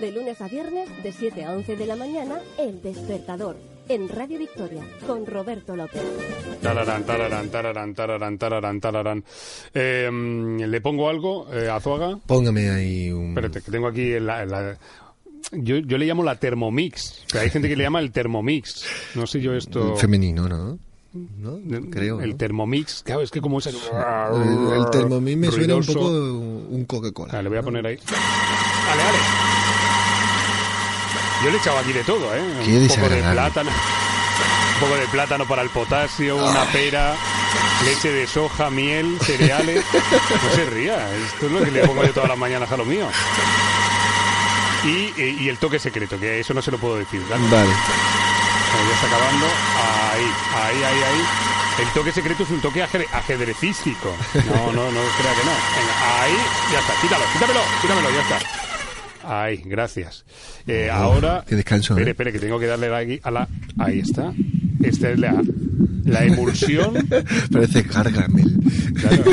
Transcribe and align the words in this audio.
De 0.00 0.12
lunes 0.12 0.40
a 0.40 0.48
viernes, 0.48 0.88
de 1.02 1.12
7 1.12 1.44
a 1.44 1.52
11 1.52 1.76
de 1.76 1.86
la 1.86 1.96
mañana, 1.96 2.38
El 2.58 2.82
Despertador. 2.82 3.56
En 3.88 4.06
Radio 4.08 4.38
Victoria, 4.38 4.82
con 5.06 5.24
Roberto 5.24 5.74
López. 5.74 6.02
Tararán, 6.60 7.04
tararán, 7.04 7.48
tararán, 7.48 7.94
tararán, 7.94 8.36
tararán, 8.38 8.80
tararán. 8.80 9.24
Eh, 9.72 10.10
¿Le 10.12 10.80
pongo 10.82 11.08
algo, 11.08 11.46
eh, 11.54 11.70
Azuaga? 11.70 12.18
Póngame 12.26 12.68
ahí 12.68 13.10
un... 13.10 13.30
Espérate, 13.30 13.62
que 13.62 13.70
tengo 13.70 13.88
aquí 13.88 14.20
la... 14.20 14.44
la- 14.44 14.78
yo, 15.52 15.76
yo 15.78 15.96
le 15.96 16.04
llamo 16.04 16.22
la 16.22 16.36
Thermomix. 16.38 17.24
Pero 17.32 17.44
hay 17.44 17.50
gente 17.50 17.68
que 17.68 17.76
le 17.76 17.84
llama 17.84 18.00
el 18.00 18.12
Thermomix. 18.12 18.84
No 19.14 19.26
sé 19.26 19.40
yo 19.40 19.54
esto... 19.54 19.96
Femenino, 19.96 20.46
¿no? 20.48 20.78
¿No? 21.12 21.58
Creo. 21.90 22.20
El 22.20 22.30
¿no? 22.30 22.36
Thermomix. 22.36 23.02
Claro, 23.02 23.22
es 23.22 23.30
que 23.30 23.40
como 23.40 23.58
es 23.58 23.66
el... 23.66 23.76
El, 23.76 24.72
el 24.80 24.90
Thermomix 24.90 25.36
me 25.38 25.50
suena 25.50 25.76
un 25.76 25.86
poco 25.86 26.08
un 26.08 26.84
Coca-Cola. 26.86 27.38
Ah, 27.38 27.42
le 27.42 27.48
voy 27.48 27.58
a 27.58 27.62
poner 27.62 27.86
ahí. 27.86 27.96
Vale, 27.96 29.02
vale. 29.04 29.18
Yo 31.44 31.50
le 31.50 31.56
he 31.56 31.60
echado 31.60 31.78
aquí 31.78 31.92
de 31.92 32.04
todo, 32.04 32.34
¿eh? 32.34 32.42
Qué 32.64 32.78
un 32.78 32.88
poco 32.88 33.08
de 33.08 33.22
plátano. 33.22 33.70
Un 33.70 34.80
poco 34.80 34.94
de 34.96 35.06
plátano 35.08 35.48
para 35.48 35.62
el 35.62 35.70
potasio, 35.70 36.36
una 36.36 36.64
pera, 36.66 37.14
leche 37.84 38.12
de 38.12 38.26
soja, 38.26 38.70
miel, 38.70 39.18
cereales. 39.20 39.84
No 39.92 40.54
se 40.54 40.66
ría, 40.66 41.08
esto 41.16 41.46
es 41.46 41.52
lo 41.52 41.62
que 41.62 41.70
le 41.70 41.86
pongo 41.86 42.04
yo 42.04 42.12
todas 42.12 42.28
las 42.28 42.38
mañanas 42.38 42.70
a 42.70 42.76
lo 42.76 42.84
mío. 42.84 43.08
Y, 44.84 45.20
y 45.44 45.48
el 45.48 45.58
toque 45.58 45.78
secreto, 45.78 46.18
que 46.18 46.40
eso 46.40 46.54
no 46.54 46.62
se 46.62 46.70
lo 46.70 46.78
puedo 46.78 46.96
decir. 46.96 47.20
¿vale? 47.28 47.42
Vale. 47.50 47.70
Ya 48.86 48.94
está 48.94 49.06
acabando. 49.06 49.46
Ahí, 49.46 50.24
ahí, 50.54 50.76
ahí, 50.84 51.02
ahí. 51.02 51.22
El 51.84 51.88
toque 51.94 52.12
secreto 52.12 52.42
es 52.42 52.50
un 52.50 52.60
toque 52.60 52.82
ajedre- 52.82 53.06
ajedrecístico. 53.12 54.14
No, 54.34 54.72
no, 54.72 54.90
no 54.90 55.00
crea 55.18 55.32
que 55.34 55.44
no. 55.44 55.52
Venga, 55.76 56.22
ahí, 56.22 56.32
ya 56.72 56.78
está. 56.80 56.92
Quítalo, 57.00 57.24
quítamelo, 57.32 57.60
quítamelo, 57.82 58.10
ya 58.10 58.22
está. 58.22 58.38
Ahí, 59.42 59.62
gracias. 59.64 60.24
Eh, 60.66 60.88
ahora. 60.90 61.44
qué 61.46 61.54
descanso, 61.56 61.92
Espere, 61.94 62.08
¿eh? 62.08 62.12
espere, 62.12 62.32
que 62.32 62.38
tengo 62.38 62.58
que 62.58 62.66
darle 62.66 62.94
aquí 62.94 63.20
a 63.22 63.30
la. 63.30 63.48
Ahí 63.78 64.00
está. 64.00 64.32
Esta 64.82 65.10
es 65.10 65.18
la, 65.18 65.42
la 66.04 66.24
emulsión. 66.24 66.94
Parece 67.52 67.82
Gargamel. 67.82 68.52
Claro. 69.00 69.24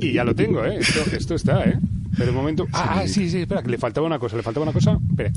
Y 0.00 0.12
ya 0.12 0.24
lo 0.24 0.34
tengo, 0.34 0.64
¿eh? 0.64 0.78
Esto, 0.80 1.04
esto 1.16 1.34
está, 1.34 1.64
¿eh? 1.64 1.78
Pero 2.16 2.30
un 2.30 2.36
momento. 2.36 2.66
Ah, 2.72 3.00
ah, 3.00 3.08
sí, 3.08 3.28
sí, 3.28 3.40
espera, 3.40 3.62
que 3.62 3.70
le 3.70 3.78
faltaba 3.78 4.06
una 4.06 4.18
cosa, 4.18 4.36
le 4.36 4.42
faltaba 4.42 4.64
una 4.64 4.72
cosa. 4.72 4.98
Espere. 5.10 5.32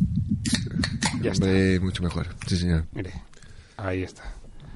Ya 1.22 1.32
está. 1.32 1.48
Mucho 1.84 2.04
mejor. 2.04 2.28
Sí, 2.48 2.58
señor. 2.58 2.86
Mire, 2.94 3.14
ahí 3.78 4.04
está. 4.04 4.24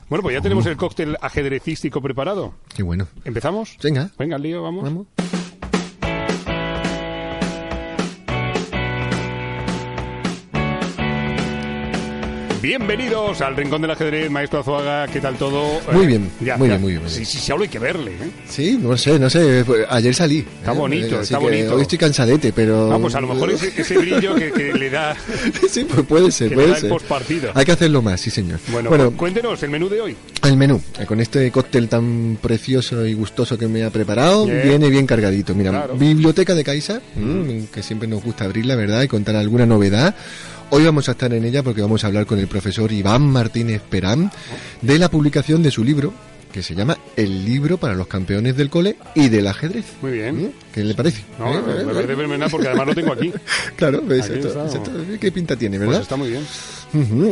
Bueno, 0.10 0.22
pues 0.22 0.36
ya 0.36 0.42
tenemos 0.42 0.66
el 0.68 0.78
cóctel 0.78 1.18
ajedrecístico 1.20 2.02
preparado. 2.02 2.54
Qué 2.76 2.84
bueno. 2.84 3.08
¿Empezamos? 3.24 3.78
Venga. 3.82 4.12
Venga, 4.20 4.36
al 4.36 4.44
lío, 4.44 4.62
vamos. 4.62 4.84
Vamos. 4.84 5.08
Bienvenidos 12.62 13.42
al 13.42 13.56
Rincón 13.56 13.82
del 13.82 13.92
Ajedrez, 13.92 14.32
maestro 14.32 14.62
Azuaga, 14.62 15.08
¿qué 15.08 15.20
tal 15.22 15.36
todo? 15.36 15.80
Muy 15.92 16.06
Eh, 16.06 16.08
bien, 16.08 16.32
muy 16.58 16.68
bien, 16.70 16.82
muy 16.82 16.92
bien, 16.92 17.02
muy 17.02 17.10
Sí, 17.12 17.18
bien. 17.18 17.26
sí, 17.28 17.38
sí, 17.40 17.52
hablo 17.52 17.64
hay 17.64 17.70
que 17.70 17.78
verle, 17.80 18.12
¿eh? 18.12 18.30
Sí, 18.50 18.80
no 18.82 18.98
sé, 18.98 19.20
no 19.20 19.30
sé. 19.30 19.64
pues, 19.66 19.86
Ayer 19.90 20.16
salí. 20.16 20.40
Está 20.40 20.72
¿eh? 20.72 20.76
bonito, 20.76 21.16
Así 21.18 21.24
está 21.26 21.38
bonito. 21.38 21.76
Hoy 21.76 21.82
estoy 21.84 21.98
cansadete, 22.00 22.52
pero... 22.54 22.92
Ah, 22.92 22.98
pues 23.00 23.14
a 23.14 23.22
lo 23.22 23.28
mejor 23.28 23.52
ese, 23.52 23.72
ese 23.80 23.98
brillo 23.98 24.34
que, 24.36 24.52
que 24.52 24.74
le 24.74 24.90
da, 24.90 25.16
sí, 25.70 25.86
pues 25.86 26.08
puede 26.08 26.32
ser, 26.32 26.50
que 26.50 26.56
le 26.56 26.62
puede 26.62 26.70
da 26.70 26.76
el 26.76 26.82
ser. 26.82 26.90
postpartido. 26.90 27.52
Hay 27.54 27.66
que 27.66 27.72
hacerlo 27.74 28.02
más, 28.02 28.20
sí, 28.22 28.32
señor. 28.32 28.60
Bueno, 28.70 28.90
bueno 28.90 29.12
cu- 29.12 29.18
cuéntenos 29.18 29.62
el 29.62 29.70
menú 29.70 29.88
de 29.88 30.02
hoy. 30.02 30.16
el 30.44 30.58
menú. 30.58 30.82
eh, 31.00 31.06
Con 31.06 31.20
este 31.22 31.52
cóctel 31.52 31.88
tan 31.88 32.40
precioso 32.42 33.06
y 33.06 33.14
gustoso 33.14 33.58
que 33.60 33.68
me 33.68 33.84
ha 33.84 33.92
preparado, 33.92 34.46
Bien. 34.46 34.62
viene 34.64 34.90
bien 34.90 35.06
cargadito. 35.06 35.54
Mira, 35.54 35.70
Claro. 35.72 35.96
biblioteca 35.98 36.56
de 36.56 36.64
Caixa, 36.64 37.00
mm, 37.16 37.66
que 37.72 37.84
siempre 37.84 38.08
nos 38.08 38.24
gusta 38.24 38.46
abrirla, 38.46 38.76
¿verdad? 38.76 39.04
Y 39.04 39.08
contar 39.08 39.36
alguna 39.36 39.66
novedad. 39.68 40.16
Hoy 40.72 40.84
vamos 40.84 41.08
a 41.08 41.12
estar 41.12 41.34
en 41.34 41.44
ella 41.46 41.64
porque 41.64 41.82
vamos 41.82 42.04
a 42.04 42.08
hablar 42.08 42.26
con 42.26 42.40
el 42.40 42.48
profesor 42.48 42.92
Iván 42.92 43.22
Martínez 43.24 43.82
Perán 43.82 44.32
de 44.82 45.00
la 45.00 45.10
publicación 45.10 45.64
de 45.64 45.72
su 45.72 45.84
libro, 45.84 46.14
que 46.52 46.64
se 46.64 46.74
llama 46.76 46.98
El 47.16 47.46
libro 47.46 47.78
para 47.78 47.94
los 47.94 48.08
campeones 48.08 48.58
del 48.58 48.70
cole 48.70 48.98
y 49.14 49.30
del 49.30 49.48
ajedrez. 49.48 49.86
Muy 50.02 50.12
bien. 50.14 50.36
¿Mm? 50.44 50.50
¿Qué 50.74 50.84
le 50.84 50.94
parece? 50.94 51.22
No, 51.40 51.54
¿Eh? 51.54 51.62
me 51.86 51.94
parece 51.94 52.16
fenomenal 52.16 52.50
porque 52.50 52.68
además 52.68 52.88
lo 52.88 52.96
tengo 52.96 53.14
aquí. 53.14 53.32
Claro, 53.78 54.02
ves, 54.06 54.26
Aquí 54.26 54.40
esto- 54.40 54.66
esto- 54.66 54.92
¿qué 55.20 55.32
pinta 55.32 55.56
tiene, 55.56 55.78
Pues 55.78 55.88
verdad? 55.88 56.02
está 56.04 56.16
muy 56.18 56.30
bien. 56.30 56.44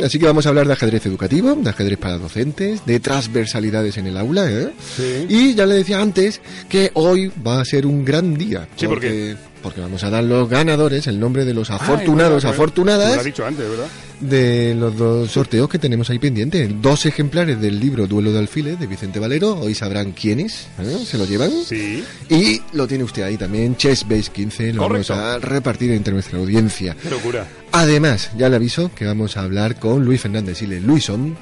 Así 0.04 0.18
que 0.18 0.26
vamos 0.26 0.44
a 0.46 0.50
hablar 0.50 0.66
de 0.66 0.74
ajedrez 0.74 1.04
educativo, 1.06 1.54
de 1.54 1.70
ajedrez 1.70 1.98
para 1.98 2.18
docentes, 2.18 2.84
de 2.86 3.00
transversalidades 3.00 3.96
en 3.98 4.06
el 4.06 4.16
aula, 4.18 4.50
¿eh? 4.50 4.70
Sí. 4.96 5.26
Y 5.28 5.54
ya 5.54 5.64
le 5.66 5.74
decía 5.76 6.00
antes 6.00 6.40
que 6.68 6.90
hoy 6.94 7.32
va 7.46 7.60
a 7.60 7.64
ser 7.64 7.86
un 7.86 8.04
gran 8.04 8.34
día. 8.34 8.68
Sí, 8.76 8.86
¿por 8.86 8.96
porque, 8.96 9.36
porque 9.64 9.80
vamos 9.80 10.04
a 10.04 10.10
dar 10.10 10.22
los 10.22 10.48
ganadores, 10.48 11.06
el 11.08 11.18
nombre 11.18 11.44
de 11.44 11.54
los 11.54 11.70
Ah, 11.70 11.76
afortunados, 11.76 12.44
Lo 12.44 12.50
afortunadas 12.50 13.18
ha 13.18 13.22
dicho 13.22 13.44
antes, 13.44 13.68
¿verdad? 13.68 13.86
de 14.20 14.74
los 14.78 14.96
dos 14.96 15.30
sorteos 15.30 15.68
que 15.68 15.78
tenemos 15.78 16.08
ahí 16.10 16.18
pendientes. 16.18 16.70
Dos 16.80 17.04
ejemplares 17.06 17.60
del 17.60 17.80
libro 17.80 18.06
Duelo 18.06 18.30
de 18.32 18.38
Alfiles 18.38 18.78
de 18.78 18.86
Vicente 18.86 19.18
Valero. 19.18 19.58
Hoy 19.58 19.74
sabrán 19.74 20.12
quiénes 20.12 20.66
¿eh? 20.78 21.04
se 21.04 21.18
lo 21.18 21.24
llevan. 21.26 21.50
Sí. 21.66 22.04
Y 22.28 22.60
lo 22.74 22.86
tiene 22.86 23.04
usted 23.04 23.22
ahí 23.22 23.36
también, 23.36 23.76
Chess 23.76 24.06
Base 24.08 24.30
15. 24.32 24.74
Lo 24.74 24.82
Correcto. 24.82 25.14
vamos 25.16 25.26
a 25.34 25.38
repartir 25.38 25.90
entre 25.92 26.12
nuestra 26.14 26.38
audiencia. 26.38 26.94
Qué 27.02 27.10
locura. 27.10 27.46
Además, 27.72 28.30
ya 28.38 28.48
le 28.48 28.56
aviso 28.56 28.90
que 28.94 29.04
vamos 29.06 29.36
a 29.36 29.42
hablar 29.42 29.78
con 29.80 30.04
Luis 30.04 30.20
Fernández 30.20 30.58
Siles 30.58 30.82
Luison 30.82 31.36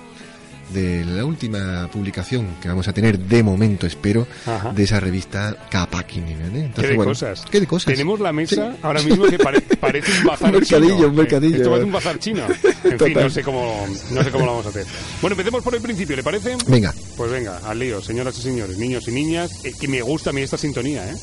de 0.72 1.04
la 1.04 1.24
última 1.24 1.88
publicación 1.92 2.56
que 2.60 2.68
vamos 2.68 2.88
a 2.88 2.92
tener 2.92 3.18
de 3.18 3.42
momento, 3.42 3.86
espero, 3.86 4.26
Ajá. 4.46 4.72
de 4.72 4.82
esa 4.82 5.00
revista 5.00 5.56
Capakini. 5.70 6.32
¿eh? 6.32 6.70
¿Qué 6.74 6.86
de 6.88 6.96
cosas? 6.96 7.44
¿Qué 7.50 7.60
de 7.60 7.66
cosas? 7.66 7.92
Tenemos 7.92 8.20
la 8.20 8.32
mesa 8.32 8.72
Sí. 8.72 8.78
ahora 8.82 9.02
mismo 9.02 9.24
que 9.26 9.38
pare- 9.38 9.60
parece 9.80 10.10
un 10.20 10.26
bazar 10.26 10.48
Un 10.54 10.60
mercadillo, 10.60 10.94
chino. 10.96 11.08
un 11.08 11.14
mercadillo. 11.16 11.56
Esto 11.56 11.68
parece 11.70 11.86
un 11.86 11.92
bazar 11.92 12.18
chino. 12.18 12.46
En 12.46 12.54
fin, 12.54 12.96
Total. 12.98 13.14
no 13.24 13.30
sé, 13.30 13.42
cómo, 13.42 13.86
no 14.10 14.22
sé 14.24 14.30
cómo 14.30 14.44
lo 14.44 14.50
vamos 14.52 14.66
a 14.66 14.68
hacer. 14.70 14.86
Bueno, 15.20 15.34
empecemos 15.34 15.62
por 15.62 15.74
el 15.74 15.80
principio, 15.80 16.16
¿le 16.16 16.22
parece? 16.22 16.56
Venga, 16.66 16.94
Pues 17.16 17.30
venga, 17.30 17.58
al 17.64 17.78
lío, 17.78 18.00
señoras 18.02 18.36
y 18.38 18.42
señores, 18.42 18.78
niños 18.78 19.06
y 19.08 19.12
niñas. 19.12 19.64
Eh, 19.64 19.72
que 19.78 19.88
me 19.88 20.00
gusta 20.02 20.30
a 20.30 20.32
mí 20.32 20.40
esta 20.42 20.58
sintonía, 20.58 21.08
¿eh? 21.10 21.14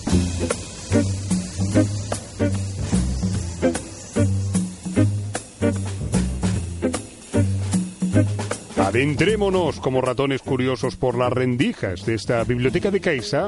Adentrémonos 9.04 9.80
como 9.80 10.02
ratones 10.02 10.42
curiosos 10.42 10.98
por 10.98 11.18
las 11.18 11.32
rendijas 11.32 12.06
de 12.06 12.16
esta 12.16 12.44
biblioteca 12.44 12.92
de 12.92 13.00
Caixa 13.00 13.48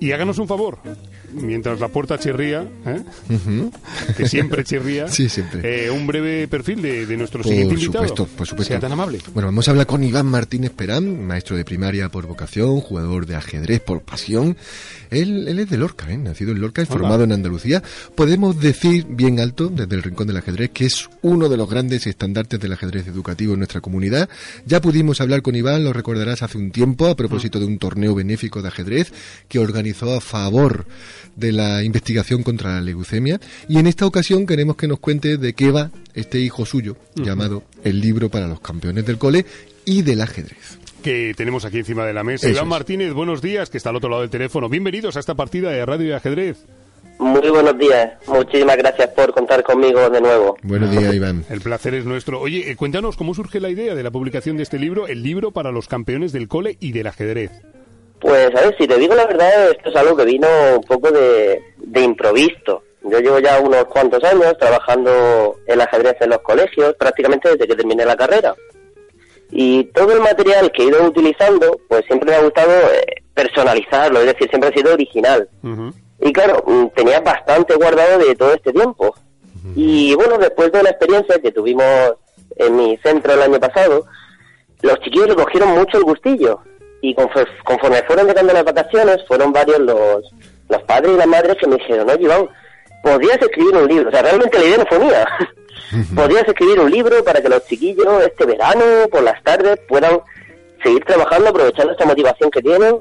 y 0.00 0.12
háganos 0.12 0.38
un 0.38 0.48
favor. 0.48 0.78
Mientras 1.34 1.78
la 1.80 1.88
puerta 1.88 2.18
chirría, 2.18 2.66
¿eh? 2.86 3.02
que 4.16 4.26
siempre 4.26 4.64
chirría, 4.64 5.06
Sí, 5.12 5.28
siempre. 5.28 5.84
eh, 5.84 5.90
un 5.90 6.06
breve 6.06 6.48
perfil 6.48 6.80
de, 6.80 7.04
de 7.04 7.16
nuestro 7.18 7.42
por 7.42 7.50
siguiente 7.52 7.74
invitado. 7.74 8.08
supuesto, 8.08 8.26
por 8.36 8.46
supuesto. 8.46 8.72
Sea 8.72 8.80
tan 8.80 8.92
amable. 8.92 9.18
Bueno, 9.34 9.48
vamos 9.48 9.68
a 9.68 9.72
hablar 9.72 9.86
con 9.86 10.02
Iván 10.02 10.26
Martínez 10.26 10.70
Perán, 10.70 11.26
maestro 11.26 11.56
de 11.58 11.64
primaria 11.66 12.08
por 12.08 12.26
vocación, 12.26 12.80
jugador 12.80 13.26
de 13.26 13.36
ajedrez 13.36 13.80
por 13.80 14.00
pasión. 14.00 14.56
Él, 15.10 15.48
él 15.48 15.58
es 15.58 15.70
de 15.70 15.76
Lorca, 15.76 16.10
¿eh? 16.10 16.16
nacido 16.16 16.52
en 16.52 16.60
Lorca 16.60 16.82
y 16.82 16.86
formado 16.86 17.24
en 17.24 17.32
Andalucía. 17.32 17.82
Podemos 18.14 18.60
decir 18.60 19.06
bien 19.08 19.40
alto, 19.40 19.68
desde 19.68 19.96
el 19.96 20.02
Rincón 20.02 20.26
del 20.26 20.36
Ajedrez, 20.36 20.70
que 20.70 20.86
es 20.86 21.08
uno 21.22 21.48
de 21.48 21.56
los 21.56 21.68
grandes 21.68 22.06
estandartes 22.06 22.60
del 22.60 22.72
ajedrez 22.72 23.06
educativo 23.06 23.54
en 23.54 23.60
nuestra 23.60 23.80
comunidad. 23.80 24.28
Ya 24.66 24.80
pudimos 24.80 25.20
hablar 25.20 25.42
con 25.42 25.54
Iván, 25.54 25.84
lo 25.84 25.92
recordarás, 25.92 26.42
hace 26.42 26.58
un 26.58 26.70
tiempo, 26.70 27.06
a 27.06 27.16
propósito 27.16 27.58
de 27.58 27.66
un 27.66 27.78
torneo 27.78 28.14
benéfico 28.14 28.62
de 28.62 28.68
ajedrez 28.68 29.12
que 29.48 29.58
organizó 29.58 30.14
a 30.14 30.20
favor 30.20 30.86
de 31.36 31.52
la 31.52 31.82
investigación 31.82 32.42
contra 32.42 32.74
la 32.74 32.80
leucemia. 32.80 33.40
Y 33.68 33.78
en 33.78 33.86
esta 33.86 34.06
ocasión 34.06 34.46
queremos 34.46 34.76
que 34.76 34.88
nos 34.88 35.00
cuente 35.00 35.36
de 35.36 35.52
qué 35.54 35.70
va 35.70 35.90
este 36.14 36.40
hijo 36.40 36.66
suyo, 36.66 36.96
llamado 37.14 37.64
El 37.84 38.00
libro 38.00 38.30
para 38.30 38.48
los 38.48 38.60
campeones 38.60 39.06
del 39.06 39.18
cole 39.18 39.46
y 39.84 40.02
del 40.02 40.20
ajedrez. 40.20 40.79
Que 41.00 41.34
tenemos 41.36 41.64
aquí 41.64 41.78
encima 41.78 42.04
de 42.06 42.12
la 42.12 42.24
mesa. 42.24 42.46
Eso 42.46 42.56
Iván 42.56 42.64
es. 42.64 42.70
Martínez, 42.70 43.12
buenos 43.12 43.42
días, 43.42 43.70
que 43.70 43.78
está 43.78 43.90
al 43.90 43.96
otro 43.96 44.08
lado 44.08 44.22
del 44.22 44.30
teléfono. 44.30 44.68
Bienvenidos 44.68 45.16
a 45.16 45.20
esta 45.20 45.34
partida 45.34 45.70
de 45.70 45.84
radio 45.84 46.08
y 46.08 46.12
ajedrez. 46.12 46.66
Muy 47.18 47.50
buenos 47.50 47.76
días. 47.76 48.12
Muchísimas 48.26 48.78
gracias 48.78 49.08
por 49.10 49.32
contar 49.34 49.62
conmigo 49.62 50.08
de 50.08 50.22
nuevo. 50.22 50.56
Buenos 50.62 50.90
días, 50.90 51.14
Iván. 51.14 51.44
El 51.50 51.60
placer 51.60 51.94
es 51.94 52.06
nuestro. 52.06 52.40
Oye, 52.40 52.70
eh, 52.70 52.76
cuéntanos 52.76 53.16
cómo 53.16 53.34
surge 53.34 53.60
la 53.60 53.68
idea 53.68 53.94
de 53.94 54.02
la 54.02 54.10
publicación 54.10 54.56
de 54.56 54.62
este 54.62 54.78
libro, 54.78 55.06
el 55.06 55.22
libro 55.22 55.50
para 55.50 55.70
los 55.70 55.86
campeones 55.86 56.32
del 56.32 56.48
cole 56.48 56.78
y 56.80 56.92
del 56.92 57.08
ajedrez. 57.08 57.50
Pues, 58.20 58.46
a 58.54 58.60
ver, 58.62 58.74
si 58.78 58.86
te 58.86 58.98
digo 58.98 59.14
la 59.14 59.26
verdad, 59.26 59.70
esto 59.70 59.90
es 59.90 59.96
algo 59.96 60.16
que 60.16 60.24
vino 60.24 60.48
un 60.76 60.82
poco 60.82 61.10
de, 61.10 61.60
de 61.76 62.00
improviso. 62.02 62.84
Yo 63.02 63.18
llevo 63.18 63.38
ya 63.38 63.60
unos 63.60 63.84
cuantos 63.84 64.22
años 64.24 64.56
trabajando 64.58 65.56
el 65.66 65.80
ajedrez 65.80 66.16
en 66.20 66.30
los 66.30 66.40
colegios, 66.40 66.94
prácticamente 66.98 67.50
desde 67.50 67.66
que 67.66 67.76
terminé 67.76 68.04
la 68.04 68.16
carrera. 68.16 68.54
Y 69.52 69.84
todo 69.84 70.12
el 70.12 70.20
material 70.20 70.70
que 70.72 70.82
he 70.82 70.86
ido 70.86 71.04
utilizando, 71.04 71.80
pues 71.88 72.04
siempre 72.06 72.30
me 72.30 72.36
ha 72.36 72.42
gustado 72.42 72.70
eh, 72.70 73.22
personalizarlo, 73.34 74.20
es 74.20 74.26
decir, 74.26 74.48
siempre 74.48 74.70
ha 74.70 74.72
sido 74.72 74.92
original. 74.92 75.48
Y 76.20 76.32
claro, 76.32 76.62
mm, 76.66 76.86
tenía 76.94 77.20
bastante 77.20 77.74
guardado 77.74 78.18
de 78.18 78.34
todo 78.34 78.54
este 78.54 78.72
tiempo. 78.72 79.14
Y 79.74 80.14
bueno, 80.14 80.38
después 80.38 80.72
de 80.72 80.82
la 80.82 80.90
experiencia 80.90 81.38
que 81.38 81.52
tuvimos 81.52 82.14
en 82.56 82.76
mi 82.76 82.96
centro 82.98 83.32
el 83.34 83.42
año 83.42 83.60
pasado, 83.60 84.04
los 84.82 84.98
chiquillos 85.00 85.28
le 85.28 85.34
cogieron 85.34 85.70
mucho 85.70 85.98
el 85.98 86.04
gustillo. 86.04 86.60
Y 87.02 87.14
conforme, 87.14 87.50
conforme 87.64 88.02
fueron 88.02 88.26
llegando 88.26 88.52
las 88.52 88.64
vacaciones, 88.64 89.18
fueron 89.26 89.52
varios 89.52 89.78
los, 89.80 90.22
los 90.68 90.82
padres 90.82 91.12
y 91.12 91.16
las 91.16 91.26
madres 91.26 91.56
que 91.58 91.66
me 91.66 91.76
dijeron, 91.76 92.08
oye 92.08 92.24
Iván, 92.24 92.48
podrías 93.02 93.40
escribir 93.40 93.76
un 93.76 93.88
libro. 93.88 94.08
O 94.08 94.12
sea, 94.12 94.22
realmente 94.22 94.58
la 94.58 94.64
idea 94.64 94.78
no 94.78 94.86
fue 94.86 94.98
mía. 94.98 95.26
podrías 96.14 96.46
escribir 96.46 96.80
un 96.80 96.90
libro 96.90 97.22
para 97.24 97.40
que 97.40 97.48
los 97.48 97.64
chiquillos 97.66 98.22
este 98.24 98.46
verano, 98.46 98.84
por 99.10 99.22
las 99.22 99.42
tardes, 99.42 99.78
puedan 99.88 100.20
seguir 100.82 101.04
trabajando, 101.04 101.50
aprovechando 101.50 101.92
esta 101.92 102.06
motivación 102.06 102.50
que 102.50 102.62
tienen. 102.62 102.96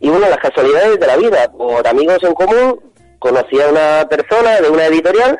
Y 0.00 0.08
bueno, 0.08 0.28
las 0.28 0.38
casualidades 0.38 0.98
de 0.98 1.06
la 1.06 1.16
vida, 1.16 1.52
por 1.52 1.86
amigos 1.86 2.18
en 2.22 2.34
común, 2.34 2.80
conocí 3.18 3.60
a 3.60 3.68
una 3.68 4.08
persona 4.08 4.60
de 4.60 4.70
una 4.70 4.86
editorial 4.86 5.38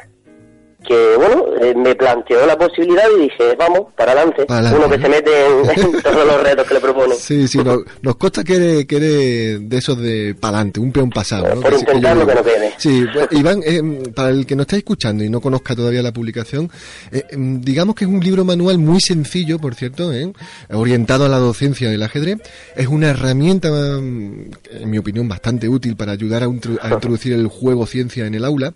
que, 0.86 1.14
bueno, 1.16 1.44
eh, 1.60 1.74
me 1.74 1.94
planteó 1.94 2.46
la 2.46 2.56
posibilidad 2.58 3.04
y 3.18 3.22
dije, 3.22 3.54
vamos, 3.58 3.92
para 3.96 4.12
adelante. 4.12 4.46
Para 4.46 4.60
adelante, 4.68 4.86
Uno 4.86 4.96
que 4.96 5.02
se 5.02 5.08
mete 5.08 5.46
en, 5.46 5.70
en 5.96 6.02
todos 6.02 6.26
los 6.26 6.42
retos 6.42 6.66
que 6.66 6.74
le 6.74 6.80
proponen. 6.80 7.16
Sí, 7.18 7.48
sí, 7.48 7.58
no- 7.58 7.82
nos 8.02 8.16
consta 8.16 8.42
que 8.44 8.54
eres, 8.56 8.86
que 8.86 8.96
eres 8.96 9.68
de 9.68 9.76
esos 9.78 9.98
de 9.98 10.34
pa'lante, 10.38 10.80
un 10.80 10.90
peón 10.92 11.10
pasado. 11.10 11.54
¿no? 11.54 11.60
Por 11.60 11.70
Que 11.72 11.78
sí- 11.78 11.84
que 11.86 12.00
no 12.00 12.26
quede. 12.26 12.74
Sí, 12.78 13.04
pues, 13.12 13.28
Iván, 13.32 13.60
eh, 13.64 14.10
para 14.14 14.30
el 14.30 14.46
que 14.46 14.56
nos 14.56 14.64
está 14.64 14.76
escuchando 14.76 15.22
y 15.22 15.28
no 15.28 15.40
conozca 15.40 15.76
todavía 15.76 16.02
la 16.02 16.12
publicación, 16.12 16.70
eh, 17.12 17.24
em, 17.30 17.60
digamos 17.60 17.94
que 17.94 18.04
es 18.04 18.10
un 18.10 18.20
libro 18.20 18.44
manual 18.44 18.78
muy 18.78 19.00
sencillo, 19.00 19.58
por 19.58 19.74
cierto, 19.74 20.12
¿eh? 20.12 20.32
orientado 20.72 21.24
a 21.26 21.28
la 21.28 21.38
docencia 21.38 21.90
del 21.90 22.02
ajedrez. 22.02 22.38
Es 22.74 22.86
una 22.88 23.10
herramienta, 23.10 23.68
mm, 23.70 24.50
en 24.80 24.90
mi 24.90 24.98
opinión, 24.98 25.28
bastante 25.28 25.68
útil 25.68 25.96
para 25.96 26.12
ayudar 26.12 26.42
a, 26.42 26.46
a 26.46 26.48
introducir 26.94 27.32
el 27.34 27.46
juego 27.48 27.86
ciencia 27.86 28.26
en 28.26 28.34
el 28.34 28.44
aula. 28.44 28.72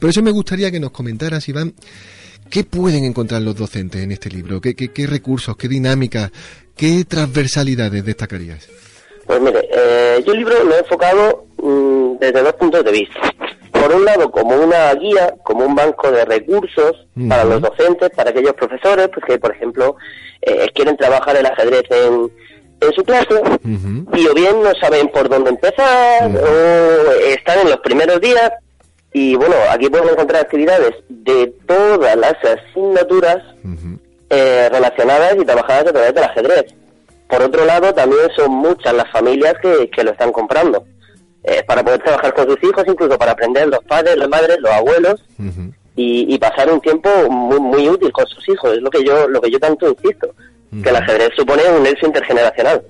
Por 0.00 0.10
eso 0.10 0.22
me 0.22 0.30
gustaría 0.30 0.70
que 0.70 0.80
nos 0.80 0.90
comentaras, 0.90 1.45
Iván, 1.48 1.74
¿Qué 2.50 2.64
pueden 2.64 3.04
encontrar 3.04 3.42
los 3.42 3.56
docentes 3.56 4.02
en 4.02 4.12
este 4.12 4.30
libro? 4.30 4.60
¿Qué, 4.60 4.74
qué, 4.74 4.92
qué 4.92 5.06
recursos, 5.06 5.56
qué 5.56 5.68
dinámicas, 5.68 6.30
qué 6.76 7.04
transversalidades 7.06 8.04
destacarías? 8.04 8.68
Pues 9.26 9.40
mire, 9.40 9.68
eh, 9.72 10.22
yo 10.24 10.32
el 10.32 10.38
libro 10.38 10.62
lo 10.64 10.76
he 10.76 10.78
enfocado 10.78 11.46
mm, 11.60 12.18
desde 12.20 12.42
dos 12.42 12.52
puntos 12.54 12.84
de 12.84 12.92
vista. 12.92 13.20
Por 13.72 13.94
un 13.94 14.04
lado, 14.04 14.30
como 14.30 14.56
una 14.56 14.94
guía, 14.94 15.34
como 15.44 15.66
un 15.66 15.74
banco 15.74 16.10
de 16.10 16.24
recursos 16.24 17.06
para 17.28 17.44
los 17.44 17.60
docentes, 17.60 18.10
para 18.10 18.30
aquellos 18.30 18.54
profesores, 18.54 19.08
pues 19.12 19.26
que, 19.26 19.38
por 19.38 19.54
ejemplo, 19.54 19.96
eh, 20.40 20.68
quieren 20.74 20.96
trabajar 20.96 21.36
el 21.36 21.46
ajedrez 21.46 21.84
en, 21.90 22.30
en 22.80 22.92
su 22.94 23.04
clase 23.04 23.34
Ujú. 23.34 24.16
y 24.16 24.26
o 24.26 24.34
bien 24.34 24.62
no 24.62 24.72
saben 24.80 25.08
por 25.08 25.28
dónde 25.28 25.50
empezar 25.50 26.30
o 26.30 27.12
están 27.26 27.60
en 27.60 27.70
los 27.70 27.80
primeros 27.80 28.20
días 28.20 28.52
y 29.18 29.34
bueno, 29.34 29.56
aquí 29.70 29.88
pueden 29.88 30.10
encontrar 30.10 30.42
actividades 30.42 30.94
de 31.08 31.46
todas 31.66 32.14
las 32.16 32.34
asignaturas 32.44 33.38
eh, 34.28 34.68
relacionadas 34.70 35.34
y 35.40 35.44
trabajadas 35.44 35.86
a 35.86 35.92
través 35.92 36.12
del 36.14 36.24
ajedrez. 36.24 36.66
Por 37.26 37.40
otro 37.42 37.64
lado, 37.64 37.94
también 37.94 38.28
son 38.36 38.50
muchas 38.52 38.92
las 38.92 39.10
familias 39.10 39.54
que, 39.62 39.88
que 39.90 40.04
lo 40.04 40.10
están 40.10 40.32
comprando. 40.32 40.84
eh, 41.44 41.62
para 41.66 41.82
poder 41.84 42.02
trabajar 42.02 42.34
con 42.34 42.44
sus 42.50 42.62
hijos, 42.64 42.84
incluso 42.86 43.16
para 43.16 43.32
aprender 43.32 43.68
los 43.68 43.82
padres, 43.84 44.16
las 44.16 44.28
madres, 44.28 44.56
los 44.60 44.72
abuelos 44.72 45.24
y 45.98 46.38
pasar 46.38 46.70
un 46.70 46.80
tiempo 46.80 47.08
muy, 47.30 47.60
muy 47.60 47.88
útil 47.88 48.12
con 48.12 48.26
sus 48.26 48.46
hijos. 48.50 48.72
Es 48.74 48.82
lo 48.82 48.90
que 48.90 49.02
yo, 49.02 49.28
lo 49.28 49.40
que 49.40 49.50
yo 49.50 49.58
tanto 49.58 49.88
insisto, 49.88 50.28
que 50.82 50.88
el 50.90 50.96
ajedrez 50.96 51.30
supone 51.36 51.62
un 51.74 51.82
nexo 51.84 52.06
intergeneracional. 52.06 52.82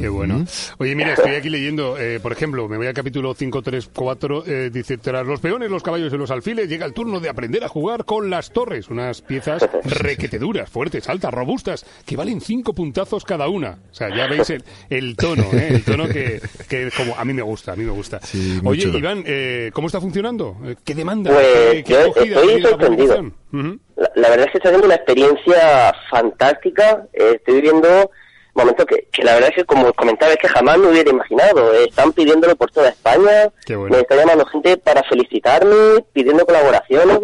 Qué 0.00 0.08
bueno. 0.08 0.44
Oye, 0.78 0.94
mira, 0.94 1.12
estoy 1.12 1.34
aquí 1.34 1.48
leyendo, 1.48 1.98
eh, 1.98 2.18
por 2.20 2.32
ejemplo, 2.32 2.68
me 2.68 2.76
voy 2.76 2.86
al 2.86 2.94
capítulo 2.94 3.34
534, 3.34 4.44
eh, 4.46 4.70
dice, 4.72 4.98
tras 4.98 5.26
los 5.26 5.40
peones, 5.40 5.70
los 5.70 5.82
caballos 5.82 6.12
y 6.12 6.16
los 6.16 6.30
alfiles, 6.30 6.68
llega 6.68 6.86
el 6.86 6.92
turno 6.92 7.20
de 7.20 7.28
aprender 7.28 7.62
a 7.64 7.68
jugar 7.68 8.04
con 8.04 8.30
las 8.30 8.50
torres, 8.52 8.88
unas 8.88 9.22
piezas 9.22 9.68
requeteduras, 9.84 10.68
fuertes, 10.70 11.08
altas, 11.08 11.32
robustas, 11.32 11.86
que 12.04 12.16
valen 12.16 12.40
cinco 12.40 12.72
puntazos 12.74 13.24
cada 13.24 13.48
una. 13.48 13.78
O 13.90 13.94
sea, 13.94 14.08
ya 14.14 14.26
veis 14.26 14.48
el, 14.50 14.64
el 14.90 15.16
tono, 15.16 15.44
¿eh? 15.52 15.68
el 15.70 15.84
tono 15.84 16.08
que, 16.08 16.40
que 16.68 16.90
como 16.96 17.16
a 17.16 17.24
mí 17.24 17.32
me 17.32 17.42
gusta, 17.42 17.72
a 17.72 17.76
mí 17.76 17.84
me 17.84 17.92
gusta. 17.92 18.20
Sí, 18.22 18.60
Oye, 18.64 18.86
mucho. 18.86 18.98
Iván, 18.98 19.22
eh, 19.26 19.70
¿cómo 19.72 19.86
está 19.88 20.00
funcionando? 20.00 20.56
Eh, 20.64 20.76
¿Qué 20.84 20.94
demanda? 20.94 21.30
Pues, 21.32 21.46
¿Qué, 21.46 21.84
qué 21.84 21.92
yo 21.92 21.98
estoy 22.06 22.60
la 22.60 22.70
sorprendido. 22.70 23.16
publicación? 23.16 23.34
Ujú. 23.52 23.78
La, 23.96 24.10
la 24.14 24.28
verdad 24.30 24.46
es 24.46 24.52
que 24.52 24.58
está 24.58 24.68
siendo 24.70 24.86
una 24.86 24.96
experiencia 24.96 25.94
fantástica. 26.10 27.06
Eh, 27.12 27.32
estoy 27.36 27.54
viviendo 27.56 28.10
momentos 28.56 28.86
que, 28.86 29.08
que 29.12 29.22
la 29.22 29.34
verdad 29.34 29.50
es 29.50 29.56
que, 29.56 29.64
como 29.64 29.88
os 29.88 29.92
comentaba, 29.92 30.32
es 30.32 30.38
que 30.38 30.48
jamás 30.48 30.78
me 30.78 30.88
hubiera 30.88 31.10
imaginado. 31.10 31.74
Eh, 31.74 31.84
están 31.88 32.12
pidiéndolo 32.12 32.56
por 32.56 32.70
toda 32.70 32.88
España. 32.88 33.52
Bueno. 33.68 33.88
Me 33.88 34.00
está 34.00 34.16
llamando 34.16 34.44
gente 34.46 34.76
para 34.76 35.02
felicitarme, 35.04 36.04
pidiendo 36.12 36.44
colaboraciones. 36.46 37.20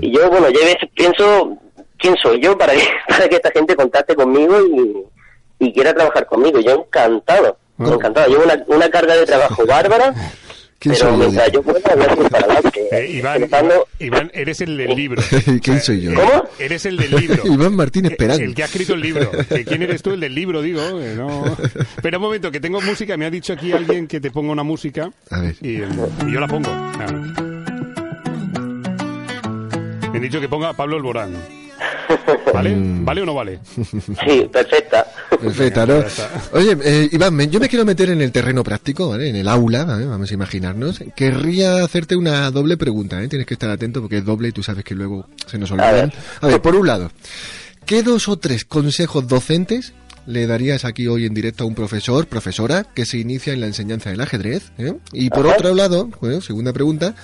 Y 0.00 0.10
yo, 0.10 0.30
bueno, 0.30 0.48
yo 0.48 0.60
pienso, 0.94 1.58
¿quién 1.98 2.16
soy 2.16 2.40
yo 2.40 2.56
para 2.56 2.72
que, 2.72 2.82
para 3.08 3.28
que 3.28 3.36
esta 3.36 3.50
gente 3.50 3.76
contacte 3.76 4.14
conmigo 4.14 4.56
y, 4.66 5.66
y 5.66 5.72
quiera 5.72 5.94
trabajar 5.94 6.26
conmigo? 6.26 6.60
Yo 6.60 6.72
encantado, 6.72 7.58
encantado. 7.78 8.28
Llevo 8.28 8.44
una, 8.44 8.64
una 8.68 8.90
carga 8.90 9.14
de 9.14 9.26
trabajo 9.26 9.66
bárbara, 9.68 10.14
¿Quién 10.80 10.94
pero 10.94 11.10
soy 11.10 11.10
yo? 11.12 11.18
mientras 11.18 11.52
yo 11.52 11.62
pueda, 11.62 11.78
a 11.78 12.28
para 12.30 12.44
adelante. 12.46 12.88
Eh, 12.90 13.10
Iván, 13.18 13.40
Pensando- 13.42 13.86
Iván, 13.98 14.30
eres 14.34 14.60
el 14.62 14.76
del 14.78 14.96
libro. 14.96 15.22
¿Quién 15.62 15.80
soy 15.80 16.00
yo? 16.00 16.14
¿Cómo? 16.14 16.44
Eres 16.58 16.86
el 16.86 16.96
del 16.96 17.10
libro. 17.16 17.42
Iván 17.52 17.76
Martínez 17.76 18.16
Perán. 18.16 18.40
El 18.40 18.54
que 18.54 18.62
ha 18.62 18.64
escrito 18.66 18.94
el 18.94 19.02
libro. 19.02 19.30
Que 19.30 19.64
¿Quién 19.66 19.82
eres 19.82 20.02
tú? 20.02 20.12
El 20.12 20.20
del 20.20 20.34
libro, 20.34 20.62
digo. 20.62 20.80
eh, 20.98 21.14
no. 21.16 21.54
Pero 22.02 22.16
un 22.18 22.22
momento, 22.22 22.50
que 22.50 22.60
tengo 22.60 22.80
música. 22.80 23.16
Me 23.18 23.26
ha 23.26 23.30
dicho 23.30 23.52
aquí 23.52 23.72
alguien 23.72 24.06
que 24.06 24.20
te 24.20 24.30
ponga 24.30 24.52
una 24.52 24.62
música. 24.62 25.10
A 25.30 25.40
ver. 25.42 25.54
Y, 25.60 25.82
eh, 25.82 25.88
y 26.26 26.32
yo 26.32 26.40
la 26.40 26.48
pongo. 26.48 26.70
Ah. 26.70 27.06
Me 30.10 30.16
han 30.16 30.22
dicho 30.22 30.40
que 30.40 30.48
ponga 30.48 30.72
Pablo 30.72 30.96
Alborán. 30.96 31.32
¿Vale? 32.54 32.70
Mm. 32.76 33.04
¿Vale 33.04 33.22
o 33.22 33.26
no 33.26 33.34
vale? 33.34 33.60
Sí, 33.74 34.48
perfecta. 34.52 35.06
Perfecto, 35.40 35.86
¿no? 35.86 36.04
Oye, 36.52 36.76
eh, 36.84 37.08
Iván, 37.12 37.34
me- 37.34 37.48
yo 37.48 37.60
me 37.60 37.68
quiero 37.68 37.84
meter 37.84 38.10
en 38.10 38.20
el 38.20 38.32
terreno 38.32 38.62
práctico, 38.64 39.08
¿vale? 39.08 39.28
En 39.28 39.36
el 39.36 39.48
aula, 39.48 39.84
¿vale? 39.84 40.06
Vamos 40.06 40.30
a 40.30 40.34
imaginarnos. 40.34 41.00
Querría 41.16 41.82
hacerte 41.84 42.16
una 42.16 42.50
doble 42.50 42.76
pregunta, 42.76 43.22
¿eh? 43.22 43.28
Tienes 43.28 43.46
que 43.46 43.54
estar 43.54 43.70
atento 43.70 44.00
porque 44.00 44.18
es 44.18 44.24
doble 44.24 44.48
y 44.48 44.52
tú 44.52 44.62
sabes 44.62 44.84
que 44.84 44.94
luego 44.94 45.26
se 45.46 45.58
nos 45.58 45.70
olvidan. 45.70 45.92
ver. 45.94 46.12
A 46.40 46.46
ver, 46.46 46.60
por 46.62 46.74
un 46.74 46.86
lado, 46.86 47.10
¿qué 47.86 48.02
dos 48.02 48.28
o 48.28 48.38
tres 48.38 48.64
consejos 48.64 49.26
docentes 49.28 49.92
le 50.26 50.46
darías 50.46 50.84
aquí 50.84 51.06
hoy 51.08 51.26
en 51.26 51.34
directo 51.34 51.64
a 51.64 51.66
un 51.66 51.74
profesor, 51.74 52.26
profesora, 52.26 52.84
que 52.94 53.06
se 53.06 53.18
inicia 53.18 53.52
en 53.52 53.60
la 53.60 53.66
enseñanza 53.66 54.10
del 54.10 54.20
ajedrez? 54.20 54.70
¿eh? 54.78 54.94
Y 55.12 55.30
por 55.30 55.46
Ajá. 55.46 55.56
otro 55.56 55.74
lado, 55.74 56.08
bueno, 56.20 56.40
segunda 56.40 56.72
pregunta, 56.72 57.14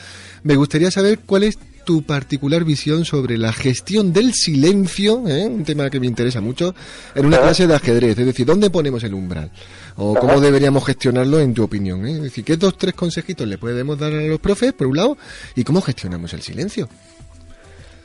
me 0.43 0.57
gustaría 0.57 0.91
saber 0.91 1.21
cuál 1.21 1.45
es 1.45 1.59
tu 1.85 2.03
particular 2.03 2.65
visión 2.65 3.05
sobre 3.05 3.39
la 3.39 3.53
gestión 3.53 4.13
del 4.13 4.33
silencio, 4.35 5.23
¿eh? 5.29 5.47
un 5.47 5.63
tema 5.65 5.89
que 5.89 6.01
me 6.01 6.07
interesa 6.09 6.41
mucho, 6.41 6.75
en 7.15 7.27
una 7.27 7.37
Ajá. 7.37 7.47
clase 7.47 7.67
de 7.69 7.75
ajedrez. 7.77 8.19
Es 8.19 8.27
decir, 8.27 8.45
¿dónde 8.45 8.71
ponemos 8.71 9.05
el 9.05 9.15
umbral? 9.15 9.53
O 9.95 10.15
cómo 10.17 10.41
deberíamos 10.41 10.85
gestionarlo 10.85 11.39
en 11.39 11.55
tu 11.55 11.63
opinión. 11.63 12.05
¿eh? 12.07 12.13
Es 12.13 12.23
decir, 12.23 12.45
¿qué 12.45 12.57
dos, 12.57 12.77
tres 12.77 12.95
consejitos 12.95 13.47
le 13.47 13.57
podemos 13.57 13.97
dar 13.99 14.13
a 14.13 14.21
los 14.21 14.41
profes, 14.41 14.73
por 14.73 14.89
un 14.89 14.97
lado, 14.97 15.17
y 15.55 15.63
cómo 15.63 15.81
gestionamos 15.81 16.35
el 16.35 16.43
silencio? 16.43 16.89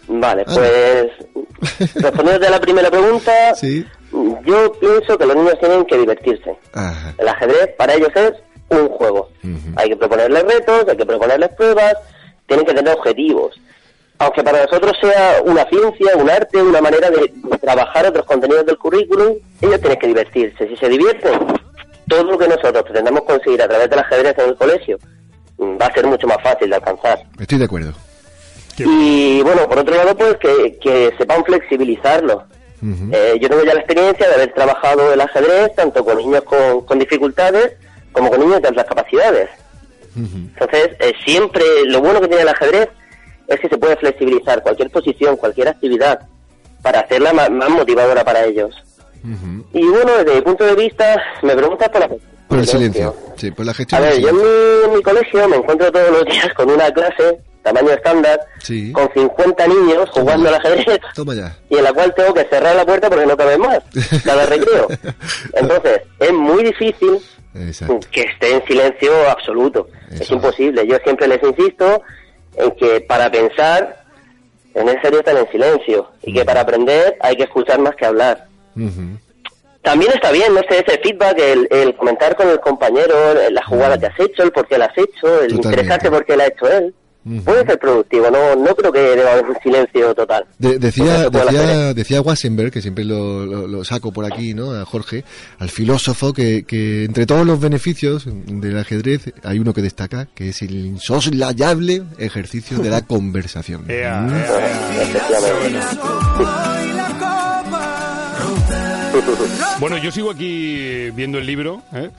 Vale, 0.07 0.43
Ah. 0.45 0.53
pues 0.55 1.93
respondiendo 1.95 2.48
a 2.48 2.50
la 2.51 2.62
primera 2.62 2.91
pregunta, 2.91 3.31
Sí. 3.55 3.83
Yo 4.46 4.72
pienso 4.74 5.18
que 5.18 5.25
los 5.25 5.36
niños 5.36 5.60
tienen 5.60 5.86
que 5.86 5.98
divertirse. 5.98 6.58
Ajá. 6.74 7.13
El 7.18 7.27
ajedrez 7.27 7.70
para 7.77 7.94
ellos 7.94 8.10
es 8.15 8.34
un 8.70 8.89
juego. 8.89 9.30
Hay 9.75 9.89
que 9.89 9.96
proponerles 9.96 10.44
retos, 10.44 10.86
hay 10.88 10.98
que 10.98 11.06
proponerles 11.06 11.50
pruebas, 11.56 11.96
tienen 12.48 12.65
que 12.65 12.74
tener 12.74 12.94
objetivos. 12.94 13.60
Aunque 14.20 14.44
para 14.44 14.63
nosotros 14.63 14.96
sea 15.01 15.41
una 15.44 15.65
ciencia, 15.65 16.15
un 16.15 16.30
arte, 16.30 16.62
una 16.62 16.82
manera 16.82 17.10
de 17.10 17.34
trabajar 17.60 18.06
otros 18.06 18.25
contenidos 18.25 18.65
del 18.65 18.77
currículum, 18.77 19.36
ellos 19.62 19.80
tienen 19.80 20.00
que 20.00 20.08
divertirse. 20.08 20.68
Si 20.68 20.77
se 20.77 20.89
divierten, 20.89 21.39
todo 22.08 22.24
lo 22.24 22.38
que 22.38 22.48
nosotros 22.48 22.84
pretendamos 22.84 23.24
conseguir 23.24 23.62
a 23.62 23.68
través 23.68 23.89
del 23.89 24.00
ajedrez 24.00 24.38
en 24.38 24.50
el 24.50 24.56
colegio 24.56 25.00
mm, 25.58 25.82
va 25.82 25.88
a 25.88 25.94
ser 25.94 26.06
mucho 26.06 26.27
más 26.27 26.38
fácil 26.44 26.70
de 26.70 26.75
alcanzar. 26.75 27.24
Estoy 27.39 27.58
de 27.58 27.65
acuerdo. 27.65 27.94
Y 28.77 29.41
bueno, 29.41 29.68
por 29.68 29.80
otro 29.80 29.96
lado, 29.96 30.15
pues 30.15 30.38
que, 30.38 30.77
que 30.82 31.13
sepan 31.18 31.44
flexibilizarlo. 31.44 32.44
Eh, 32.83 33.38
yo 33.39 33.47
tengo 33.47 33.63
ya 33.63 33.75
la 33.75 33.81
experiencia 33.81 34.27
de 34.27 34.33
haber 34.33 34.53
trabajado 34.53 35.13
el 35.13 35.21
ajedrez 35.21 35.75
tanto 35.75 36.03
con 36.03 36.17
niños 36.17 36.41
con, 36.43 36.81
con 36.85 36.97
dificultades 36.97 37.73
como 38.11 38.29
con 38.29 38.39
niños 38.39 38.61
de 38.61 38.69
altas 38.69 38.85
capacidades. 38.85 39.50
Entonces, 40.15 40.89
eh, 41.00 41.13
siempre 41.23 41.63
lo 41.85 42.01
bueno 42.01 42.19
que 42.19 42.27
tiene 42.27 42.43
el 42.43 42.50
ajedrez 42.50 42.89
es 43.47 43.59
que 43.59 43.69
se 43.69 43.77
puede 43.77 43.95
flexibilizar 43.97 44.61
cualquier 44.61 44.89
posición, 44.89 45.38
cualquier 45.38 45.69
actividad, 45.69 46.19
para 46.81 47.01
hacerla 47.01 47.33
más, 47.33 47.50
motivadora 47.69 48.23
para 48.23 48.43
ellos. 48.43 48.75
Y 49.73 49.85
bueno, 49.88 50.17
desde 50.17 50.35
mi 50.35 50.41
punto 50.41 50.65
de 50.65 50.75
vista, 50.75 51.21
me 51.43 51.55
preguntas 51.55 51.89
por 51.89 52.01
la 52.01 52.09
Por 52.47 52.57
el 52.57 52.67
silencio. 52.67 53.15
Sí, 53.38 53.51
por 53.51 53.65
la 53.65 53.71
A 53.71 53.75
gestión 53.75 54.01
ver, 54.01 54.13
del 54.13 54.21
yo 54.23 54.29
en 54.29 54.35
mi, 54.35 54.41
en 54.85 54.93
mi 54.95 55.01
colegio 55.03 55.47
me 55.47 55.57
encuentro 55.57 55.91
todos 55.91 56.09
los 56.09 56.25
días 56.25 56.51
con 56.55 56.69
una 56.71 56.91
clase 56.91 57.39
tamaño 57.63 57.89
estándar, 57.91 58.39
Sí. 58.60 58.91
con 58.91 59.10
50 59.13 59.68
niños 59.68 60.10
jugando 60.12 60.50
al 60.50 60.56
ajedrez 60.56 60.86
y 61.70 61.77
en 61.77 61.84
la 61.84 61.94
cual 61.94 62.13
tengo 62.15 62.34
que 62.34 62.44
cerrar 62.46 62.75
la 62.75 62.86
puerta 62.86 63.10
porque 63.10 63.25
no 63.25 63.38
cabe 63.38 63.58
más 63.58 63.80
cada 64.25 64.46
recreo. 64.46 64.88
Entonces, 65.53 66.01
es 66.20 66.34
muy 66.34 66.63
difícil 66.63 67.20
Exacto. 67.56 68.00
que 68.12 68.22
esté 68.22 68.53
en 68.56 68.65
silencio 68.65 69.12
absoluto. 69.30 69.88
Es 70.12 70.30
imposible. 70.32 70.86
Yo 70.88 70.98
siempre 71.03 71.27
les 71.27 71.41
insisto 71.44 72.01
en 72.56 72.72
que 72.72 73.01
para 73.01 73.30
pensar 73.32 74.03
es 74.74 74.84
necesario 74.86 75.20
estar 75.20 75.38
en 75.38 75.50
silencio 75.51 76.10
y 76.24 76.34
que 76.34 76.46
para 76.46 76.62
aprender 76.62 77.18
hay 77.22 77.36
que 77.36 77.44
escuchar 77.44 77.80
más 77.80 77.96
que 77.96 78.06
hablar. 78.06 78.46
Ujú. 78.75 79.18
También 79.82 80.12
está 80.13 80.32
bien, 80.32 80.53
no 80.53 80.62
sé, 80.70 80.84
ese 80.88 81.00
feedback, 81.00 81.39
el, 81.39 81.68
el 81.72 81.96
comentar 81.96 82.36
con 82.36 82.48
el 82.50 82.60
compañero, 82.60 83.15
la 83.50 83.65
jugada 83.65 83.98
que 83.98 84.06
has 84.06 84.20
hecho, 84.20 84.44
el 84.44 84.51
por 84.51 84.68
qué 84.68 84.77
la 84.77 84.86
has 84.86 84.98
hecho, 84.98 85.41
el 85.41 85.50
Totalmente. 85.50 85.68
interesarte 85.68 86.12
por 86.12 86.24
qué 86.25 86.38
la 86.38 86.44
ha 86.44 86.48
hecho 86.48 86.68
él. 86.70 86.94
Puede 87.46 87.66
ser 87.68 87.78
productivo, 87.78 88.32
no 88.32 88.56
no 88.56 88.75
creo 88.75 88.92
que 88.92 89.00
deba 89.00 89.34
haber 89.34 89.46
un 89.46 89.56
silencio 89.62 90.16
total. 90.16 90.44
De- 90.58 90.80
decía, 90.80 91.30
decía, 91.30 91.94
decía 91.94 92.22
Wassenberg, 92.22 92.72
que 92.72 92.82
siempre 92.82 93.04
lo, 93.04 93.46
lo- 93.46 93.68
lo 93.68 93.84
saco 93.86 94.12
por 94.12 94.25
aquí, 94.25 94.54
¿no? 94.56 94.72
A 94.74 94.86
Jorge, 94.86 95.24
al 95.60 95.70
filósofo, 95.70 96.34
que, 96.34 96.63
que 96.63 97.04
entre 97.06 97.28
todos 97.28 97.46
los 97.46 97.60
beneficios 97.60 98.25
del 98.28 98.78
ajedrez 98.80 99.32
hay 99.44 99.60
uno 99.60 99.74
que 99.74 99.82
destaca, 99.84 100.28
que 100.34 100.50
es 100.50 100.62
el 100.63 100.74
insoslayable 100.86 102.04
ejercicio 102.18 102.80
de 102.80 102.90
la 102.90 103.01
conversación. 103.06 103.86
Ea, 103.88 104.22
Mm. 104.22 104.34
ea, 104.34 104.46
ea. 104.48 105.01
Efectivamente. 105.04 106.71
Bueno, 109.80 109.98
yo 109.98 110.12
sigo 110.12 110.32
aquí 110.32 111.10
viendo 111.12 111.38
el 111.39 111.46
libro 111.46 111.82
¿eh? 111.94 112.10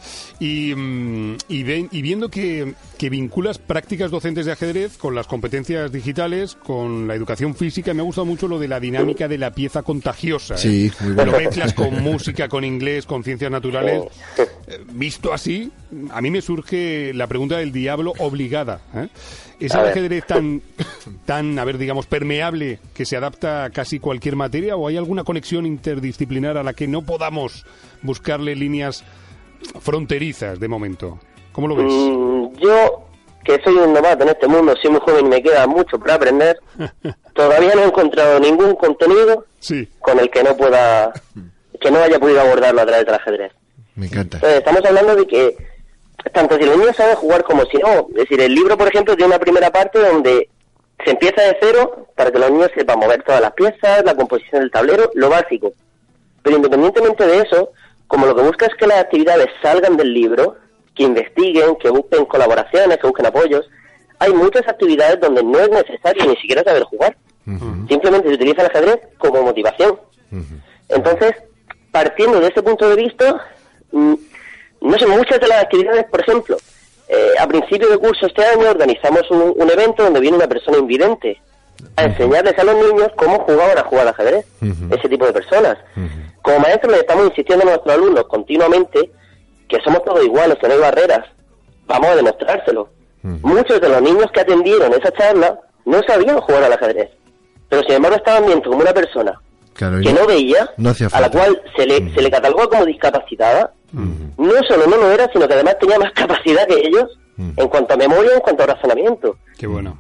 y, 0.40 0.74
mm, 0.74 1.36
y, 1.48 1.62
ven- 1.62 1.88
y 1.92 2.02
viendo 2.02 2.28
que, 2.28 2.74
que 2.98 3.08
vinculas 3.10 3.58
prácticas 3.58 4.10
docentes 4.10 4.46
de 4.46 4.52
ajedrez 4.52 4.96
con 4.98 5.14
las 5.14 5.26
competencias 5.26 5.92
digitales, 5.92 6.56
con 6.56 7.06
la 7.06 7.14
educación 7.14 7.54
física. 7.54 7.94
Me 7.94 8.00
ha 8.00 8.04
gustado 8.04 8.24
mucho 8.24 8.48
lo 8.48 8.58
de 8.58 8.68
la 8.68 8.80
dinámica 8.80 9.28
de 9.28 9.38
la 9.38 9.52
pieza 9.52 9.82
contagiosa. 9.82 10.54
¿eh? 10.54 10.58
Sí, 10.58 10.90
muy 11.00 11.12
bueno. 11.14 11.32
Lo 11.32 11.38
mezclas 11.38 11.72
con 11.72 12.02
música, 12.02 12.48
con 12.48 12.64
inglés, 12.64 13.06
con 13.06 13.22
ciencias 13.24 13.50
naturales. 13.50 14.02
Eh, 14.38 14.80
Visto 14.92 15.32
así, 15.32 15.70
a 16.10 16.20
mí 16.20 16.30
me 16.30 16.40
surge 16.42 17.12
la 17.14 17.26
pregunta 17.26 17.58
del 17.58 17.72
diablo 17.72 18.12
obligada. 18.18 18.80
¿eh? 18.94 19.08
¿Es 19.66 19.74
A 19.74 19.78
el 19.78 19.84
ver. 19.84 19.92
ajedrez 19.92 20.26
tan, 20.26 20.62
tan, 21.24 21.58
a 21.58 21.64
ver, 21.64 21.78
digamos, 21.78 22.06
permeable 22.06 22.78
que 22.94 23.04
se 23.04 23.16
adapta 23.16 23.64
a 23.64 23.70
casi 23.70 23.98
cualquier 23.98 24.36
materia 24.36 24.76
o 24.76 24.88
hay 24.88 24.96
alguna 24.96 25.24
conexión 25.24 25.66
interdisciplinar 25.66 26.56
a 26.56 26.62
la 26.62 26.72
que 26.74 26.88
no 26.88 27.02
podamos 27.02 27.64
buscarle 28.02 28.54
líneas 28.56 29.04
fronterizas 29.80 30.58
de 30.58 30.68
momento? 30.68 31.18
¿Cómo 31.52 31.68
lo 31.68 31.76
ves? 31.76 31.86
Mm, 31.92 32.56
yo, 32.60 33.06
que 33.44 33.60
soy 33.62 33.74
un 33.76 33.92
novato 33.92 34.22
en 34.24 34.30
este 34.30 34.48
mundo, 34.48 34.74
soy 34.80 34.90
muy 34.90 35.00
joven 35.00 35.26
y 35.26 35.28
me 35.28 35.42
queda 35.42 35.66
mucho 35.66 35.98
por 35.98 36.10
aprender, 36.10 36.58
todavía 37.34 37.74
no 37.74 37.82
he 37.82 37.86
encontrado 37.86 38.40
ningún 38.40 38.74
contenido 38.76 39.46
Sí, 39.60 39.88
con 40.00 40.18
el 40.18 40.28
que 40.30 40.42
no 40.42 40.56
pueda, 40.56 41.12
que 41.80 41.90
no 41.90 41.98
haya 42.02 42.18
podido 42.18 42.40
abordarlo 42.40 42.80
a 42.82 42.86
través 42.86 43.06
del 43.06 43.14
ajedrez. 43.14 43.52
Me 43.94 44.06
encanta. 44.06 44.38
Entonces, 44.38 44.58
estamos 44.58 44.84
hablando 44.84 45.14
de 45.14 45.26
que 45.26 45.56
tanto 46.30 46.56
si 46.56 46.64
los 46.64 46.76
niños 46.76 46.96
saben 46.96 47.16
jugar 47.16 47.42
como 47.44 47.64
si 47.66 47.78
no. 47.78 48.08
Es 48.10 48.28
decir, 48.28 48.40
el 48.40 48.54
libro, 48.54 48.76
por 48.76 48.88
ejemplo, 48.88 49.16
tiene 49.16 49.34
una 49.34 49.40
primera 49.40 49.70
parte 49.70 49.98
donde 49.98 50.48
se 51.04 51.10
empieza 51.10 51.42
de 51.42 51.56
cero 51.60 52.06
para 52.14 52.30
que 52.30 52.38
los 52.38 52.50
niños 52.50 52.70
sepan 52.74 52.98
mover 52.98 53.22
todas 53.22 53.40
las 53.40 53.52
piezas, 53.52 54.04
la 54.04 54.14
composición 54.14 54.60
del 54.60 54.70
tablero, 54.70 55.10
lo 55.14 55.28
básico. 55.28 55.72
Pero 56.42 56.56
independientemente 56.56 57.26
de 57.26 57.38
eso, 57.40 57.70
como 58.06 58.26
lo 58.26 58.34
que 58.34 58.42
busca 58.42 58.66
es 58.66 58.74
que 58.74 58.86
las 58.86 58.98
actividades 58.98 59.48
salgan 59.62 59.96
del 59.96 60.12
libro, 60.12 60.56
que 60.94 61.04
investiguen, 61.04 61.76
que 61.76 61.88
busquen 61.90 62.24
colaboraciones, 62.26 62.98
que 62.98 63.06
busquen 63.06 63.26
apoyos, 63.26 63.68
hay 64.18 64.32
muchas 64.32 64.68
actividades 64.68 65.18
donde 65.20 65.42
no 65.42 65.58
es 65.58 65.70
necesario 65.70 66.26
ni 66.26 66.36
siquiera 66.36 66.62
saber 66.62 66.84
jugar. 66.84 67.16
Simplemente 67.88 68.28
se 68.28 68.34
utiliza 68.34 68.62
el 68.62 68.68
ajedrez 68.68 69.00
como 69.18 69.42
motivación. 69.42 69.98
Entonces, 70.88 71.32
partiendo 71.90 72.38
de 72.38 72.48
ese 72.48 72.62
punto 72.62 72.88
de 72.88 72.96
vista, 72.96 73.44
mm, 73.90 74.14
no 74.82 74.98
sé, 74.98 75.06
muchas 75.06 75.40
de 75.40 75.48
las 75.48 75.62
actividades, 75.62 76.04
por 76.04 76.20
ejemplo, 76.20 76.56
eh, 77.08 77.32
a 77.38 77.46
principio 77.46 77.88
de 77.88 77.98
curso 77.98 78.26
este 78.26 78.44
año 78.44 78.70
organizamos 78.70 79.30
un, 79.30 79.54
un 79.56 79.70
evento 79.70 80.02
donde 80.02 80.20
viene 80.20 80.36
una 80.36 80.48
persona 80.48 80.78
invidente 80.78 81.40
a 81.96 82.04
enseñarles 82.04 82.58
a 82.58 82.64
los 82.64 82.76
niños 82.76 83.08
cómo 83.16 83.40
jugaban 83.40 83.78
a 83.78 83.82
jugar 83.82 84.06
al 84.06 84.14
ajedrez, 84.14 84.46
ese 84.90 85.08
tipo 85.08 85.26
de 85.26 85.32
personas. 85.32 85.76
Como 86.42 86.60
maestros 86.60 86.92
les 86.92 87.00
estamos 87.02 87.26
insistiendo 87.26 87.64
a 87.64 87.70
nuestros 87.70 87.94
alumnos 87.94 88.24
continuamente 88.28 89.10
que 89.68 89.80
somos 89.82 90.04
todos 90.04 90.24
iguales, 90.24 90.58
que 90.60 90.68
no 90.68 90.74
hay 90.74 90.80
barreras. 90.80 91.26
Vamos 91.86 92.10
a 92.10 92.16
demostrárselo. 92.16 92.88
Muchos 93.22 93.80
de 93.80 93.88
los 93.88 94.02
niños 94.02 94.26
que 94.32 94.40
atendieron 94.40 94.92
esa 94.92 95.12
charla 95.12 95.58
no 95.84 96.00
sabían 96.06 96.40
jugar 96.40 96.64
al 96.64 96.72
ajedrez, 96.72 97.10
pero 97.68 97.82
sin 97.82 97.94
embargo 97.94 98.16
estaban 98.16 98.46
viendo 98.46 98.68
como 98.68 98.82
una 98.82 98.92
persona 98.92 99.40
Claro, 99.74 100.00
que 100.00 100.12
no 100.12 100.26
veía, 100.26 100.70
no 100.76 100.92
a 101.12 101.20
la 101.20 101.30
cual 101.30 101.60
se 101.76 101.86
le, 101.86 102.12
se 102.12 102.20
le 102.20 102.30
catalogó 102.30 102.68
como 102.68 102.84
discapacitada, 102.84 103.72
No 103.92 104.52
solo 104.68 104.86
no 104.86 104.96
lo 104.96 105.10
era, 105.10 105.30
sino 105.32 105.46
que 105.46 105.54
además 105.54 105.78
tenía 105.78 105.98
más 105.98 106.12
capacidad 106.12 106.66
que 106.66 106.86
ellos 106.86 107.18
en 107.38 107.68
cuanto 107.68 107.94
a 107.94 107.96
memoria, 107.96 108.34
en 108.34 108.40
cuanto 108.40 108.62
a 108.62 108.66
razonamiento. 108.66 109.36
qué 109.58 109.66
bueno. 109.66 109.96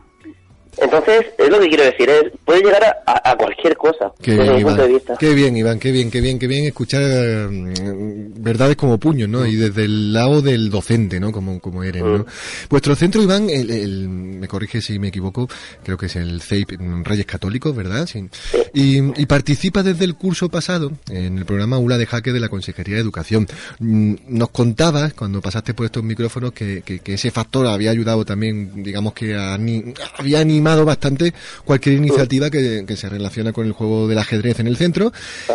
Entonces, 0.78 1.26
es 1.38 1.48
lo 1.50 1.60
que 1.60 1.68
quiero 1.68 1.84
decir, 1.84 2.08
es, 2.08 2.32
puede 2.44 2.62
llegar 2.62 2.82
a, 2.84 2.96
a- 3.06 3.32
a 3.32 3.36
cualquier 3.36 3.76
cosa, 3.76 4.10
Qué 4.22 4.32
desde 4.32 4.44
bien, 4.44 4.56
mi 4.56 4.64
punto 4.64 4.82
de 4.82 4.88
vista. 4.88 5.16
Qué 5.18 5.34
bien, 5.34 5.56
Iván, 5.56 5.78
qué 5.78 5.92
bien, 5.92 6.10
qué 6.10 6.20
bien, 6.22 6.38
qué 6.38 6.46
bien 6.46 6.64
escuchar 6.64 7.02
mm, 7.50 8.42
verdades 8.42 8.76
como 8.76 8.98
puños, 8.98 9.28
¿no? 9.28 9.44
Y 9.46 9.56
desde 9.56 9.84
el 9.84 10.12
lado 10.14 10.40
del 10.40 10.70
docente, 10.70 11.20
¿no? 11.20 11.30
Como, 11.30 11.60
como 11.60 11.82
eres, 11.84 12.02
¿no? 12.02 12.24
Vuestro 12.70 12.94
centro, 12.96 13.22
Iván, 13.22 13.50
el, 13.50 13.70
el- 13.70 14.08
me 14.08 14.48
corrige 14.48 14.80
si 14.80 14.98
me 14.98 15.08
equivoco, 15.08 15.46
creo 15.84 15.96
que 15.98 16.06
es 16.06 16.16
el 16.16 16.40
CEIP 16.40 16.80
mm, 16.80 17.04
Reyes 17.04 17.26
Católicos, 17.26 17.76
¿verdad? 17.76 18.06
Sí. 18.06 18.26
Y, 18.74 18.98
y 19.20 19.26
participa 19.26 19.82
desde 19.82 20.04
el 20.06 20.14
curso 20.14 20.48
pasado 20.48 20.90
en 21.10 21.36
el 21.38 21.44
programa 21.44 21.78
ULA 21.78 21.98
de 21.98 22.06
Jaque 22.06 22.32
de 22.32 22.40
la 22.40 22.48
Consejería 22.48 22.94
de 22.96 23.02
Educación. 23.02 23.46
Mm, 23.78 24.14
Nos 24.28 24.48
contabas, 24.50 25.12
cuando 25.12 25.40
pasaste 25.42 25.74
por 25.74 25.84
estos 25.86 26.02
micrófonos, 26.02 26.52
que, 26.52 26.80
que- 26.82 27.00
que 27.00 27.14
ese 27.14 27.30
factor 27.30 27.66
había 27.66 27.90
ayudado 27.90 28.24
también, 28.24 28.82
digamos 28.82 29.12
que 29.12 29.34
ani- 29.36 29.92
había 30.18 30.40
animado 30.40 30.61
bastante 30.84 31.32
cualquier 31.64 31.96
iniciativa 31.96 32.50
que, 32.50 32.84
que 32.86 32.96
se 32.96 33.08
relaciona 33.08 33.52
con 33.52 33.66
el 33.66 33.72
juego 33.72 34.08
del 34.08 34.18
ajedrez 34.18 34.60
en 34.60 34.66
el 34.66 34.76
centro. 34.76 35.12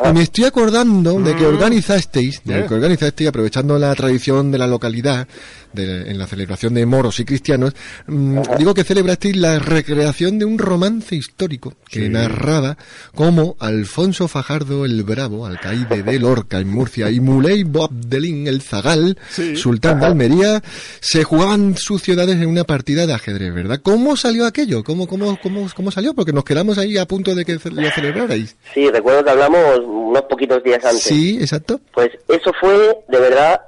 Y 0.07 0.13
me 0.13 0.21
estoy 0.23 0.45
acordando 0.45 1.19
de 1.19 1.35
que 1.35 1.45
organizasteis, 1.45 2.41
de 2.43 2.59
Eh. 2.59 2.65
que 2.67 2.73
organizasteis, 2.73 3.29
aprovechando 3.29 3.77
la 3.79 3.93
tradición 3.95 4.51
de 4.51 4.57
la 4.57 4.67
localidad, 4.67 5.27
de- 5.73 6.09
en 6.09 6.17
la 6.17 6.27
celebración 6.27 6.73
de 6.73 6.85
moros 6.85 7.19
y 7.19 7.25
cristianos, 7.25 7.73
mm, 8.07 8.39
digo 8.57 8.73
que 8.73 8.83
celebrasteis 8.83 9.35
la 9.37 9.59
recreación 9.59 10.39
de 10.39 10.45
un 10.45 10.57
romance 10.57 11.15
histórico 11.15 11.73
que 11.89 12.03
Sí. 12.03 12.09
narraba 12.09 12.77
cómo 13.15 13.55
Alfonso 13.59 14.27
Fajardo 14.27 14.85
el 14.85 15.03
Bravo, 15.03 15.45
alcaide 15.45 16.03
de 16.03 16.19
Lorca 16.19 16.59
en 16.59 16.69
Murcia, 16.69 17.09
y 17.11 17.19
Muley 17.19 17.63
Boabdelín 17.63 18.47
el 18.47 18.61
Zagal, 18.61 19.17
Sí. 19.29 19.55
sultán 19.55 19.99
de 19.99 20.05
Almería, 20.07 20.61
se 20.99 21.23
jugaban 21.23 21.75
sus 21.77 22.01
ciudades 22.01 22.35
en 22.37 22.47
una 22.47 22.63
partida 22.63 23.05
de 23.07 23.13
ajedrez, 23.13 23.53
¿verdad? 23.53 23.79
¿Cómo 23.83 24.15
salió 24.15 24.45
aquello? 24.45 24.83
¿Cómo, 24.83 25.07
cómo, 25.07 25.37
cómo, 25.41 25.67
cómo 25.75 25.91
salió? 25.91 26.13
Porque 26.13 26.33
nos 26.33 26.43
quedamos 26.43 26.77
ahí 26.77 26.97
a 26.97 27.05
punto 27.07 27.35
de 27.35 27.45
que 27.45 27.53
lo 27.53 27.91
celebrarais. 27.91 28.55
Sí, 28.73 28.89
recuerdo 28.89 29.23
que 29.23 29.29
hablamos 29.31 29.79
unos 29.85 30.21
poquitos 30.23 30.63
días 30.63 30.83
antes. 30.83 31.03
Sí, 31.03 31.37
exacto. 31.39 31.79
Pues 31.93 32.09
eso 32.27 32.51
fue 32.59 32.97
de 33.07 33.19
verdad 33.19 33.59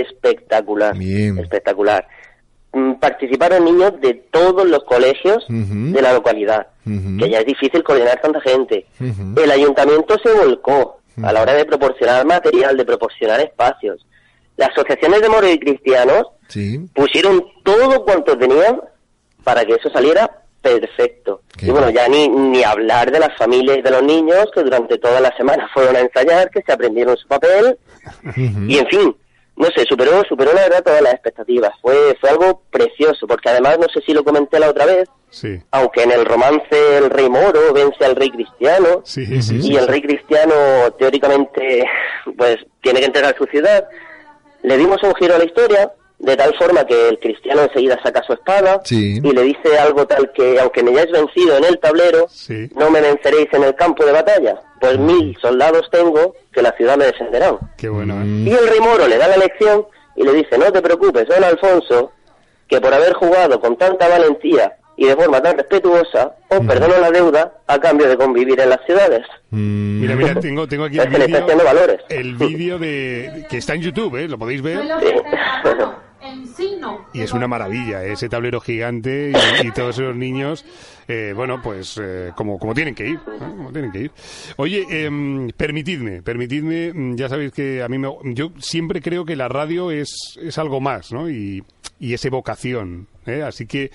espectacular. 0.00 0.96
Bien. 0.96 1.38
Espectacular. 1.38 2.06
Mm, 2.72 2.94
Participaron 2.94 3.64
niños 3.64 4.00
de 4.00 4.14
todos 4.30 4.66
los 4.68 4.82
colegios 4.84 5.44
de 5.48 6.00
la 6.02 6.12
localidad, 6.14 6.68
que 6.84 7.28
ya 7.28 7.40
es 7.40 7.46
difícil 7.46 7.82
coordinar 7.84 8.20
tanta 8.20 8.40
gente. 8.40 8.86
El 9.00 9.50
ayuntamiento 9.50 10.16
se 10.22 10.32
volcó 10.32 10.98
a 11.22 11.32
la 11.32 11.42
hora 11.42 11.52
de 11.54 11.64
proporcionar 11.66 12.24
material, 12.24 12.76
de 12.76 12.84
proporcionar 12.86 13.40
espacios. 13.40 14.06
Las 14.56 14.70
asociaciones 14.70 15.20
de 15.20 15.28
moros 15.28 15.50
y 15.50 15.58
cristianos 15.58 16.24
Sí. 16.48 16.78
pusieron 16.94 17.44
todo 17.62 18.04
cuanto 18.04 18.36
tenían 18.38 18.80
para 19.44 19.64
que 19.64 19.74
eso 19.74 19.90
saliera 19.90 20.30
perfecto. 20.62 21.40
Qué 21.58 21.66
y 21.66 21.70
bueno, 21.70 21.90
ya 21.90 22.08
ni, 22.08 22.28
ni 22.28 22.62
hablar 22.62 23.10
de 23.10 23.18
las 23.18 23.36
familias 23.36 23.78
y 23.78 23.82
de 23.82 23.90
los 23.90 24.02
niños 24.02 24.46
que 24.54 24.62
durante 24.62 24.96
toda 24.98 25.20
la 25.20 25.34
semana 25.36 25.68
fueron 25.74 25.96
a 25.96 26.00
ensayar, 26.00 26.50
que 26.50 26.62
se 26.62 26.72
aprendieron 26.72 27.16
su 27.16 27.26
papel 27.28 27.76
y 28.68 28.78
en 28.78 28.86
fin, 28.86 29.16
no 29.56 29.66
sé, 29.66 29.84
superó, 29.84 30.22
superó 30.28 30.52
la 30.52 30.62
verdad 30.62 30.82
todas 30.82 31.02
las 31.02 31.12
expectativas. 31.14 31.72
Fue, 31.80 32.16
fue 32.20 32.30
algo 32.30 32.62
precioso, 32.70 33.26
porque 33.26 33.50
además 33.50 33.78
no 33.78 33.86
sé 33.92 34.00
si 34.04 34.12
lo 34.12 34.24
comenté 34.24 34.58
la 34.58 34.70
otra 34.70 34.86
vez, 34.86 35.08
Sí, 35.30 35.58
aunque 35.70 36.02
en 36.02 36.12
el 36.12 36.26
romance 36.26 36.98
el 36.98 37.08
rey 37.08 37.30
moro 37.30 37.72
vence 37.72 38.04
al 38.04 38.16
rey 38.16 38.30
cristiano, 38.30 39.00
sí, 39.02 39.24
sí. 39.24 39.40
sí, 39.40 39.60
y 39.62 39.76
el 39.76 39.88
rey 39.88 40.02
cristiano 40.02 40.54
teóricamente 40.98 41.86
pues 42.36 42.58
tiene 42.82 43.00
que 43.00 43.06
entregar 43.06 43.34
su 43.38 43.46
ciudad, 43.46 43.88
le 44.62 44.76
dimos 44.76 45.02
un 45.02 45.14
giro 45.14 45.34
a 45.34 45.38
la 45.38 45.44
historia 45.44 45.90
de 46.22 46.36
tal 46.36 46.54
forma 46.54 46.84
que 46.86 47.08
el 47.08 47.18
cristiano 47.18 47.62
enseguida 47.62 48.00
saca 48.02 48.22
su 48.22 48.32
espada 48.32 48.80
Sí. 48.84 49.18
y 49.22 49.32
le 49.32 49.42
dice 49.42 49.76
algo 49.78 50.06
tal 50.06 50.30
que 50.32 50.58
aunque 50.60 50.82
me 50.82 50.92
hayáis 50.92 51.10
vencido 51.10 51.56
en 51.58 51.64
el 51.64 51.78
tablero, 51.80 52.26
Sí. 52.28 52.70
no 52.76 52.90
me 52.90 53.00
venceréis 53.00 53.48
en 53.52 53.64
el 53.64 53.74
campo 53.74 54.04
de 54.06 54.12
batalla, 54.12 54.60
pues 54.80 54.98
mil 54.98 55.36
soldados 55.42 55.88
tengo 55.90 56.34
que 56.52 56.62
la 56.62 56.72
ciudad 56.72 56.96
me 56.96 57.06
defenderán. 57.06 57.58
Qué 57.76 57.88
bueno, 57.88 58.14
¿eh? 58.14 58.24
Mm. 58.24 58.46
Y 58.46 58.50
el 58.52 58.68
rey 58.68 58.80
moro 58.80 59.06
le 59.08 59.18
da 59.18 59.26
la 59.28 59.36
lección 59.36 59.84
y 60.16 60.22
le 60.22 60.32
dice, 60.32 60.56
no 60.58 60.70
te 60.72 60.80
preocupes, 60.80 61.26
don 61.26 61.42
Alfonso, 61.42 62.12
que 62.68 62.80
por 62.80 62.94
haber 62.94 63.12
jugado 63.14 63.60
con 63.60 63.76
tanta 63.76 64.08
valentía 64.08 64.76
y 64.96 65.06
de 65.06 65.16
forma 65.16 65.42
tan 65.42 65.56
respetuosa 65.56 66.36
os 66.48 66.60
perdono 66.66 66.98
la 66.98 67.10
deuda 67.10 67.54
a 67.66 67.78
cambio 67.80 68.08
de 68.08 68.16
convivir 68.16 68.60
en 68.60 68.68
las 68.70 68.84
ciudades. 68.86 69.26
Mm, 69.50 70.00
Mira, 70.02 70.14
mira, 70.14 70.34
tengo, 70.40 70.68
tengo 70.68 70.84
aquí 70.84 70.98
el 71.00 71.08
vídeo, 71.08 71.46
valores. 71.64 72.00
el 72.10 72.34
vídeo 72.36 72.78
de 72.78 73.44
que 73.50 73.56
está 73.58 73.74
en 73.74 73.82
YouTube, 73.82 74.16
¿eh? 74.16 74.28
Lo 74.28 74.38
podéis 74.38 74.62
ver. 74.62 74.78
Encino. 75.64 76.11
Y 77.12 77.20
es 77.20 77.32
una 77.32 77.46
maravilla, 77.46 78.04
¿eh? 78.04 78.12
ese 78.12 78.28
tablero 78.28 78.60
gigante 78.60 79.32
y, 79.62 79.70
todos 79.72 79.98
esos 79.98 80.16
niños, 80.16 80.64
eh, 81.08 81.32
bueno, 81.34 81.60
pues 81.62 81.98
eh, 82.02 82.32
como, 82.36 82.58
como 82.58 82.74
tienen 82.74 82.94
que 82.94 83.08
ir, 83.08 83.18
como 83.20 83.72
tienen 83.72 83.92
que 83.92 84.00
ir. 84.00 84.10
Oye, 84.56 84.86
em, 84.88 85.48
permitidme, 85.50 86.22
permitidme, 86.22 86.92
mm, 86.92 87.16
ya 87.16 87.28
sabéis 87.28 87.52
que 87.52 87.82
a 87.82 87.88
mí 87.88 87.98
me, 87.98 88.08
yo 88.34 88.52
siempre 88.58 89.00
creo 89.00 89.24
que 89.24 89.36
la 89.36 89.48
radio 89.48 89.90
es, 89.90 90.38
es 90.40 90.58
algo 90.58 90.80
más, 90.80 91.12
¿no? 91.12 91.30
Y, 91.30 91.62
y 91.98 92.14
es 92.14 92.24
evocación, 92.24 93.06
¿eh? 93.26 93.42
Así 93.42 93.66
que, 93.66 93.90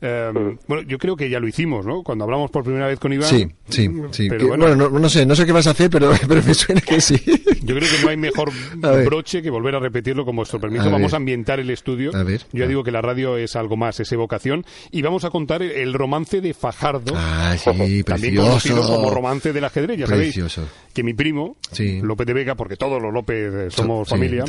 em, 0.00 0.56
bueno, 0.66 0.82
yo 0.88 0.98
creo 0.98 1.16
que 1.16 1.28
ya 1.30 1.40
lo 1.40 1.48
hicimos, 1.48 1.84
¿no? 1.86 2.02
Cuando 2.02 2.24
hablamos 2.24 2.50
por 2.50 2.64
primera 2.64 2.86
vez 2.86 2.98
con 2.98 3.12
Iván. 3.12 3.28
Sí, 3.28 3.46
sí, 3.68 3.88
mm, 3.88 4.08
sí. 4.12 4.28
Pero 4.28 4.40
Que- 4.40 4.46
bueno, 4.46 4.66
bueno, 4.66 4.88
no, 4.90 4.98
no 4.98 5.08
sé, 5.08 5.26
no 5.26 5.34
sé 5.34 5.46
qué 5.46 5.52
vas 5.52 5.66
a 5.66 5.70
hacer, 5.70 5.90
pero, 5.90 6.10
pero 6.28 6.42
me 6.42 6.54
suena 6.54 6.80
que 6.80 7.00
sí. 7.00 7.16
yo 7.62 7.74
creo 7.76 7.88
que 7.88 8.02
no 8.04 8.08
hay 8.10 8.16
mejor 8.16 8.50
broche 9.04 9.42
que 9.42 9.50
volver 9.50 9.74
a 9.74 9.80
repetirlo 9.80 10.24
con 10.24 10.36
vuestro 10.36 10.60
permiso. 10.60 10.84
A 10.84 10.90
vamos 10.90 11.10
ver. 11.10 11.14
a 11.14 11.16
ambientar 11.18 11.60
el 11.60 11.70
estudio. 11.70 12.14
A 12.14 12.22
ver. 12.22 12.40
Yo 12.52 12.60
ya 12.64 12.66
digo 12.68 12.82
que 12.84 12.90
la 12.90 13.02
radio 13.02 13.36
es 13.36 13.56
algo 13.56 13.76
más, 13.76 14.00
es 14.00 14.10
evocación. 14.12 14.64
Y 14.90 15.02
vamos 15.02 15.24
a 15.24 15.30
contar 15.30 15.62
el- 15.62 15.92
romance 15.94 16.40
de 16.40 16.54
Fajardo. 16.54 17.12
Ah, 17.16 17.54
sí, 17.58 18.02
También 18.04 18.36
conocido 18.36 18.82
como 18.86 19.10
romance 19.10 19.52
del 19.52 19.64
ajedrez, 19.64 19.98
ya 19.98 20.06
Precioso. 20.06 20.62
sabéis 20.62 20.72
que 20.94 21.02
mi 21.02 21.14
primo, 21.14 21.56
Sí. 21.72 22.00
López 22.02 22.26
de 22.26 22.32
Vega, 22.32 22.54
porque 22.54 22.76
todos 22.76 23.00
los 23.02 23.12
López 23.12 23.52
eh, 23.54 23.66
somos 23.70 24.08
Sí, 24.08 24.14
familia, 24.14 24.44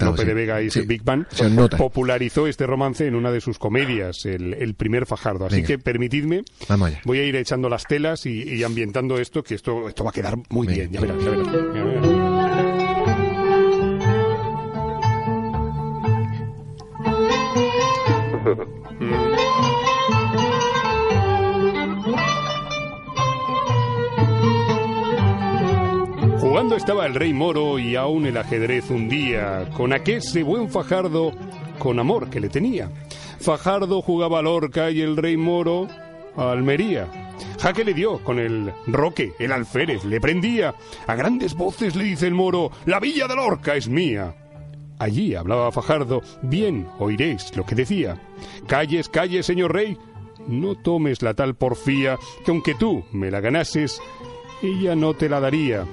López 0.00 0.26
de 0.26 0.34
Vega 0.34 0.60
y 0.62 0.68
Big 0.86 1.02
Bang, 1.02 1.24
popularizó 1.76 2.46
este 2.46 2.66
romance 2.66 3.06
en 3.06 3.14
una 3.14 3.30
de 3.30 3.40
sus 3.40 3.58
comedias, 3.58 4.24
el, 4.26 4.54
el 4.54 4.74
primer 4.74 4.95
Fajardo. 5.04 5.44
Así 5.46 5.56
Venga. 5.56 5.66
que 5.66 5.78
permitidme, 5.78 6.42
voy 7.04 7.18
a 7.18 7.24
ir 7.24 7.36
echando 7.36 7.68
las 7.68 7.84
telas 7.84 8.24
y, 8.24 8.44
y 8.44 8.62
ambientando 8.64 9.18
esto, 9.18 9.42
que 9.42 9.56
esto, 9.56 9.88
esto 9.88 10.04
va 10.04 10.10
a 10.10 10.12
quedar 10.14 10.36
muy 10.48 10.66
Venga. 10.66 10.88
bien, 10.88 10.92
ya 10.92 11.00
verás, 11.02 11.22
ya 11.22 11.30
verás. 11.30 11.46
Ya 11.74 11.84
verás. 11.84 13.16
Jugando 26.40 26.76
estaba 26.76 27.06
el 27.06 27.14
rey 27.14 27.32
moro 27.32 27.78
y 27.78 27.96
aún 27.96 28.26
el 28.26 28.36
ajedrez 28.36 28.90
un 28.90 29.08
día, 29.08 29.68
con 29.76 29.92
aquese 29.92 30.42
buen 30.42 30.68
Fajardo, 30.70 31.32
con 31.78 31.98
amor 31.98 32.30
que 32.30 32.40
le 32.40 32.48
tenía. 32.48 32.90
Fajardo 33.40 34.02
jugaba 34.02 34.38
al 34.40 34.46
Orca 34.46 34.90
y 34.90 35.00
el 35.00 35.16
rey 35.16 35.36
moro 35.36 35.88
a 36.36 36.50
Almería. 36.52 37.08
Jaque 37.60 37.84
le 37.84 37.94
dio 37.94 38.22
con 38.24 38.38
el 38.38 38.72
roque, 38.86 39.32
el 39.38 39.52
alférez, 39.52 40.04
le 40.04 40.20
prendía. 40.20 40.74
A 41.06 41.14
grandes 41.14 41.54
voces 41.54 41.96
le 41.96 42.04
dice 42.04 42.26
el 42.26 42.34
moro, 42.34 42.70
la 42.84 43.00
villa 43.00 43.26
del 43.26 43.38
Orca 43.38 43.76
es 43.76 43.88
mía. 43.88 44.34
Allí 44.98 45.34
hablaba 45.34 45.72
Fajardo, 45.72 46.22
bien 46.42 46.88
oiréis 46.98 47.54
lo 47.56 47.66
que 47.66 47.74
decía. 47.74 48.20
Calles, 48.66 49.08
calles, 49.08 49.46
señor 49.46 49.74
rey, 49.74 49.98
no 50.46 50.74
tomes 50.74 51.22
la 51.22 51.34
tal 51.34 51.54
porfía, 51.54 52.18
que 52.44 52.50
aunque 52.50 52.74
tú 52.74 53.04
me 53.12 53.30
la 53.30 53.40
ganases, 53.40 54.00
ella 54.62 54.96
no 54.96 55.14
te 55.14 55.28
la 55.28 55.40
daría. 55.40 55.84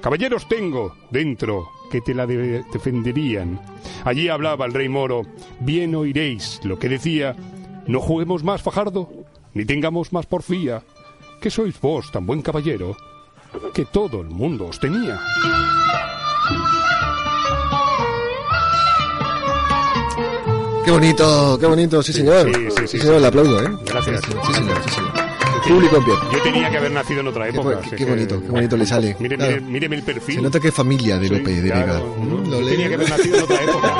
Caballeros 0.00 0.48
tengo 0.48 0.94
dentro 1.10 1.68
que 1.90 2.00
te 2.00 2.14
la 2.14 2.26
de- 2.26 2.64
defenderían. 2.72 3.60
Allí 4.04 4.28
hablaba 4.28 4.66
el 4.66 4.72
rey 4.74 4.88
moro, 4.88 5.22
bien 5.60 5.94
oiréis 5.94 6.60
lo 6.64 6.78
que 6.78 6.88
decía, 6.88 7.34
no 7.86 8.00
juguemos 8.00 8.44
más, 8.44 8.62
Fajardo, 8.62 9.08
ni 9.54 9.64
tengamos 9.64 10.12
más 10.12 10.26
porfía, 10.26 10.82
que 11.40 11.50
sois 11.50 11.80
vos 11.80 12.10
tan 12.12 12.26
buen 12.26 12.42
caballero, 12.42 12.96
que 13.74 13.84
todo 13.86 14.20
el 14.20 14.28
mundo 14.28 14.66
os 14.66 14.78
tenía. 14.78 15.18
Qué 20.84 20.90
bonito, 20.90 21.58
qué 21.60 21.66
bonito, 21.66 22.02
sí 22.02 22.12
señor. 22.12 22.50
Sí, 22.54 22.68
sí, 22.70 22.88
sí, 22.88 22.98
señor, 22.98 23.20
le 23.20 23.26
aplaudo, 23.26 23.60
¿eh? 23.62 23.68
Gracias. 23.84 24.22
Sí, 24.24 24.32
sí, 24.46 24.54
señor, 24.54 24.82
sí, 24.84 24.90
señor. 24.90 25.12
Público 25.68 25.96
en 25.96 26.04
pie. 26.04 26.14
Yo 26.32 26.42
tenía 26.42 26.70
que 26.70 26.76
haber 26.78 26.90
nacido 26.92 27.20
en 27.20 27.26
otra 27.28 27.44
Qué, 27.44 27.50
época. 27.50 27.78
así 27.80 27.90
qué 27.90 27.96
que- 27.96 28.04
bonito, 28.06 28.40
qué 28.40 28.48
bonito 28.48 28.76
le 28.76 28.86
sale. 28.86 29.16
Mire, 29.18 29.36
Claro. 29.36 29.52
mire, 29.56 29.66
míreme 29.66 29.96
el 29.96 30.02
perfil. 30.02 30.36
Se 30.36 30.42
nota 30.42 30.60
que 30.60 30.68
es 30.68 30.74
familia 30.74 31.18
de 31.18 31.28
Sí, 31.28 31.34
López 31.36 31.62
de 31.62 31.70
claro, 31.70 31.86
Vega. 31.86 31.98
¿no? 31.98 32.36
Mm, 32.38 32.50
Yo 32.50 32.68
tenía 32.68 32.88
que 32.88 32.94
haber 32.94 33.10
nacido 33.10 33.36
en 33.38 33.42
otra 33.44 33.62
época. 33.62 33.94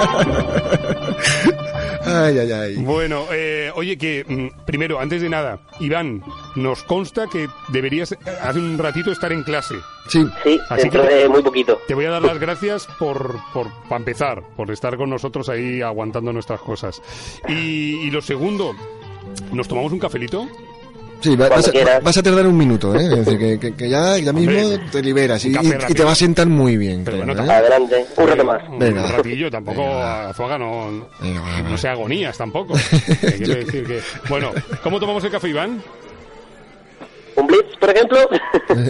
Ay, 2.11 2.39
ay, 2.39 2.53
ay. 2.53 2.77
Bueno, 2.77 3.25
eh, 3.31 3.71
oye, 3.75 3.99
que 3.99 4.25
mm, 4.27 4.65
primero, 4.65 4.99
antes 4.99 5.21
de 5.21 5.29
nada, 5.29 5.61
Iván, 5.79 6.23
nos 6.57 6.83
consta 6.85 7.27
que 7.31 7.49
deberías 7.69 8.17
hace 8.43 8.59
un 8.59 8.79
ratito 8.79 9.13
estar 9.13 9.31
en 9.31 9.43
clase. 9.43 9.75
Sí, 10.09 10.25
Sí, 10.43 10.59
Así 10.71 10.83
dentro 10.85 11.07
que- 11.07 11.15
de 11.15 11.29
muy 11.29 11.43
poquito. 11.43 11.79
Te 11.87 11.93
voy 11.95 12.07
a 12.07 12.11
dar 12.11 12.23
las 12.23 12.39
gracias 12.39 12.87
por, 12.99 13.37
por 13.53 13.67
para 13.91 13.99
empezar, 13.99 14.43
por 14.57 14.71
estar 14.71 14.97
con 14.97 15.11
nosotros 15.11 15.51
ahí 15.51 15.83
aguantando 15.83 16.33
nuestras 16.33 16.61
cosas. 16.61 17.03
Y, 17.47 18.07
y 18.07 18.11
lo 18.11 18.23
segundo, 18.23 18.75
¿nos 19.53 19.69
tomamos 19.69 19.93
un 19.93 19.99
cafelito? 19.99 20.49
Sí, 21.21 21.37
va- 21.37 21.49
vas, 21.49 21.69
a, 21.69 22.01
vas 22.01 22.17
a 22.17 22.23
tardar 22.23 22.47
un 22.47 22.57
minuto, 22.57 22.95
¿eh? 22.95 23.05
Es 23.05 23.25
decir, 23.27 23.39
que, 23.39 23.59
que- 23.59 23.75
que 23.75 23.89
ya, 23.89 24.19
ya 24.19 24.33
mismo 24.33 24.59
Hombre, 24.59 24.81
te 24.91 25.03
liberas 25.03 25.45
y, 25.45 25.53
te 25.53 26.05
va 26.05 26.13
a 26.13 26.15
sentar 26.15 26.47
muy 26.47 26.77
bien. 26.77 27.03
Pero 27.05 27.23
creo, 27.23 27.35
bueno, 27.35 27.51
¿eh? 27.51 27.55
Adelante, 27.55 28.07
un 28.17 28.29
rato 28.29 28.45
más. 28.45 28.63
Venga. 28.79 29.05
Un 29.05 29.13
ratillo, 29.13 29.51
tampoco 29.51 29.83
Venga. 29.83 30.29
Azuaga 30.31 30.59
no, 30.59 31.09
Venga, 31.21 31.63
no 31.63 31.79
sea 31.79 31.93
agonías 31.93 32.37
tampoco. 32.37 32.75
Quiero 33.37 33.55
decir 33.55 33.85
que... 33.87 34.01
Bueno, 34.29 34.53
¿cómo 34.83 34.99
tomamos 35.01 35.23
el 35.25 35.31
café, 35.31 35.49
Iván? 35.49 35.83
Un 37.39 37.47
blitz, 37.47 37.77
por 37.79 37.91
ejemplo. 37.91 38.19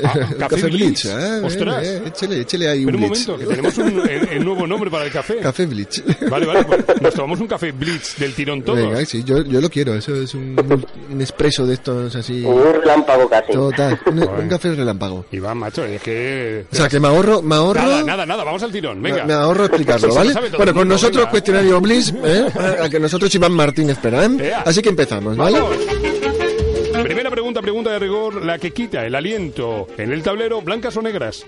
Ah, 0.04 0.14
Café, 0.48 0.66
Blitz, 0.68 1.04
Blitz. 1.04 1.04
¿eh? 1.06 1.40
Ostras. 1.44 1.84
Eh, 1.86 1.96
eh, 1.98 2.02
échale, 2.08 2.40
échale 2.40 2.68
ahí 2.68 2.84
un 2.84 2.86
Pero 2.86 2.98
un 2.98 3.10
Blitz. 3.10 3.28
momento, 3.28 3.36
que 3.48 3.54
tenemos 3.56 3.78
un, 3.78 4.08
el, 4.08 4.28
el 4.28 4.44
nuevo 4.44 4.66
nombre 4.66 4.90
para 4.90 5.04
el 5.04 5.10
café. 5.12 5.36
Café 5.38 5.66
Blitz. 5.66 6.02
Vale, 6.30 6.46
vale, 6.46 6.64
pues 6.64 6.80
nos 7.02 7.14
tomamos 7.14 7.40
un 7.40 7.46
café 7.46 7.72
Blitz 7.72 8.16
del 8.18 8.32
tirón 8.34 8.62
todos. 8.62 8.78
Venga, 8.78 9.04
sí, 9.04 9.22
yo, 9.24 9.42
yo 9.44 9.60
lo 9.60 9.68
quiero. 9.68 9.94
Eso 9.94 10.14
es 10.16 10.34
un, 10.34 10.56
un 11.10 11.20
expreso 11.20 11.66
de 11.66 11.74
estos 11.74 12.14
así. 12.16 12.42
un 12.42 12.62
relámpago 12.80 13.28
casi. 13.28 13.52
Total, 13.52 14.00
un, 14.06 14.18
un 14.22 14.48
café 14.48 14.74
relámpago. 14.74 15.26
Iván, 15.32 15.58
macho, 15.58 15.84
es 15.84 16.00
que... 16.00 16.64
O 16.72 16.74
sea, 16.76 16.88
que 16.88 16.98
me 17.00 17.08
ahorro, 17.08 17.42
me 17.42 17.54
ahorro, 17.54 17.80
Nada, 17.82 18.02
nada, 18.04 18.26
nada, 18.26 18.44
vamos 18.44 18.62
al 18.62 18.72
tirón, 18.72 19.02
venga. 19.02 19.24
me 19.24 19.34
ahorro 19.34 19.66
explicarlo, 19.66 20.14
¿vale? 20.14 20.32
todo 20.34 20.56
Bueno, 20.56 20.72
con 20.74 20.88
nosotros 20.88 21.16
venga. 21.18 21.30
cuestionario 21.30 21.80
Bliss, 21.80 22.14
¿eh? 22.24 22.46
A 22.82 22.88
que 22.88 22.98
nosotros 22.98 23.34
Iván 23.34 23.52
Martín 23.52 23.90
espera, 23.90 24.24
¿eh? 24.24 24.52
Así 24.64 24.80
que 24.80 24.88
empezamos, 24.88 25.36
¿vale? 25.36 25.60
¡Vamos! 25.60 25.76
Primera 27.02 27.30
pregunta, 27.30 27.62
pregunta 27.62 27.90
de 27.90 27.98
rigor, 27.98 28.44
la 28.44 28.58
que 28.58 28.72
quita 28.72 29.04
el 29.06 29.14
aliento 29.14 29.86
en 29.96 30.12
el 30.12 30.22
tablero, 30.22 30.60
blancas 30.62 30.96
o 30.96 31.02
negras. 31.02 31.44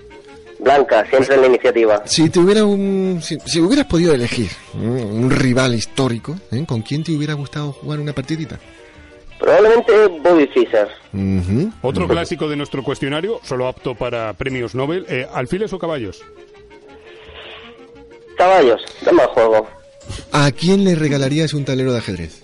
Blanca, 0.59 1.05
siempre 1.09 1.35
en 1.35 1.41
la 1.41 1.47
iniciativa. 1.47 2.03
Si 2.05 2.29
te 2.29 2.39
hubiera 2.39 2.65
un, 2.65 3.19
si, 3.21 3.39
si 3.45 3.59
hubieras 3.59 3.85
podido 3.87 4.13
elegir 4.13 4.49
un 4.75 5.29
rival 5.31 5.73
histórico, 5.73 6.35
¿eh? 6.51 6.63
¿con 6.67 6.83
quién 6.83 7.03
te 7.03 7.11
hubiera 7.11 7.33
gustado 7.33 7.71
jugar 7.71 7.99
una 7.99 8.13
partidita? 8.13 8.59
Probablemente 9.39 9.91
Bobby 10.21 10.47
Fischer. 10.47 10.87
Otro 11.81 12.07
clásico 12.07 12.47
de 12.47 12.55
nuestro 12.55 12.83
cuestionario, 12.83 13.39
solo 13.43 13.67
apto 13.67 13.95
para 13.95 14.33
premios 14.33 14.75
Nobel, 14.75 15.05
eh, 15.09 15.27
¿alfiles 15.33 15.73
o 15.73 15.79
caballos? 15.79 16.21
Caballos, 18.37 18.81
dame 19.03 19.23
al 19.23 19.29
juego. 19.29 19.67
¿A 20.31 20.51
quién 20.51 20.83
le 20.83 20.93
regalarías 20.93 21.55
un 21.55 21.65
tablero 21.65 21.91
de 21.91 21.97
ajedrez? 21.97 22.43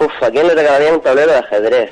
Uf, 0.00 0.22
¿a 0.22 0.30
quién 0.30 0.46
le 0.46 0.54
regalaría 0.54 0.94
un 0.94 1.02
tablero 1.02 1.32
de 1.32 1.38
ajedrez? 1.38 1.90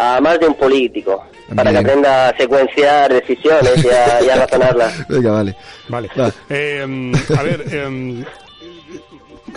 A 0.00 0.20
más 0.20 0.38
de 0.38 0.46
un 0.46 0.54
político. 0.54 1.24
Para 1.54 1.70
que 1.72 1.78
aprenda 1.78 2.28
a 2.28 2.36
secuenciar 2.36 3.12
decisiones 3.12 3.84
y 3.84 3.88
a, 3.88 4.22
y 4.22 4.28
a 4.30 4.36
razonarlas. 4.46 5.08
Venga, 5.08 5.32
vale. 5.32 5.56
Vale. 5.88 6.08
Va. 6.18 6.30
Eh, 6.50 7.12
a 7.36 7.42
ver, 7.42 7.64
eh, 7.70 8.24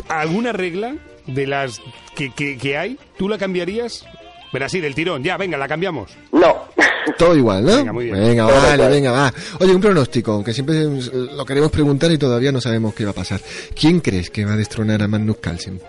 ¿alguna 0.08 0.52
regla 0.52 0.96
de 1.28 1.48
las 1.48 1.80
que, 2.16 2.32
que- 2.34 2.58
que 2.58 2.78
hay, 2.78 2.98
tú 3.18 3.28
la 3.30 3.38
cambiarías? 3.38 4.06
Pero 4.52 4.66
así, 4.66 4.80
del 4.82 4.96
tirón, 4.96 5.24
ya, 5.24 5.38
venga, 5.38 5.58
la 5.58 5.68
cambiamos. 5.68 6.12
No. 6.32 6.66
Todo 7.18 7.36
igual, 7.36 7.64
¿no? 7.66 7.76
Venga, 7.78 7.94
muy 7.94 8.06
bien. 8.06 8.18
Venga, 8.18 8.46
vale, 8.46 8.88
venga, 8.90 9.12
va. 9.12 9.34
Oye, 9.60 9.74
un 9.74 9.82
pronóstico, 9.82 10.34
aunque 10.34 10.54
siempre 10.54 10.82
eh, 10.82 10.88
lo 11.14 11.46
queremos 11.46 11.72
preguntar 11.72 12.12
y 12.12 12.18
todavía 12.18 12.52
no 12.52 12.60
sabemos 12.62 12.94
qué 12.94 13.06
va 13.06 13.12
a 13.12 13.16
pasar. 13.16 13.40
¿Quién 13.80 14.00
crees 14.02 14.30
que 14.30 14.44
va 14.46 14.54
a 14.54 14.58
destronar 14.58 15.02
a 15.02 15.08
Magnus 15.08 15.38
Carlsen? 15.38 15.80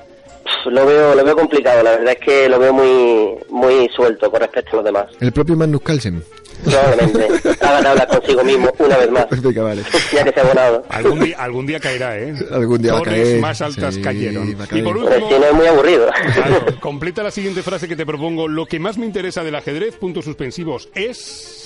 Lo 0.67 0.87
veo 0.87 1.15
lo 1.15 1.25
veo 1.25 1.37
complicado, 1.37 1.83
la 1.83 1.93
verdad 1.93 2.17
es 2.19 2.25
que 2.25 2.49
lo 2.49 2.59
veo 2.59 2.73
muy 2.73 3.35
muy 3.51 3.89
suelto 3.95 4.31
con 4.31 4.41
respecto 4.41 4.73
a 4.73 4.77
los 4.77 4.85
demás. 4.85 5.07
¿El 5.21 5.33
propio 5.33 5.57
Magnus 5.57 5.83
Carlsen? 5.83 6.23
Probablemente. 6.65 7.27
ha 7.61 7.73
ganado 7.73 7.97
la 7.97 8.07
consigo 8.07 8.45
mismo 8.45 8.71
una 8.79 8.97
vez 8.97 9.11
más. 9.11 9.27
Venga, 9.43 9.63
vale. 9.65 9.83
ya 10.13 10.23
que 10.23 10.33
se 10.33 10.41
ha 10.41 10.45
abonado. 10.45 10.85
Algún 10.91 11.21
día, 11.21 11.37
algún 11.41 11.67
día 11.67 11.81
caerá, 11.81 12.17
¿eh? 12.19 12.35
Algún 12.53 12.81
día 12.81 12.93
va 12.93 12.99
a 12.99 13.03
Torres 13.03 13.23
caer. 13.29 13.41
más 13.41 13.61
altas 13.63 13.95
Sí, 13.97 14.03
cayeron. 14.03 14.49
Y 14.71 14.83
por 14.83 14.97
último, 14.97 15.29
si 15.29 15.39
no 15.41 15.45
es 15.47 15.53
muy 15.55 15.67
aburrido. 15.67 16.09
claro, 16.35 16.65
completa 16.81 17.23
la 17.25 17.33
siguiente 17.33 17.63
frase 17.63 17.89
que 17.89 17.97
te 17.97 18.07
propongo. 18.07 18.47
Lo 18.47 18.67
que 18.67 18.79
más 18.79 18.97
me 18.97 19.07
interesa 19.07 19.43
del 19.43 19.57
ajedrez, 19.57 19.97
puntos 19.97 20.25
suspensivos, 20.25 20.89
es... 20.95 21.59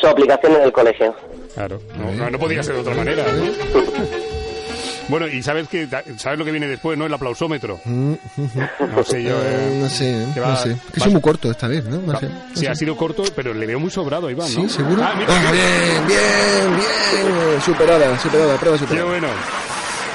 Su 0.00 0.06
aplicación 0.06 0.52
en 0.56 0.62
el 0.62 0.72
colegio. 0.72 1.14
Claro, 1.54 1.80
no, 1.98 2.12
no, 2.12 2.30
no 2.30 2.38
podía 2.38 2.62
ser 2.62 2.76
de 2.76 2.80
otra 2.82 2.94
manera. 2.94 3.24
¿no? 3.30 3.44
Bueno, 5.08 5.28
y 5.28 5.40
sabes 5.42 5.68
que 5.68 5.86
sabes 6.16 6.38
lo 6.38 6.44
que 6.44 6.50
viene 6.50 6.66
después, 6.66 6.98
¿no? 6.98 7.06
El 7.06 7.14
aplausómetro. 7.14 7.80
Mm, 7.84 8.12
No 8.96 9.04
sé 9.04 9.22
yo. 9.22 9.36
eh, 9.40 9.44
eh. 9.44 9.78
no 9.80 9.88
sé, 9.88 10.26
que 10.34 10.40
no 10.40 10.46
va- 10.46 10.56
sé. 10.56 10.76
Que 10.92 11.00
va- 11.00 11.06
es 11.06 11.12
muy 11.12 11.20
corto 11.20 11.50
esta 11.50 11.68
vez, 11.68 11.84
¿no? 11.84 11.98
No 12.02 12.18
sé. 12.18 12.28
no 12.28 12.34
Sí, 12.54 12.60
sé. 12.60 12.68
ha 12.68 12.74
sido 12.74 12.96
corto, 12.96 13.22
pero 13.36 13.54
le 13.54 13.66
veo 13.66 13.78
muy 13.78 13.90
sobrado, 13.90 14.28
Iván, 14.30 14.52
¿no? 14.52 14.62
¿Sí, 14.62 14.68
seguro? 14.68 15.02
Ah, 15.04 15.14
mira, 15.16 15.28
Ah, 15.32 15.52
bien, 15.52 16.06
bien, 16.08 16.76
bien. 16.76 17.60
Superada, 17.62 18.18
superada, 18.18 18.56
prueba 18.56 18.76
qué 18.78 18.84
superada. 18.84 19.08
bueno. 19.08 19.28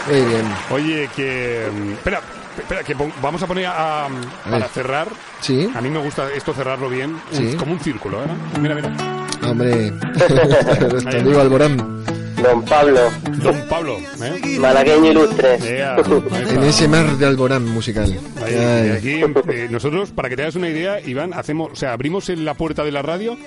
Muy 0.09 0.21
bien. 0.21 0.45
Oye, 0.71 1.09
que... 1.15 1.67
mm, 1.71 1.91
Espera, 1.93 2.21
espera, 2.57 2.83
que 2.83 2.93
vamos 3.21 3.41
a 3.43 3.47
poner 3.47 3.67
a... 3.67 4.07
para 4.43 4.57
ver. 4.57 4.67
cerrar. 4.69 5.07
Sí, 5.39 5.69
A 5.73 5.79
mí 5.81 5.89
me 5.89 5.99
gusta 5.99 6.29
esto 6.33 6.53
cerrarlo 6.53 6.89
bien, 6.89 7.11
un- 7.11 7.37
Sí. 7.37 7.55
como 7.55 7.71
un 7.73 7.79
círculo, 7.79 8.21
¿eh? 8.23 8.27
Mira, 8.59 8.75
mira. 8.75 8.91
hombre. 9.43 9.93
Alborán. 11.39 12.03
Don 12.41 12.63
Pablo, 12.65 12.99
Don 13.43 13.67
Pablo, 13.69 13.97
¿eh? 13.97 14.57
malagueño 14.59 15.11
ilustre. 15.11 15.57
En 16.51 16.63
ese 16.63 16.87
mar 16.87 17.17
de 17.17 17.25
Alborán 17.25 17.67
musical. 17.67 18.17
Ahí, 18.43 18.55
Ay. 18.55 18.87
y 18.87 18.91
aquí, 18.91 19.41
eh, 19.49 19.67
nosotros, 19.69 20.11
para 20.11 20.29
que 20.29 20.35
te 20.35 20.43
hagas 20.43 20.55
una 20.55 20.69
idea, 20.69 20.99
Iván, 20.99 21.33
hacemos, 21.33 21.71
o 21.71 21.75
sea, 21.75 21.93
abrimos 21.93 22.29
en 22.29 22.45
la 22.45 22.53
puerta 22.53 22.83
de 22.83 22.91
la 22.91 23.01
radio 23.01 23.37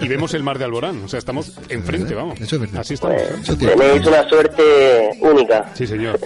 y 0.00 0.08
vemos 0.08 0.34
el 0.34 0.42
mar 0.42 0.58
de 0.58 0.64
Alborán. 0.64 1.02
O 1.04 1.08
sea, 1.08 1.18
estamos 1.18 1.58
enfrente, 1.68 2.14
vamos. 2.14 2.40
Eso 2.40 2.56
es 2.56 2.60
verdad. 2.60 2.80
Así 2.80 2.94
estamos. 2.94 3.20
¿eh? 3.20 3.34
Eso 3.42 3.56
tiene. 3.56 3.74
Tenéis 3.74 4.06
una 4.06 4.28
suerte 4.28 5.10
única. 5.20 5.70
Sí, 5.74 5.86
señor. 5.86 6.18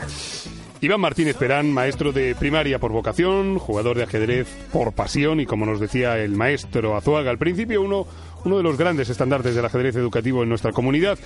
Iván 0.81 1.01
Martínez 1.01 1.37
Perán, 1.37 1.73
maestro 1.73 2.13
de 2.13 2.35
primaria 2.35 2.79
por 2.79 2.93
vocación, 2.93 3.59
jugador 3.59 3.97
de 3.97 4.05
ajedrez 4.05 4.47
por 4.73 4.93
pasión 4.93 5.41
y, 5.41 5.47
como 5.47 5.65
nos 5.65 5.81
decía 5.81 6.19
el 6.19 6.33
maestro 6.33 6.97
Azuaga 6.97 7.31
al 7.31 7.39
principio, 7.39 7.81
uno, 7.81 8.07
uno 8.45 8.59
de 8.59 8.63
los 8.63 8.77
grandes 8.77 9.09
estandartes 9.09 9.55
del 9.55 9.65
ajedrez 9.65 9.97
educativo 9.97 10.43
en 10.43 10.49
nuestra 10.51 10.73
comunidad. 10.73 11.19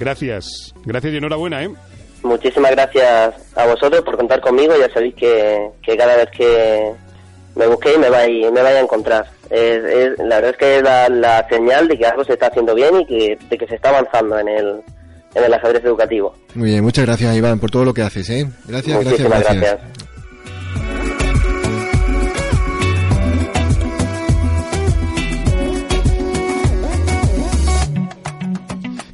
Gracias, 0.00 0.72
gracias 0.84 1.12
y 1.12 1.16
enhorabuena, 1.18 1.62
¿eh? 1.62 1.70
Muchísimas 2.22 2.72
gracias 2.72 3.34
a 3.56 3.66
vosotros 3.66 4.02
por 4.02 4.16
contar 4.16 4.40
conmigo. 4.40 4.74
Ya 4.78 4.92
sabéis 4.92 5.14
que, 5.14 5.70
que 5.82 5.96
cada 5.96 6.16
vez 6.16 6.28
que 6.36 6.90
me 7.54 7.66
busquéis 7.66 7.98
me 7.98 8.10
vais, 8.10 8.50
me 8.50 8.62
vais 8.62 8.76
a 8.76 8.80
encontrar. 8.80 9.26
Es, 9.50 9.84
es- 9.84 10.18
la 10.18 10.36
verdad 10.36 10.50
es 10.50 10.56
que 10.56 10.76
es 10.78 10.82
la, 10.82 11.08
la 11.08 11.46
señal 11.48 11.86
de 11.88 11.98
que 11.98 12.06
algo 12.06 12.24
se 12.24 12.32
está 12.34 12.46
haciendo 12.48 12.74
bien 12.74 13.00
y 13.00 13.06
que, 13.06 13.38
de 13.48 13.58
que 13.58 13.66
se 13.66 13.74
está 13.76 13.88
avanzando 13.90 14.38
en 14.38 14.48
el, 14.48 14.80
en 15.34 15.44
el 15.44 15.54
ajedrez 15.54 15.84
educativo. 15.84 16.34
Muy 16.54 16.70
bien, 16.70 16.82
muchas 16.84 17.04
gracias 17.06 17.34
Iván 17.36 17.58
por 17.58 17.70
todo 17.70 17.84
lo 17.84 17.94
que 17.94 18.02
haces, 18.02 18.28
¿eh? 18.30 18.46
Gracias, 18.66 18.94
gracias, 19.00 19.04
Muchísimas 19.04 19.40
gracias. 19.42 19.60
gracias. 19.62 19.90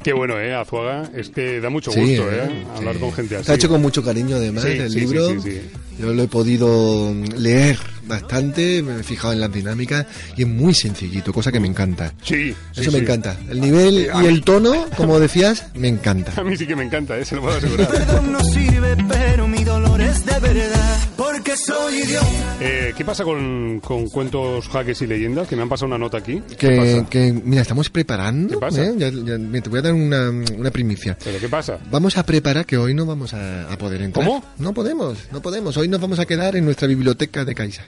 Qué 0.07 0.13
bueno, 0.13 0.39
¿eh, 0.39 0.55
Azuaga? 0.55 1.09
Es 1.13 1.27
que 1.27 1.59
da 1.59 1.69
mucho 1.69 1.91
Sí, 1.91 1.99
gusto, 1.99 2.31
eh, 2.31 2.43
¿eh? 2.49 2.65
Hablar 2.77 2.93
sí. 2.93 2.99
con 3.01 3.11
gente 3.11 3.35
así. 3.35 3.41
Está 3.41 3.55
hecho 3.55 3.67
con 3.67 3.81
mucho 3.81 4.01
cariño 4.01 4.37
además 4.37 4.63
Sí, 4.63 4.69
el 4.69 4.89
sí, 4.89 4.99
libro. 5.01 5.27
sí, 5.31 5.35
sí, 5.41 5.51
sí. 5.51 5.61
Yo 5.99 6.13
lo 6.13 6.23
he 6.23 6.27
podido 6.29 7.13
leer 7.35 7.77
bastante, 8.05 8.81
me 8.83 9.01
he 9.01 9.03
fijado 9.03 9.33
en 9.33 9.41
las 9.41 9.51
dinámicas 9.51 10.05
y 10.37 10.43
es 10.43 10.47
muy 10.47 10.73
sencillito, 10.73 11.33
cosa 11.33 11.51
que 11.51 11.59
me 11.59 11.67
encanta. 11.67 12.13
Sí, 12.23 12.55
sí, 12.71 12.81
Eso 12.81 12.91
me 12.91 12.99
sí. 12.99 13.03
encanta. 13.03 13.35
El 13.49 13.59
nivel 13.59 13.95
Sí, 14.13 14.23
y 14.23 14.25
el 14.27 14.43
tono, 14.43 14.85
como 14.95 15.19
decías, 15.19 15.65
me 15.75 15.89
encanta. 15.89 16.31
A 16.39 16.43
mí 16.45 16.55
sí 16.55 16.65
que 16.65 16.75
me 16.77 16.83
encanta, 16.85 17.17
¿eh? 17.17 17.25
Se 17.25 17.35
lo 17.35 17.41
puedo 17.41 17.57
asegurar. 17.57 17.87
Perdón 17.91 18.31
no 18.31 18.39
sirve, 18.45 18.95
pero 19.09 19.46
es 20.09 20.25
de 20.25 20.39
verdad. 20.39 20.97
Porque 21.17 21.55
soy 21.57 21.95
idiota. 22.01 22.27
Eh, 22.61 22.93
¿Qué 22.95 23.03
pasa 23.05 23.23
con, 23.23 23.79
con 23.79 24.07
cuentos, 24.09 24.67
jaques 24.69 25.01
y 25.01 25.07
leyendas? 25.07 25.47
Que 25.47 25.55
me 25.55 25.61
han 25.63 25.69
pasado 25.69 25.87
una 25.87 25.97
nota 25.97 26.17
aquí. 26.17 26.41
¿Qué 26.49 26.55
Que, 26.55 26.77
pasa? 26.77 27.09
que, 27.09 27.33
mira, 27.43 27.61
estamos 27.61 27.89
preparando. 27.89 28.53
¿Qué 28.55 28.57
pasa? 28.59 28.83
¿eh? 28.85 28.93
Ya- 28.97 29.09
ya- 29.09 29.37
mira, 29.37 29.61
te 29.63 29.69
voy 29.69 29.79
a 29.79 29.81
dar 29.81 29.93
una, 29.93 30.29
una 30.29 30.71
primicia. 30.71 31.17
¿Pero 31.23 31.39
qué 31.39 31.49
pasa? 31.49 31.79
Vamos 31.91 32.17
a 32.17 32.23
preparar 32.25 32.65
que 32.65 32.77
hoy 32.77 32.93
no 32.93 33.05
vamos 33.05 33.33
a, 33.33 33.71
a 33.71 33.77
poder 33.77 34.01
entrar. 34.01 34.25
¿Cómo? 34.25 34.43
No 34.59 34.73
podemos, 34.73 35.17
no 35.31 35.41
podemos. 35.41 35.75
Hoy 35.77 35.87
nos 35.87 35.99
vamos 36.01 36.19
a 36.19 36.25
quedar 36.25 36.55
en 36.55 36.65
nuestra 36.65 36.87
biblioteca 36.87 37.43
de 37.45 37.55
Caixa. 37.55 37.85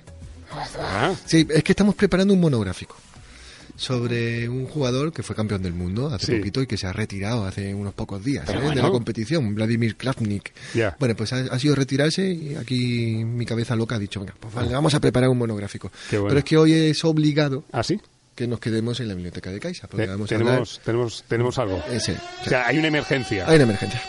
Ah, 0.80 1.12
Sí, 1.26 1.48
es 1.50 1.64
que 1.64 1.72
estamos 1.74 1.96
preparando 1.96 2.34
un 2.34 2.40
monográfico 2.40 2.96
sobre 3.80 4.50
un 4.50 4.66
jugador 4.68 5.14
que 5.14 5.24
fue 5.24 5.36
campeón 5.36 5.62
del 5.64 5.74
mundo 5.74 6.08
hace 6.14 6.28
Sí. 6.28 6.36
poquito 6.38 6.62
y 6.62 6.68
que 6.68 6.78
se 6.78 6.86
ha 6.86 6.94
retirado 6.94 7.46
hace 7.46 7.74
unos 7.74 7.94
pocos 7.94 8.24
días 8.24 8.48
¿eh? 8.50 8.54
de 8.76 8.76
la 8.82 8.90
competición, 8.90 9.56
Vladimir 9.56 9.96
Kravnik. 9.96 10.52
Bueno, 11.00 11.16
pues 11.16 11.32
ha, 11.34 11.38
ha 11.52 11.58
sido 11.60 11.76
retirarse 11.76 12.30
y 12.30 12.56
aquí 12.56 13.24
mi 13.26 13.46
cabeza 13.46 13.76
loca 13.76 13.96
ha 13.96 14.00
dicho, 14.00 14.20
venga, 14.20 14.34
pues 14.40 14.54
vale, 14.54 14.74
vamos 14.74 14.94
a 14.94 15.00
preparar 15.00 15.30
un 15.30 15.38
monográfico. 15.38 15.92
Bueno. 16.12 16.28
Pero 16.28 16.40
es 16.40 16.44
que 16.46 16.58
hoy 16.58 16.74
es 16.74 17.04
obligado 17.06 17.64
¿Ah, 17.72 17.82
sí? 17.84 18.00
que 18.36 18.48
nos 18.48 18.60
quedemos 18.60 19.00
en 19.00 19.08
la 19.08 19.14
biblioteca 19.14 19.50
de 19.50 19.60
Caixa, 19.60 19.88
porque 19.88 20.06
Te- 20.06 20.12
vamos 20.12 20.32
a 20.32 20.36
hablar... 20.36 20.48
tenemos, 20.52 20.82
tenemos, 20.84 21.24
tenemos 21.28 21.58
algo. 21.58 21.78
O 21.78 22.00
sea, 22.50 22.68
hay 22.68 22.78
una 22.78 22.88
emergencia. 22.90 23.48
hay 23.48 23.56
una 23.56 23.64
emergencia. 23.64 24.02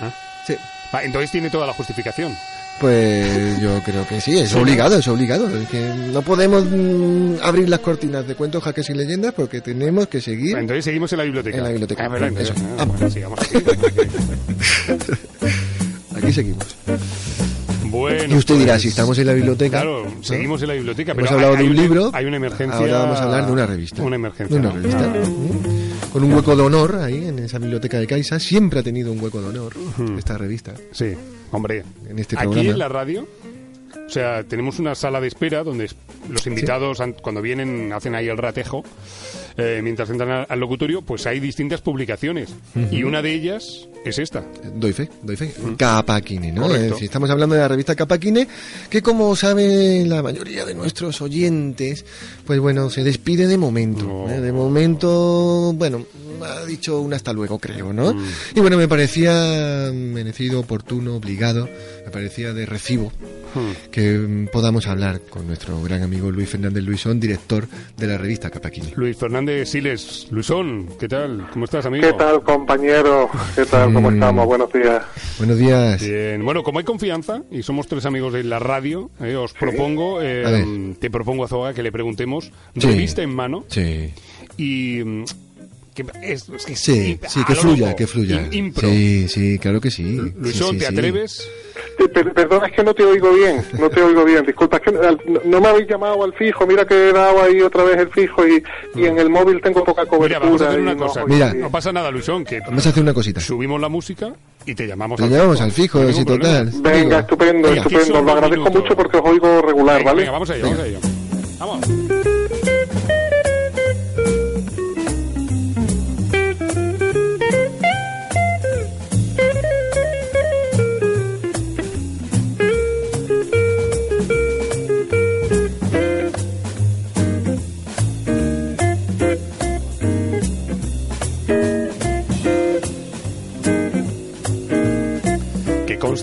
Ah. 0.00 0.14
Sí. 0.46 0.54
Entonces 1.02 1.30
tiene 1.30 1.50
toda 1.50 1.66
la 1.66 1.72
justificación. 1.74 2.34
Pues 2.80 3.60
yo 3.60 3.80
creo 3.84 4.06
que 4.06 4.20
sí, 4.20 4.38
es 4.38 4.54
obligado, 4.54 4.98
es 4.98 5.08
obligado. 5.08 5.48
Es 5.48 5.68
que 5.68 5.92
no 6.12 6.22
podemos 6.22 6.64
mm, 6.64 7.34
abrir 7.42 7.68
las 7.68 7.80
cortinas 7.80 8.26
de 8.26 8.36
cuentos, 8.36 8.62
jaques 8.62 8.88
y 8.90 8.94
leyendas 8.94 9.34
porque 9.34 9.60
tenemos 9.60 10.06
que 10.06 10.20
seguir. 10.20 10.56
Entonces 10.56 10.84
seguimos 10.84 11.10
en 11.12 11.18
la 11.18 11.24
biblioteca. 11.24 11.56
En 11.56 11.62
la 11.64 11.70
biblioteca. 11.70 12.04
Ah, 12.04 12.08
verdad, 12.08 12.40
Eso. 12.40 12.54
ah, 12.78 12.84
bueno, 12.84 13.10
sigamos 13.10 13.40
aquí. 13.40 13.56
Aquí 16.16 16.32
seguimos. 16.32 16.66
Bueno. 17.84 18.34
Y 18.34 18.36
usted 18.36 18.58
dirá, 18.58 18.74
pues, 18.74 18.82
si 18.82 18.88
estamos 18.88 19.18
en 19.18 19.26
la 19.26 19.32
biblioteca. 19.32 19.80
Claro, 19.80 20.04
¿no? 20.04 20.22
seguimos 20.22 20.60
en 20.62 20.68
la 20.68 20.74
biblioteca. 20.74 21.12
Hemos 21.12 21.24
pero 21.24 21.34
hablado 21.34 21.56
hay, 21.56 21.64
de 21.64 21.70
un 21.70 21.76
libro. 21.76 22.10
Hay 22.12 22.26
una 22.26 22.36
emergencia. 22.36 22.78
Ahora 22.78 22.98
vamos 22.98 23.18
a 23.18 23.22
hablar 23.24 23.46
de 23.46 23.52
una 23.52 23.66
revista. 23.66 24.02
Una 24.02 24.16
emergencia. 24.16 24.56
De 24.56 24.66
una 24.66 24.74
revista. 24.74 25.04
Ah. 25.04 25.26
Mm. 25.26 25.77
Con 26.12 26.24
un 26.24 26.32
hueco 26.32 26.56
de 26.56 26.62
honor 26.62 26.96
ahí 26.96 27.26
en 27.26 27.38
esa 27.38 27.58
biblioteca 27.58 27.98
de 27.98 28.06
Caixa. 28.06 28.38
Siempre 28.40 28.80
ha 28.80 28.82
tenido 28.82 29.12
un 29.12 29.20
hueco 29.22 29.40
de 29.40 29.48
honor 29.48 29.74
esta 30.16 30.38
revista. 30.38 30.74
Sí, 30.90 31.12
hombre. 31.52 31.84
En 32.08 32.18
este 32.18 32.36
Aquí 32.36 32.44
programa. 32.46 32.70
en 32.70 32.78
la 32.78 32.88
radio, 32.88 33.28
o 34.06 34.10
sea, 34.10 34.42
tenemos 34.44 34.78
una 34.78 34.94
sala 34.94 35.20
de 35.20 35.28
espera 35.28 35.62
donde 35.62 35.90
los 36.30 36.46
invitados, 36.46 37.00
an- 37.00 37.14
cuando 37.20 37.42
vienen, 37.42 37.92
hacen 37.92 38.14
ahí 38.14 38.28
el 38.28 38.38
ratejo, 38.38 38.82
eh, 39.58 39.80
mientras 39.82 40.08
entran 40.08 40.30
al, 40.30 40.46
al 40.48 40.60
locutorio, 40.60 41.02
pues 41.02 41.26
hay 41.26 41.40
distintas 41.40 41.80
publicaciones. 41.80 42.54
Y 42.92 43.02
una 43.02 43.20
de 43.22 43.34
ellas 43.34 43.88
es 44.04 44.18
esta. 44.18 44.44
Doy 44.74 44.92
fe, 44.92 45.10
doy 45.22 45.36
fe. 45.36 45.52
Capaquine, 45.76 46.52
¿no? 46.52 46.62
Mm. 46.62 46.64
Correcto. 46.64 46.84
Es 46.84 46.90
decir, 46.92 47.04
estamos 47.06 47.28
hablando 47.30 47.56
de 47.56 47.62
la 47.62 47.68
revista 47.68 47.96
Capaquine, 47.96 48.46
que 48.88 49.02
como 49.02 49.34
sabe 49.34 50.04
la 50.06 50.22
mayoría 50.22 50.64
de 50.64 50.74
nuestros 50.74 51.20
oyentes, 51.20 52.04
pues 52.46 52.60
bueno, 52.60 52.88
se 52.88 53.02
despide 53.02 53.48
de 53.48 53.58
momento. 53.58 54.04
No. 54.04 54.30
¿eh? 54.30 54.40
De 54.40 54.52
momento, 54.52 55.72
bueno, 55.74 56.06
ha 56.42 56.64
dicho 56.64 57.00
un 57.00 57.14
hasta 57.14 57.32
luego, 57.32 57.58
creo, 57.58 57.92
¿no? 57.92 58.14
Mm. 58.14 58.24
Y 58.54 58.60
bueno, 58.60 58.76
me 58.76 58.86
parecía 58.86 59.90
merecido, 59.92 60.60
oportuno, 60.60 61.16
obligado, 61.16 61.68
me 62.04 62.10
parecía 62.12 62.52
de 62.54 62.64
recibo 62.64 63.12
Hmm. 63.54 63.90
que 63.90 64.18
mm, 64.18 64.48
podamos 64.48 64.86
hablar 64.86 65.20
con 65.22 65.46
nuestro 65.46 65.80
gran 65.82 66.02
amigo 66.02 66.30
Luis 66.30 66.48
Fernández 66.48 66.84
Luisón, 66.84 67.18
director 67.18 67.66
de 67.96 68.06
la 68.06 68.18
revista 68.18 68.50
Capaquine. 68.50 68.92
Luis 68.96 69.16
Fernández 69.16 69.47
Siles, 69.48 70.28
Luisón, 70.30 70.88
¿qué 71.00 71.08
tal? 71.08 71.48
¿Cómo 71.52 71.64
estás, 71.64 71.86
amigo? 71.86 72.06
¿Qué 72.06 72.12
tal, 72.12 72.42
compañero? 72.42 73.30
¿Qué 73.56 73.64
tal? 73.64 73.92
¿Cómo 73.94 74.10
Mm. 74.10 74.14
estamos? 74.14 74.46
Buenos 74.46 74.70
días. 74.72 75.02
Buenos 75.38 75.58
días. 75.58 76.02
Bien, 76.02 76.44
bueno, 76.44 76.62
como 76.62 76.80
hay 76.80 76.84
confianza 76.84 77.42
y 77.50 77.62
somos 77.62 77.86
tres 77.88 78.04
amigos 78.04 78.34
de 78.34 78.44
la 78.44 78.58
radio, 78.58 79.10
eh, 79.20 79.36
os 79.36 79.54
propongo, 79.54 80.20
eh, 80.22 80.94
te 81.00 81.10
propongo 81.10 81.44
a 81.44 81.48
Zoga 81.48 81.72
que 81.72 81.82
le 81.82 81.90
preguntemos, 81.90 82.52
Sí. 82.76 82.86
revista 82.88 83.22
en 83.22 83.34
mano, 83.34 83.64
Sí. 83.68 84.12
y 84.58 85.02
mm, 85.02 85.24
que 86.04 86.32
es, 86.32 86.48
es 86.48 86.64
que 86.66 86.76
Sí, 86.76 87.18
sí, 87.28 87.44
que 87.44 87.54
fluya, 87.54 87.86
loco, 87.86 87.96
que 87.96 88.06
fluya. 88.06 88.36
im- 88.42 88.54
impro. 88.54 88.88
Sí, 88.88 89.28
sí, 89.28 89.58
claro 89.58 89.80
que 89.80 89.90
sí. 89.90 90.02
Luisón, 90.36 90.70
Sí, 90.70 90.72
sí, 90.74 90.78
¿te 90.78 90.86
sí. 90.86 90.92
atreves? 90.92 91.48
Eh, 91.98 92.08
per- 92.08 92.32
Perdona, 92.32 92.66
es 92.66 92.72
que 92.72 92.82
no 92.84 92.94
te 92.94 93.04
oigo 93.04 93.32
bien. 93.32 93.62
No 93.78 93.90
te 93.90 94.02
oigo 94.02 94.24
bien. 94.24 94.44
Disculpa, 94.44 94.76
es 94.78 94.82
que 94.82 94.92
no, 94.92 95.00
no 95.44 95.60
me 95.60 95.68
habéis 95.68 95.88
llamado 95.88 96.22
al 96.24 96.32
fijo. 96.34 96.66
Mira 96.66 96.84
que 96.86 97.08
he 97.08 97.12
dado 97.12 97.42
ahí 97.42 97.60
otra 97.60 97.82
vez 97.84 97.96
el 97.98 98.08
fijo 98.10 98.46
y, 98.46 98.62
y 98.94 99.04
en 99.06 99.18
el 99.18 99.28
móvil 99.30 99.60
tengo 99.60 99.82
poca 99.84 100.02
Mira, 100.02 100.10
cobertura. 100.16 100.38
vamos 100.40 100.62
a 100.62 100.68
hacer 100.68 100.80
una 100.80 100.94
no 100.94 101.06
cosa. 101.06 101.24
oigo 101.24 101.34
Mira. 101.34 101.54
No 101.54 101.70
pasa 101.70 101.92
nada, 101.92 102.10
Luisón, 102.10 102.44
que 102.44 102.60
Vamos 102.60 102.86
a 102.86 102.90
hacer 102.90 103.02
una 103.02 103.14
cosita. 103.14 103.40
subimos 103.40 103.80
la 103.80 103.88
música 103.88 104.32
y 104.66 104.74
te 104.74 104.86
llamamos 104.86 105.18
Te 105.18 105.24
al 105.24 105.30
llamamos 105.30 105.56
fijo. 105.56 105.64
al 105.64 105.72
fijo, 105.72 106.02
No 106.04 106.12
sí, 106.12 106.24
total. 106.24 106.70
Venga, 106.82 106.98
Digo, 107.02 107.18
estupendo, 107.18 107.68
venga. 107.68 107.82
Estupendo. 107.82 108.22
Lo 108.22 108.32
agradezco 108.32 108.56
minutos. 108.64 108.82
mucho 108.82 108.96
porque 108.96 109.16
os 109.16 109.24
oigo 109.24 109.62
regular, 109.62 109.98
Venga, 109.98 110.10
¿vale? 110.10 110.20
venga, 110.20 110.32
vamos 110.32 110.50
a 110.50 110.56
ello, 110.56 110.64
vamos 110.64 110.78
a 110.80 110.86
ello. 110.86 110.98
Vamos. 111.58 112.37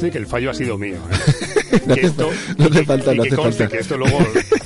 Conste 0.06 0.12
que 0.12 0.18
el 0.18 0.28
fallo 0.28 0.52
ha 0.52 0.54
sido 0.54 0.78
mío. 0.78 0.96
¿eh? 0.96 1.80
No 1.86 1.94
Que 1.96 2.02
esto- 2.08 2.32
no 2.58 2.66
hace 2.66 2.74
y 2.76 2.80
que- 2.80 2.86
falta, 2.86 3.14
y 3.14 3.18
no 3.18 3.24
que 3.24 3.28
hace 3.30 3.36
conste 3.36 3.64
falta. 3.64 3.76
que 3.76 3.82
esto 3.82 3.98
luego 3.98 4.20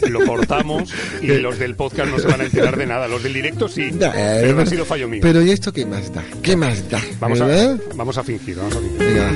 lo 0.09 0.25
cortamos 0.25 0.93
y 1.21 1.27
los 1.27 1.57
del 1.57 1.75
podcast 1.75 2.11
no 2.11 2.19
se 2.19 2.27
van 2.27 2.41
a 2.41 2.43
enterar 2.45 2.77
de 2.77 2.85
nada. 2.85 3.07
Los 3.07 3.23
del 3.23 3.33
directo 3.33 3.67
sí, 3.67 3.89
Ya, 3.97 4.09
eh, 4.09 4.39
pero 4.41 4.55
no 4.55 4.61
ha 4.61 4.65
sido 4.65 4.85
fallo 4.85 5.07
mío. 5.07 5.19
Pero 5.23 5.41
¿y 5.41 5.49
esto 5.51 5.73
qué 5.73 5.85
más 5.85 6.13
da? 6.13 6.23
¿Qué 6.43 6.55
más 6.55 6.87
da? 6.89 7.01
Vamos 7.19 7.41
a, 7.41 7.45
¿Verdad? 7.47 7.79
vamos 7.95 8.17
a 8.17 8.23
fingir, 8.23 8.55
vamos 8.57 8.75
a 8.75 8.79
fingir. 8.79 8.99
Venga, 8.99 9.31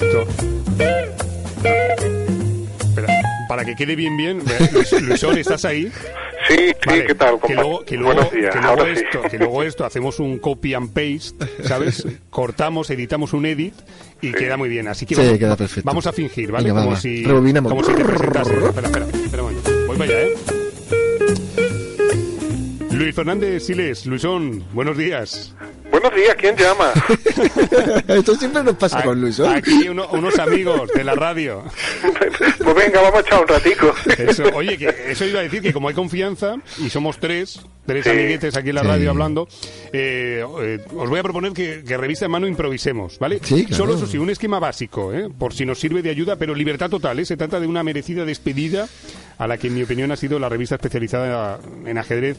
Esto. 0.00 0.26
Para 3.48 3.64
que 3.64 3.74
quede 3.74 3.96
bien, 3.96 4.16
bien. 4.16 4.42
Luis, 4.72 4.92
Luisón, 5.02 5.38
¿estás 5.38 5.64
ahí? 5.64 5.90
Sí, 6.48 6.56
sí, 6.56 6.74
Vale, 6.86 7.04
¿qué 7.06 7.14
tal? 7.14 7.38
que 7.46 7.54
luego, 7.54 7.84
que 7.84 7.96
luego, 7.96 8.14
Buenos 8.14 8.32
días, 8.32 8.54
que 8.54 8.60
luego 8.60 8.80
ahora 8.80 8.94
sí. 8.94 9.02
esto, 9.04 9.22
que 9.30 9.38
luego 9.38 9.62
esto 9.62 9.84
hacemos 9.84 10.18
un 10.18 10.38
copy 10.38 10.74
and 10.74 10.88
paste, 10.92 11.46
¿sabes? 11.64 12.06
Cortamos, 12.30 12.88
editamos 12.90 13.32
un 13.34 13.44
edit 13.46 13.74
y 14.22 14.32
queda 14.32 14.56
muy 14.56 14.68
bien. 14.68 14.88
Así 14.88 15.04
que 15.06 15.14
Sí, 15.14 15.20
vamos, 15.22 15.38
queda 15.38 15.56
perfecto. 15.56 15.86
vamos 15.86 16.06
a 16.06 16.12
fingir, 16.12 16.50
¿vale? 16.50 16.68
Venga, 16.68 16.80
como, 16.80 16.92
va. 16.94 17.00
si, 17.00 17.24
Rebobinamos. 17.24 17.70
como 17.70 17.84
si 17.84 17.92
te 17.92 18.04
presentase. 18.04 18.52
Espera, 18.54 18.86
espera, 18.88 19.06
espera 19.06 19.42
un 19.42 19.48
momento. 19.50 19.70
Voy 19.86 19.96
para 19.98 20.10
allá, 20.10 20.22
¿eh? 20.22 20.34
Luis 22.92 23.14
Fernández 23.14 23.64
Siles, 23.64 24.06
Luisón, 24.06 24.64
buenos 24.72 24.96
días. 24.96 25.54
Buenos 26.00 26.14
días, 26.16 26.36
¿quién 26.38 26.56
llama? 26.56 26.92
Esto 28.08 28.34
siempre 28.36 28.62
nos 28.62 28.76
pasa 28.76 29.02
con 29.02 29.20
Luis. 29.20 29.40
Aquí 29.40 29.88
uno- 29.88 30.06
unos 30.12 30.38
amigos 30.38 30.90
de 30.94 31.02
la 31.04 31.14
radio. 31.14 31.64
pues 32.62 32.74
venga, 32.76 33.00
vamos 33.00 33.16
a 33.18 33.20
echar 33.20 33.40
un 33.40 33.48
ratico. 33.48 33.92
Eso, 34.16 34.44
oye, 34.54 34.76
que 34.78 34.94
eso 35.08 35.24
iba 35.24 35.40
a 35.40 35.42
decir 35.42 35.60
que 35.60 35.72
como 35.72 35.88
hay 35.88 35.94
confianza 35.94 36.54
y 36.78 36.88
somos 36.90 37.18
tres, 37.18 37.60
tres 37.86 38.04
Sí. 38.04 38.10
amiguetes 38.10 38.56
aquí 38.56 38.68
en 38.68 38.76
la 38.76 38.82
Sí. 38.82 38.86
radio 38.88 39.10
hablando, 39.10 39.48
eh, 39.92 40.44
eh, 40.62 40.78
os 40.96 41.08
voy 41.08 41.18
a 41.18 41.22
proponer 41.22 41.52
que, 41.52 41.82
que 41.86 41.96
revista 41.96 42.26
en 42.26 42.30
mano 42.30 42.46
improvisemos, 42.46 43.18
¿vale? 43.18 43.40
Sí, 43.42 43.64
claro. 43.64 43.76
Solo 43.84 43.96
eso 43.96 44.06
sí, 44.06 44.18
un 44.18 44.30
esquema 44.30 44.58
básico, 44.60 45.12
¿eh? 45.12 45.28
por 45.36 45.52
si 45.52 45.66
nos 45.66 45.80
sirve 45.80 46.02
de 46.02 46.10
ayuda, 46.10 46.36
pero 46.36 46.54
libertad 46.54 46.90
total, 46.90 47.18
¿eh? 47.18 47.24
Se 47.24 47.36
trata 47.36 47.58
de 47.58 47.66
una 47.66 47.82
merecida 47.82 48.24
despedida 48.24 48.86
a 49.38 49.46
la 49.48 49.58
que 49.58 49.66
en 49.66 49.74
mi 49.74 49.82
opinión 49.82 50.12
ha 50.12 50.16
sido 50.16 50.38
la 50.38 50.48
revista 50.48 50.76
especializada 50.76 51.58
en 51.86 51.98
ajedrez 51.98 52.38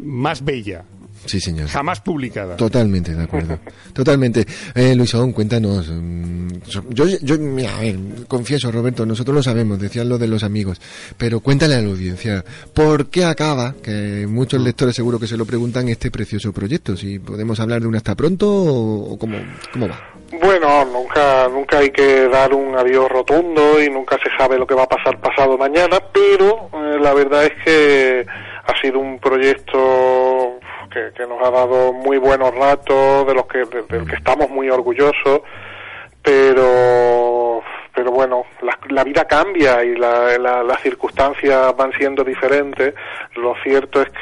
más 0.00 0.42
bella, 0.42 0.84
Sí, 1.26 1.40
señor. 1.40 1.68
jamás 1.68 2.00
publicada. 2.00 2.56
Totalmente, 2.56 3.14
de 3.14 3.22
acuerdo. 3.24 3.58
Totalmente. 3.92 4.46
Eh, 4.74 4.94
Luisón, 4.94 5.32
cuéntanos. 5.32 5.88
mm, 5.90 6.48
Yo, 6.90 7.04
yo 7.22 7.38
mira, 7.38 7.76
a 7.76 7.80
ver, 7.80 7.96
confieso, 8.28 8.70
Roberto, 8.72 9.04
nosotros 9.06 9.34
lo 9.34 9.42
sabemos, 9.42 9.78
decían 9.78 10.08
lo 10.08 10.18
de 10.18 10.26
los 10.28 10.42
amigos, 10.42 10.80
pero 11.16 11.40
cuéntale 11.40 11.74
a 11.74 11.80
la 11.82 11.88
audiencia, 11.88 12.44
¿por 12.74 13.06
qué 13.10 13.24
acaba, 13.24 13.74
que 13.82 14.26
muchos 14.28 14.60
lectores 14.60 14.94
seguro 14.96 15.18
que 15.18 15.26
se 15.26 15.36
lo 15.36 15.44
preguntan, 15.44 15.88
este 15.88 16.10
precioso 16.10 16.52
proyecto? 16.52 16.96
Si 16.96 17.18
podemos 17.18 17.60
hablar 17.60 17.80
de 17.82 17.86
un 17.88 17.96
hasta 17.96 18.14
pronto 18.14 18.48
o, 18.50 19.12
o 19.12 19.18
cómo, 19.18 19.38
cómo 19.72 19.88
va. 19.88 20.00
Bueno, 20.42 20.84
nunca, 20.86 21.48
nunca 21.48 21.78
hay 21.78 21.90
que 21.90 22.28
dar 22.28 22.52
un 22.52 22.74
adiós 22.76 23.08
rotundo 23.08 23.80
y 23.80 23.88
nunca 23.88 24.16
se 24.18 24.28
sabe 24.36 24.58
lo 24.58 24.66
que 24.66 24.74
va 24.74 24.82
a 24.82 24.88
pasar 24.88 25.20
pasado 25.20 25.56
mañana, 25.56 25.98
pero 26.12 26.68
eh, 26.74 26.98
la 27.00 27.14
verdad 27.14 27.44
es 27.44 27.52
que 27.64 28.26
ha 28.66 28.80
sido 28.82 28.98
un 28.98 29.18
proyecto 29.20 30.55
que, 31.14 31.26
nos 31.26 31.42
ha 31.46 31.50
dado 31.50 31.92
muy 31.92 32.16
buenos 32.18 32.54
ratos, 32.54 33.26
de 33.26 33.34
los 33.34 33.46
que, 33.46 33.58
de- 33.58 33.82
del 33.82 34.06
que 34.08 34.16
estamos 34.16 34.48
muy 34.50 34.70
orgullosos, 34.70 35.40
pero 36.22 37.62
pero 37.96 38.10
bueno, 38.12 38.44
la, 38.60 38.78
la 38.90 39.02
vida 39.02 39.24
cambia 39.24 39.82
y 39.82 39.96
la- 39.96 40.36
la- 40.38 40.62
las 40.62 40.80
circunstancias 40.82 41.74
van 41.76 41.92
siendo 41.94 42.22
diferentes. 42.22 42.94
Lo 43.36 43.54
cierto 43.64 44.02
es 44.02 44.10
que 44.10 44.20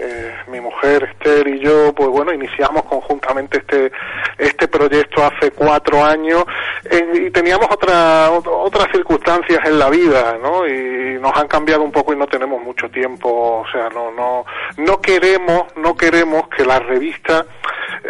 eh, 0.00 0.34
mi 0.46 0.60
mujer 0.60 1.10
Esther 1.12 1.48
y 1.48 1.58
yo, 1.58 1.92
pues 1.92 2.08
bueno, 2.08 2.32
iniciamos 2.32 2.84
conjuntamente 2.84 3.58
este 3.58 3.90
este 4.38 4.68
proyecto 4.68 5.24
hace 5.24 5.50
cuatro 5.50 6.04
años 6.04 6.44
eh, 6.88 7.26
y 7.26 7.30
teníamos 7.30 7.66
otra, 7.70 8.30
ot- 8.30 8.46
otras 8.48 8.88
circunstancias 8.92 9.60
en 9.64 9.78
la 9.78 9.90
vida, 9.90 10.38
¿no? 10.40 10.66
Y 10.66 11.18
nos 11.20 11.36
han 11.36 11.48
cambiado 11.48 11.82
un 11.82 11.90
poco 11.92 12.12
y 12.12 12.16
no 12.16 12.26
tenemos 12.28 12.62
mucho 12.62 12.88
tiempo, 12.90 13.28
o 13.62 13.66
sea, 13.72 13.88
no 13.90 14.10
no 14.12 14.44
no 14.76 15.00
queremos 15.00 15.64
no 15.76 15.96
queremos 15.96 16.48
que 16.48 16.64
la 16.64 16.78
revista 16.78 17.44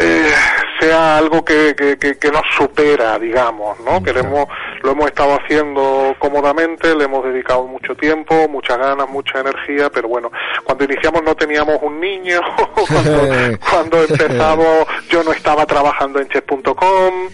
eh, 0.01 0.31
sea 0.81 1.18
algo 1.18 1.44
que, 1.44 1.75
que, 1.77 1.97
que, 1.99 2.18
que 2.18 2.31
nos 2.31 2.42
supera, 2.57 3.18
digamos, 3.18 3.79
¿no? 3.81 4.03
Queremos, 4.03 4.47
lo 4.85 4.92
hemos 4.92 5.07
estado 5.07 5.38
haciendo 5.42 6.14
cómodamente, 6.18 6.94
le 6.94 7.05
hemos 7.05 7.25
dedicado 7.25 7.66
mucho 7.66 7.94
tiempo, 7.97 8.49
muchas 8.49 8.79
ganas, 8.79 9.09
mucha 9.09 9.40
energía, 9.40 9.90
pero 9.90 10.09
bueno, 10.09 10.31
cuando 10.64 10.85
iniciamos 10.85 11.23
no 11.25 11.35
teníamos 11.35 11.79
un 11.83 11.99
niño, 12.01 12.40
cuando, 12.75 13.59
cuando 13.70 14.03
empezamos 14.05 14.87
yo 15.09 15.23
no 15.25 15.33
estaba 15.33 15.64
trabajando 15.66 16.20
en 16.20 16.29
chess.com, 16.29 17.29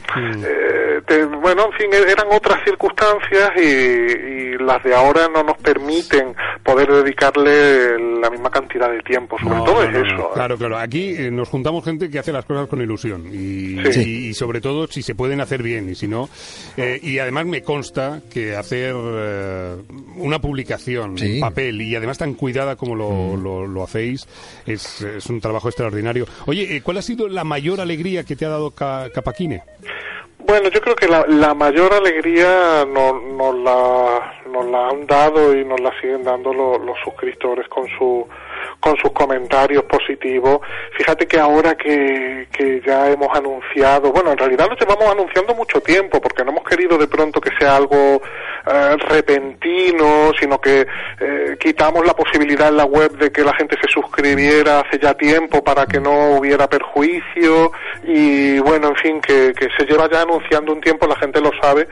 eh, 0.44 1.00
te- 1.06 1.24
bueno, 1.24 1.66
en 1.66 1.72
fin, 1.72 1.90
eran 1.92 2.26
otras 2.30 2.62
circunstancias 2.64 3.50
y, 3.56 3.60
y 3.60 4.58
las 4.58 4.82
de 4.84 4.94
ahora 4.94 5.28
no 5.32 5.42
nos 5.42 5.56
permiten 5.58 6.34
poder 6.62 6.90
dedicarle 6.92 7.98
la 8.20 8.30
misma 8.30 8.50
cantidad 8.50 8.90
de 8.90 9.00
tiempo, 9.02 9.38
sobre 9.38 9.56
No, 9.56 9.64
todo 9.64 9.74
no, 9.76 9.82
es 9.82 9.90
no, 9.92 9.98
eso. 10.06 10.22
¿eh? 10.28 10.30
Claro, 10.34 10.56
claro. 10.56 10.78
Aquí 10.78 11.14
eh, 11.16 11.30
nos 11.30 11.48
juntamos 11.48 11.84
gente 11.84 12.10
que 12.10 12.18
hace 12.18 12.32
las 12.32 12.44
cosas 12.44 12.68
con 12.68 12.80
ilusión 12.80 13.26
y, 13.32 13.80
Sí. 13.92 14.02
y- 14.02 14.28
y 14.30 14.34
sobre 14.34 14.60
todo 14.60 14.86
si 14.86 15.02
se 15.02 15.14
pueden 15.14 15.40
hacer 15.40 15.62
bien 15.62 15.88
y 15.88 15.94
si 15.94 16.06
no. 16.06 16.28
eh, 16.76 16.98
y 17.02 17.18
además 17.18 17.39
me 17.46 17.62
consta 17.62 18.20
que 18.32 18.54
hacer 18.56 18.94
eh, 18.96 19.76
una 20.16 20.40
publicación 20.40 21.16
Sí. 21.18 21.34
en 21.34 21.40
papel 21.40 21.80
y 21.82 21.94
además 21.96 22.18
tan 22.18 22.34
cuidada 22.34 22.76
como 22.76 22.94
lo, 22.94 23.36
lo- 23.36 23.66
lo 23.66 23.82
hacéis 23.82 24.26
es, 24.66 25.02
es 25.02 25.26
un 25.26 25.40
trabajo 25.40 25.68
extraordinario. 25.68 26.26
Oye, 26.46 26.76
eh, 26.76 26.82
¿cuál 26.82 26.98
ha 26.98 27.02
sido 27.02 27.28
la 27.28 27.44
mayor 27.44 27.80
alegría 27.80 28.24
que 28.24 28.36
te 28.36 28.46
ha 28.46 28.48
dado 28.50 28.70
Ca- 28.72 29.08
Capaquine? 29.14 29.62
Bueno, 30.46 30.68
yo 30.70 30.80
creo 30.80 30.96
que 30.96 31.06
la, 31.06 31.24
la 31.28 31.54
mayor 31.54 31.92
alegría 31.92 32.84
nos, 32.84 33.22
nos, 33.22 33.54
la, 33.62 34.32
nos 34.50 34.66
la 34.68 34.88
han 34.88 35.06
dado 35.06 35.54
y 35.56 35.64
nos 35.64 35.80
la 35.80 35.92
siguen 36.00 36.24
dando 36.24 36.52
lo- 36.52 36.78
los 36.78 36.96
suscriptores 37.04 37.68
con 37.68 37.86
su 37.98 38.26
con 38.80 38.96
sus 38.96 39.12
comentarios 39.12 39.84
positivos. 39.84 40.60
Fíjate 40.96 41.26
que 41.26 41.38
ahora 41.38 41.76
que, 41.76 42.48
que 42.50 42.80
ya 42.84 43.10
hemos 43.10 43.28
anunciado, 43.36 44.10
bueno, 44.10 44.32
en 44.32 44.38
realidad 44.38 44.68
lo 44.68 44.76
llevamos 44.76 45.12
anunciando 45.12 45.54
mucho 45.54 45.80
tiempo 45.80 46.20
porque 46.20 46.42
no 46.44 46.50
hemos 46.50 46.64
querido 46.64 46.96
de 46.96 47.06
pronto 47.06 47.40
que 47.40 47.50
sea 47.58 47.76
algo 47.76 48.22
eh, 48.66 48.96
repentino, 49.08 50.32
sino 50.38 50.60
que 50.60 50.86
eh, 51.20 51.56
quitamos 51.60 52.06
la 52.06 52.14
posibilidad 52.14 52.68
en 52.68 52.78
la 52.78 52.84
web 52.84 53.12
de 53.18 53.30
que 53.30 53.44
la 53.44 53.54
gente 53.54 53.76
se 53.80 53.88
suscribiera 53.88 54.80
hace 54.80 54.98
ya 54.98 55.14
tiempo 55.14 55.62
para 55.62 55.86
que 55.86 56.00
no 56.00 56.36
hubiera 56.36 56.68
perjuicio 56.68 57.72
y 58.04 58.58
bueno, 58.60 58.88
en 58.88 58.96
fin, 58.96 59.20
que, 59.20 59.52
que 59.52 59.68
se 59.76 59.84
lleva 59.84 60.08
ya 60.10 60.22
anunciando 60.22 60.72
un 60.72 60.80
tiempo, 60.80 61.06
la 61.06 61.16
gente 61.16 61.40
lo 61.40 61.50
sabe 61.60 61.86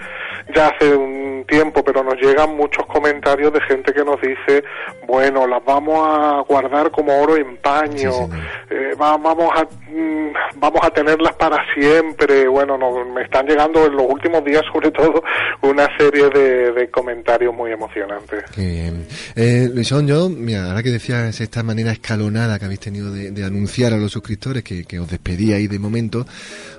ya 0.55 0.69
hace 0.69 0.95
un 0.95 1.45
tiempo, 1.49 1.83
pero 1.85 2.03
nos 2.03 2.15
llegan 2.21 2.57
muchos 2.57 2.85
comentarios 2.87 3.53
de 3.53 3.61
gente 3.63 3.93
que 3.93 4.05
nos 4.05 4.21
dice, 4.21 4.65
bueno, 5.07 5.47
las 5.47 5.65
vamos 5.65 5.99
a 6.07 6.41
guardar 6.49 6.91
como 6.91 7.21
oro 7.21 7.37
en 7.37 7.57
paño, 7.59 8.13
Sí, 8.13 8.37
eh, 8.71 8.95
va- 9.01 9.17
vamos 9.17 9.51
a 9.55 9.65
mm, 9.65 10.33
vamos 10.57 10.81
a 10.83 10.91
tenerlas 10.91 11.35
para 11.35 11.59
siempre. 11.75 12.47
Bueno, 12.49 12.77
no, 12.79 13.05
me 13.05 13.23
están 13.23 13.47
llegando 13.47 13.85
en 13.87 13.97
los 13.97 14.07
últimos 14.09 14.45
días, 14.45 14.63
sobre 14.73 14.91
todo, 14.91 15.23
una 15.63 15.89
serie 15.97 16.29
de, 16.31 16.73
de 16.73 16.91
comentarios 16.91 17.55
muy 17.55 17.73
emocionantes. 17.73 18.45
Qué 18.55 18.61
bien. 18.65 19.07
Eh, 19.37 19.69
Luisón, 19.73 20.07
yo, 20.07 20.29
mira, 20.29 20.69
ahora 20.69 20.83
que 20.83 20.91
decías 20.91 21.41
esta 21.41 21.63
manera 21.63 21.93
escalonada 21.93 22.59
que 22.59 22.65
habéis 22.67 22.81
tenido 22.81 23.11
de, 23.13 23.31
de 23.31 23.45
anunciar 23.45 23.93
a 23.93 23.97
los 23.97 24.13
suscriptores 24.13 24.63
que, 24.63 24.85
que 24.85 24.99
os 24.99 25.09
despedí 25.11 25.53
ahí 25.53 25.67
de 25.67 25.79
momento, 25.79 26.27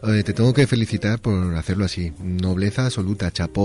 eh, 0.03 0.23
te 0.23 0.33
tengo 0.33 0.53
que 0.53 0.67
felicitar 0.67 1.19
por 1.19 1.55
hacerlo 1.55 1.85
así. 1.85 2.11
Nobleza 2.21 2.85
absoluta, 2.85 3.31
chapó. 3.31 3.58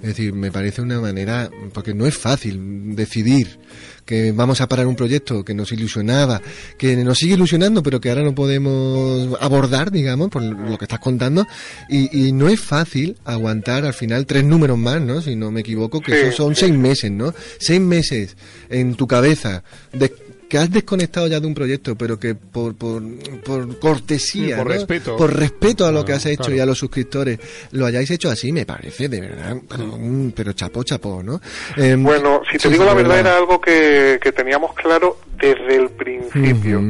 Es 0.00 0.08
decir, 0.08 0.32
me 0.32 0.50
parece 0.50 0.82
una 0.82 1.00
manera, 1.00 1.50
porque 1.72 1.94
no 1.94 2.06
es 2.06 2.16
fácil 2.16 2.94
decidir 2.96 3.58
que 4.04 4.32
vamos 4.32 4.60
a 4.60 4.68
parar 4.68 4.86
un 4.88 4.96
proyecto 4.96 5.44
que 5.44 5.54
nos 5.54 5.70
ilusionaba, 5.70 6.40
que 6.78 6.96
nos 6.96 7.18
sigue 7.18 7.34
ilusionando, 7.34 7.82
pero 7.82 8.00
que 8.00 8.08
ahora 8.08 8.22
no 8.24 8.34
podemos 8.34 9.36
abordar, 9.40 9.92
digamos, 9.92 10.30
por 10.30 10.42
lo 10.42 10.76
que 10.78 10.84
estás 10.84 10.98
contando, 10.98 11.46
y, 11.88 12.26
y 12.28 12.32
no 12.32 12.48
es 12.48 12.60
fácil 12.60 13.16
aguantar 13.24 13.84
al 13.84 13.94
final 13.94 14.26
tres 14.26 14.42
números 14.44 14.78
más, 14.78 15.00
¿no? 15.00 15.20
Si 15.22 15.36
no 15.36 15.50
me 15.52 15.60
equivoco, 15.60 16.00
que 16.00 16.30
Sí, 16.30 16.36
son 16.36 16.54
sí. 16.56 16.62
seis 16.66 16.72
meses, 16.74 17.10
¿no? 17.12 17.32
Seis 17.58 17.80
meses 17.80 18.36
en 18.68 18.94
tu 18.96 19.06
cabeza 19.06 19.62
de 19.92 20.12
que 20.50 20.58
has 20.58 20.70
desconectado 20.70 21.26
ya 21.28 21.40
de 21.40 21.46
un 21.46 21.54
proyecto, 21.54 21.96
pero 21.96 22.18
que 22.18 22.34
por, 22.34 22.74
por, 22.74 23.02
por 23.44 23.78
cortesía, 23.78 24.56
Sí, 24.56 24.62
por 24.62 24.66
¿no? 24.66 24.72
respeto. 24.74 25.16
por 25.16 25.34
respeto 25.34 25.86
a 25.86 25.92
lo 25.92 26.00
Ah, 26.00 26.04
que 26.04 26.12
has 26.12 26.26
hecho 26.26 26.42
claro. 26.42 26.56
y 26.56 26.60
a 26.60 26.66
los 26.66 26.76
suscriptores, 26.78 27.38
lo 27.72 27.86
hayáis 27.86 28.10
hecho 28.10 28.28
así, 28.28 28.52
me 28.52 28.66
parece, 28.66 29.08
de 29.08 29.20
verdad, 29.20 29.56
pero, 29.68 29.98
pero 30.34 30.52
chapó, 30.52 30.82
chapó, 30.82 31.22
¿no? 31.22 31.40
Em, 31.76 32.02
Bueno, 32.02 32.42
si 32.50 32.58
te 32.58 32.64
sí, 32.64 32.68
digo 32.70 32.84
la 32.84 32.92
verdad, 32.94 33.20
era 33.20 33.36
algo 33.38 33.60
que, 33.60 34.18
que 34.22 34.32
teníamos 34.32 34.74
claro 34.74 35.16
desde 35.38 35.76
el 35.76 35.88
principio. 35.90 36.80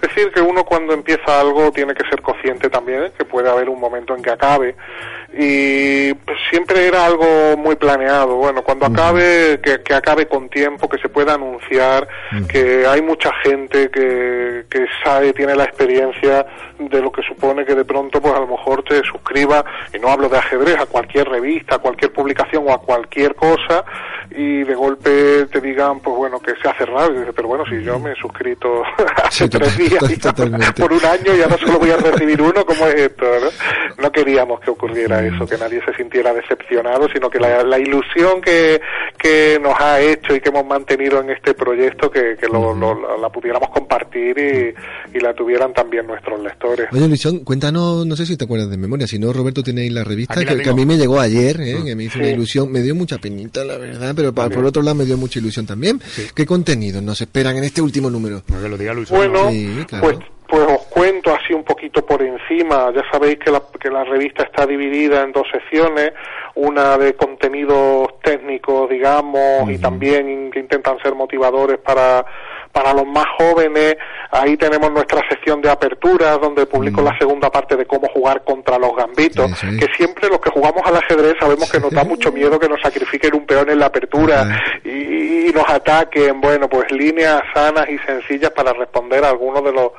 Es 0.00 0.08
decir, 0.14 0.32
que 0.32 0.40
uno 0.40 0.64
cuando 0.64 0.94
empieza 0.94 1.38
algo 1.40 1.70
tiene 1.72 1.92
que 1.92 2.08
ser 2.08 2.22
consciente 2.22 2.70
también 2.70 3.12
que 3.18 3.24
puede 3.26 3.50
haber 3.50 3.68
un 3.68 3.78
momento 3.78 4.16
en 4.16 4.22
que 4.22 4.30
acabe. 4.30 4.74
Y 5.38 6.14
siempre 6.50 6.86
era 6.86 7.06
algo 7.06 7.56
muy 7.56 7.76
planeado. 7.76 8.36
Bueno, 8.36 8.62
cuando 8.62 8.86
acabe, 8.86 9.60
que, 9.62 9.80
que 9.82 9.94
acabe 9.94 10.26
con 10.26 10.48
tiempo, 10.48 10.88
que 10.88 10.98
se 10.98 11.08
pueda 11.08 11.34
anunciar, 11.34 12.06
que 12.48 12.86
hay 12.86 13.00
mucha 13.00 13.32
gente 13.44 13.90
que, 13.90 14.64
que 14.68 14.86
sabe, 15.04 15.32
tiene 15.32 15.54
la 15.54 15.64
experiencia 15.64 16.46
de 16.78 17.00
lo 17.00 17.12
que 17.12 17.22
supone 17.22 17.64
que 17.64 17.74
de 17.74 17.84
pronto, 17.84 18.20
pues 18.20 18.34
a 18.34 18.40
lo 18.40 18.46
mejor 18.46 18.82
te 18.82 19.02
suscriba, 19.02 19.64
y 19.94 19.98
no 19.98 20.08
hablo 20.08 20.28
de 20.28 20.38
ajedrez, 20.38 20.78
a 20.78 20.86
cualquier 20.86 21.28
revista, 21.28 21.76
a 21.76 21.78
cualquier 21.78 22.12
publicación 22.12 22.64
o 22.66 22.72
a 22.72 22.80
cualquier 22.80 23.34
cosa, 23.34 23.84
y 24.30 24.62
de 24.64 24.74
golpe 24.74 25.46
te 25.46 25.60
digan, 25.60 26.00
pues 26.00 26.16
bueno, 26.16 26.40
que 26.40 26.52
se 26.62 26.68
ha 26.68 26.74
cerrado. 26.74 27.12
Y 27.12 27.18
dices, 27.18 27.32
pero 27.34 27.48
bueno, 27.48 27.64
si 27.66 27.82
yo 27.82 27.98
me 27.98 28.12
he 28.12 28.16
suscrito 28.16 28.82
hace 29.24 29.44
Sí, 29.44 29.48
tres 29.48 29.78
ahí 29.78 30.16
Totalmente. 30.16 30.72
por 30.82 30.92
un 30.92 31.04
año 31.04 31.34
y 31.36 31.42
ahora 31.42 31.56
solo 31.58 31.78
voy 31.78 31.90
a 31.90 31.96
recibir 31.96 32.40
uno, 32.40 32.64
¿cómo 32.64 32.86
es 32.86 32.94
esto? 32.94 33.24
¿no? 33.24 34.02
no 34.02 34.12
queríamos 34.12 34.60
que 34.60 34.70
ocurriera 34.70 35.24
eso, 35.24 35.46
que 35.46 35.58
nadie 35.58 35.82
se 35.84 35.94
sintiera 35.94 36.32
decepcionado, 36.42 37.08
sino 37.12 37.28
que 37.30 37.38
la, 37.38 37.62
la 37.62 37.78
ilusión 37.78 38.40
que, 38.40 38.80
que 39.18 39.58
nos 39.62 39.74
ha 39.80 40.00
hecho 40.00 40.34
y 40.34 40.40
que 40.40 40.48
hemos 40.48 40.66
mantenido 40.66 41.20
en 41.20 41.30
este 41.30 41.54
proyecto, 41.54 42.10
que, 42.10 42.36
que 42.40 42.46
lo, 42.48 42.74
lo- 42.74 43.18
la 43.18 43.28
pudiéramos 43.28 43.70
compartir 43.70 44.36
y, 44.38 45.16
y 45.16 45.20
la 45.20 45.34
tuvieran 45.34 45.72
también 45.72 46.06
nuestros 46.06 46.40
lectores. 46.42 46.88
Oye, 46.92 47.08
Luisón, 47.08 47.40
cuéntanos, 47.40 48.06
no 48.06 48.16
sé 48.16 48.26
si 48.26 48.36
te 48.36 48.44
acuerdas 48.44 48.70
de 48.70 48.76
memoria, 48.76 49.06
si 49.06 49.18
no, 49.18 49.32
Roberto, 49.32 49.62
tenéis 49.62 49.92
la 49.92 50.04
revista 50.04 50.36
la 50.42 50.56
que, 50.62 50.68
a 50.70 50.72
mí 50.74 50.86
me 50.86 50.96
llegó 50.96 51.20
ayer, 51.20 51.60
¿eh? 51.60 51.76
que 51.84 51.94
me 51.96 52.04
hizo 52.04 52.18
una 52.18 52.28
ilusión, 52.30 52.70
me 52.70 52.80
dio 52.80 52.94
mucha 52.94 53.18
penita, 53.18 53.64
la 53.64 53.76
verdad, 53.78 54.12
pero 54.16 54.32
pa- 54.34 54.48
por 54.48 54.64
otro 54.64 54.82
lado 54.82 54.96
me 54.96 55.04
dio 55.04 55.16
mucha 55.16 55.38
ilusión 55.38 55.66
también. 55.66 56.00
¿Qué 56.34 56.46
contenidos 56.46 57.02
nos 57.02 57.20
esperan 57.20 57.56
en 57.56 57.64
este 57.64 57.82
último 57.82 58.10
número? 58.10 58.42
No, 58.48 58.60
que 58.62 58.68
lo 58.68 58.76
diga 58.78 58.94
Luis. 58.94 59.10
Bueno, 59.10 59.50
Sí, 59.50 59.68
claro. 59.88 60.04
pues, 60.06 60.18
pues 60.48 60.62
os 60.68 60.82
cuento 60.88 61.32
así 61.34 61.52
un 61.52 61.59
poquito 61.70 62.04
por 62.04 62.20
encima. 62.20 62.92
Ya 62.92 63.02
sabéis 63.12 63.38
que 63.38 63.50
la, 63.50 63.62
que 63.80 63.90
la 63.90 64.02
revista 64.02 64.42
está 64.42 64.66
dividida 64.66 65.22
en 65.22 65.30
dos 65.30 65.46
secciones, 65.52 66.12
una 66.56 66.98
de 66.98 67.14
contenidos 67.14 68.20
técnicos, 68.22 68.90
digamos, 68.90 69.70
y 69.70 69.78
también 69.78 70.50
que 70.50 70.58
intentan 70.58 70.98
ser 70.98 71.14
motivadores 71.14 71.78
para 71.78 72.24
para 72.72 72.92
los 72.92 73.04
más 73.04 73.24
jóvenes, 73.36 73.96
ahí 74.30 74.56
tenemos 74.56 74.92
nuestra 74.92 75.20
sección 75.28 75.60
de 75.60 75.68
apertura, 75.68 76.38
donde 76.38 76.66
publico 76.66 77.02
la 77.02 77.16
segunda 77.18 77.50
parte 77.50 77.76
de 77.76 77.84
cómo 77.84 78.06
jugar 78.14 78.44
contra 78.44 78.78
los 78.78 78.94
gambitos, 78.94 79.50
que 79.60 79.86
siempre 79.96 80.28
los 80.28 80.38
que 80.38 80.50
jugamos 80.50 80.82
al 80.84 80.96
ajedrez 80.96 81.34
sabemos 81.40 81.70
que 81.70 81.80
nos 81.80 81.90
da 81.90 82.04
mucho 82.04 82.30
miedo 82.30 82.60
que 82.60 82.68
nos 82.68 82.80
sacrifiquen 82.80 83.34
un 83.34 83.44
peón 83.44 83.70
en 83.70 83.80
la 83.80 83.86
apertura 83.86 84.62
y, 84.84 85.48
y 85.48 85.52
nos 85.52 85.68
ataquen, 85.68 86.40
bueno, 86.40 86.68
pues 86.68 86.92
líneas 86.92 87.42
sanas 87.52 87.88
y 87.90 87.98
sencillas 87.98 88.50
para 88.52 88.72
responder 88.72 89.24
a 89.24 89.30
algunos 89.30 89.64
de 89.64 89.72
los 89.72 89.90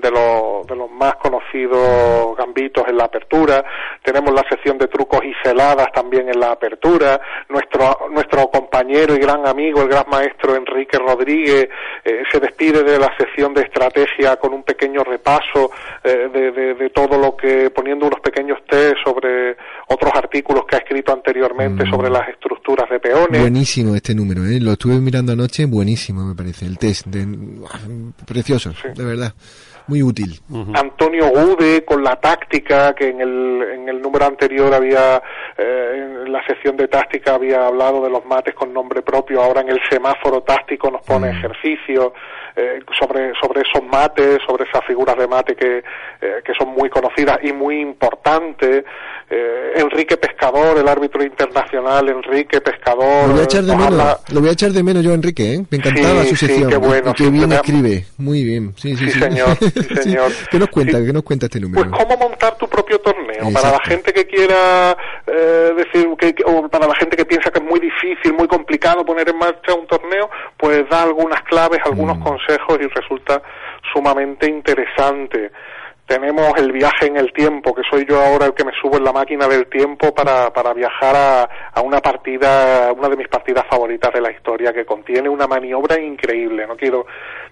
de 0.00 0.10
los, 0.10 0.66
de 0.66 0.76
los 0.76 0.90
más 0.90 1.14
conocidos 1.16 2.36
gambitos 2.36 2.84
en 2.88 2.96
la 2.96 3.04
apertura, 3.04 3.64
tenemos 4.02 4.32
la 4.34 4.44
sección 4.48 4.78
de 4.78 4.88
trucos 4.88 5.20
y 5.24 5.32
celadas 5.42 5.88
también 5.92 6.28
en 6.28 6.38
la 6.40 6.52
apertura, 6.52 7.20
nuestro, 7.48 8.08
nuestro 8.12 8.48
compañero 8.50 9.14
y 9.14 9.18
gran 9.18 9.46
amigo, 9.46 9.82
el 9.82 9.88
gran 9.88 10.04
maestro 10.10 10.56
Enrique 10.56 10.98
Rodríguez, 10.98 11.68
eh, 12.04 12.22
se 12.30 12.40
despide 12.40 12.82
de 12.82 12.98
la 12.98 13.14
sección 13.16 13.52
de 13.54 13.62
estrategia 13.62 14.36
con 14.36 14.54
un 14.54 14.62
pequeño 14.62 15.02
repaso 15.04 15.70
eh, 16.04 16.28
de, 16.32 16.50
de- 16.52 16.74
de 16.74 16.90
todo 16.90 17.18
lo 17.18 17.36
que, 17.36 17.70
poniendo 17.70 18.06
unos 18.06 18.20
pequeños 18.20 18.58
test 18.68 18.96
sobre 19.04 19.56
otros 19.88 20.12
artículos 20.14 20.64
que 20.66 20.76
ha 20.76 20.78
escrito 20.78 21.12
anteriormente 21.12 21.84
Mm. 21.84 21.90
sobre 21.90 22.10
las 22.10 22.28
estructuras 22.28 22.88
de 22.88 23.00
peones. 23.00 23.40
Buenísimo 23.40 23.94
este 23.94 24.14
número, 24.14 24.44
¿eh? 24.44 24.58
lo 24.60 24.72
estuve 24.72 24.94
mirando 25.00 25.32
anoche, 25.32 25.66
buenísimo 25.66 26.24
me 26.24 26.34
parece, 26.34 26.64
el 26.66 26.78
test, 26.78 27.06
de, 27.06 27.26
precioso, 28.26 28.72
de 28.94 29.04
verdad, 29.04 29.32
muy 29.90 30.02
útil. 30.04 30.38
Antonio 30.74 31.28
Gude 31.30 31.84
con 31.84 32.04
la 32.04 32.14
táctica 32.16 32.94
que 32.94 33.08
en 33.08 33.20
el, 33.20 33.62
en 33.74 33.88
el 33.88 34.00
número 34.00 34.24
anterior 34.24 34.72
había 34.72 35.20
eh, 35.58 36.22
en 36.24 36.32
la 36.32 36.46
sección 36.46 36.76
de 36.76 36.86
táctica 36.86 37.34
había 37.34 37.66
hablado 37.66 38.02
de 38.04 38.08
los 38.08 38.24
mates 38.24 38.54
con 38.54 38.72
nombre 38.72 39.02
propio 39.02 39.42
ahora 39.42 39.62
en 39.62 39.68
el 39.68 39.80
semáforo 39.90 40.42
táctico 40.42 40.92
nos 40.92 41.02
pone 41.02 41.30
ejercicios 41.30 42.12
eh, 42.54 42.78
sobre 42.98 43.32
sobre 43.42 43.62
esos 43.62 43.82
mates 43.82 44.38
sobre 44.46 44.64
esas 44.64 44.84
figuras 44.84 45.16
de 45.16 45.26
mate 45.26 45.56
que 45.56 45.82
eh, 46.20 46.42
que 46.44 46.54
son 46.54 46.68
muy 46.68 46.88
conocidas 46.88 47.38
y 47.42 47.52
muy 47.52 47.80
importantes 47.80 48.84
Eh, 49.32 49.74
Enrique 49.76 50.16
Pescador 50.16 50.76
el 50.76 50.88
árbitro 50.88 51.22
internacional 51.22 52.08
Enrique 52.08 52.60
Pescador 52.60 53.28
Lo 53.28 53.34
voy 53.34 53.40
a 53.42 53.44
echar 53.44 53.62
de 53.62 53.76
nos 53.76 53.90
menos, 53.90 54.16
lo 54.32 54.40
voy 54.40 54.48
a 54.48 54.52
echar 54.52 54.70
de 54.72 54.82
menos 54.82 55.04
yo, 55.04 55.12
Enrique, 55.14 55.54
¿eh? 55.54 55.64
Me 55.70 55.78
encantaba 55.78 56.22
Sí, 56.24 56.30
su 56.30 56.36
sí, 56.36 56.46
sección. 56.46 56.68
qué 56.68 56.76
bueno, 56.78 57.10
y 57.10 57.14
qué 57.14 57.24
sí, 57.24 57.30
bien 57.30 57.48
me 57.48 57.54
da- 57.54 57.60
escribe, 57.60 58.04
muy 58.18 58.42
bien, 58.42 58.74
sí, 58.76 58.96
sí, 58.96 59.04
Sí, 59.06 59.12
sí. 59.12 59.20
señor, 59.20 59.56
sí, 59.56 59.70
señor. 60.02 60.32
¿Qué 60.50 60.58
nos 60.58 60.68
cuenta, 60.70 60.98
Sí. 60.98 61.06
qué 61.06 61.12
nos 61.12 61.22
cuenta 61.22 61.46
este 61.46 61.60
Pues 61.60 61.70
número? 61.70 61.90
cómo 61.96 62.16
montar 62.16 62.56
tu 62.58 62.68
propio 62.68 62.98
torneo 62.98 63.52
para 63.52 63.70
la 63.70 63.80
gente 63.84 64.12
que 64.12 64.26
quiera 64.26 64.96
eh, 65.28 65.74
decir 65.76 66.08
que, 66.18 66.34
que- 66.34 66.42
o 66.44 66.68
para 66.68 66.88
la 66.88 66.94
gente 66.96 67.16
que 67.16 67.24
piensa 67.24 67.52
que 67.52 67.60
es 67.60 67.64
muy 67.64 67.78
difícil, 67.78 68.32
muy 68.32 68.48
complicado 68.48 69.04
poner 69.04 69.28
en 69.28 69.38
marcha 69.38 69.74
un 69.74 69.86
torneo, 69.86 70.28
pues 70.56 70.88
da 70.90 71.04
algunas 71.04 71.40
claves, 71.42 71.78
algunos 71.84 72.18
Mm. 72.18 72.22
consejos 72.24 72.78
y 72.80 72.86
resulta 72.88 73.40
sumamente 73.92 74.48
interesante. 74.50 75.52
Tenemos 76.10 76.52
el 76.56 76.72
viaje 76.72 77.06
en 77.06 77.16
el 77.18 77.32
tiempo, 77.32 77.72
que 77.72 77.82
soy 77.88 78.04
yo 78.04 78.20
ahora 78.20 78.46
el 78.46 78.52
que 78.54 78.64
me 78.64 78.72
subo 78.82 78.96
en 78.96 79.04
la 79.04 79.12
máquina 79.12 79.46
del 79.46 79.68
tiempo 79.70 80.12
para, 80.12 80.52
para 80.52 80.74
viajar 80.74 81.14
a, 81.14 81.48
a 81.72 81.80
una 81.82 82.00
partida, 82.00 82.92
una 82.92 83.08
de 83.08 83.16
mis 83.16 83.28
partidas 83.28 83.64
favoritas 83.70 84.12
de 84.12 84.20
la 84.20 84.32
historia, 84.32 84.72
que 84.72 84.84
contiene 84.84 85.28
una 85.28 85.46
maniobra 85.46 86.00
increíble. 86.00 86.66
No 86.66 86.76
quiero 86.76 87.06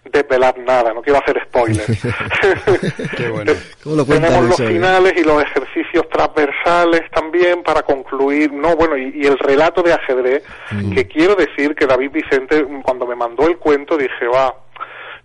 desvelar 0.05 0.59
nada, 0.59 0.93
no 0.93 1.03
quiero 1.03 1.21
hacer 1.21 1.41
spoilers. 1.47 1.87
Qué 3.17 3.29
bueno. 3.29 3.53
¿Cómo 3.85 3.95
lo 3.95 4.05
cuenta 4.05 4.27
Tenemos 4.27 4.49
los 4.49 4.59
eso, 4.61 4.69
finales 4.69 5.13
y 5.17 5.23
los 5.23 5.41
ejercicios 5.41 6.09
transversales 6.09 7.03
también 7.13 7.63
para 7.63 7.83
concluir, 7.83 8.53
no, 8.53 8.75
bueno, 8.75 8.97
y, 8.97 9.13
y 9.23 9.27
el 9.27 9.39
relato 9.39 9.83
de 9.83 9.93
ajedrez, 9.93 10.43
Mm. 10.71 10.93
que 10.93 11.07
quiero 11.07 11.35
decir 11.35 11.75
que 11.75 11.87
David 11.87 12.11
Vicente, 12.11 12.67
cuando 12.83 13.07
me 13.07 13.15
mandó 13.15 13.47
el 13.47 13.57
cuento, 13.57 13.97
dije, 13.97 14.27
va, 14.27 14.55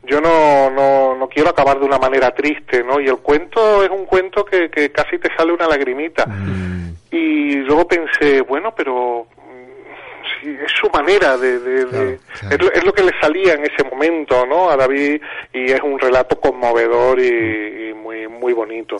yo 0.05 0.19
no, 0.21 0.69
no, 0.69 1.15
no 1.15 1.27
quiero 1.29 1.49
acabar 1.49 1.79
de 1.79 1.85
una 1.85 1.97
manera 1.97 2.31
triste, 2.31 2.83
¿no? 2.83 2.99
Y 2.99 3.07
el 3.07 3.17
cuento 3.17 3.83
es 3.83 3.89
un 3.89 4.05
cuento 4.05 4.43
que, 4.45 4.69
que 4.69 4.91
casi 4.91 5.17
te 5.17 5.29
sale 5.35 5.53
una 5.53 5.67
lagrimita. 5.67 6.25
Mm, 6.25 6.93
Y 7.11 7.55
luego 7.57 7.87
pensé, 7.87 8.41
bueno, 8.41 8.73
pero 8.75 9.27
mm, 10.43 10.65
es 10.65 10.71
su 10.81 10.89
manera 10.89 11.37
de... 11.37 11.59
de- 11.59 11.85
de- 11.85 11.91
Claro, 11.93 12.17
claro. 12.39 12.55
Es, 12.55 12.61
lo, 12.61 12.71
es 12.73 12.83
lo 12.85 12.93
que 12.93 13.03
le 13.03 13.11
salía 13.21 13.53
en 13.53 13.63
ese 13.65 13.83
momento, 13.89 14.45
¿no? 14.45 14.69
A 14.69 14.75
David 14.77 15.21
y 15.53 15.71
es 15.71 15.79
un 15.81 15.99
relato 15.99 16.39
conmovedor 16.39 17.19
y, 17.19 17.89
y 17.89 17.93
muy 17.93 18.27
muy 18.27 18.53
bonito. 18.53 18.97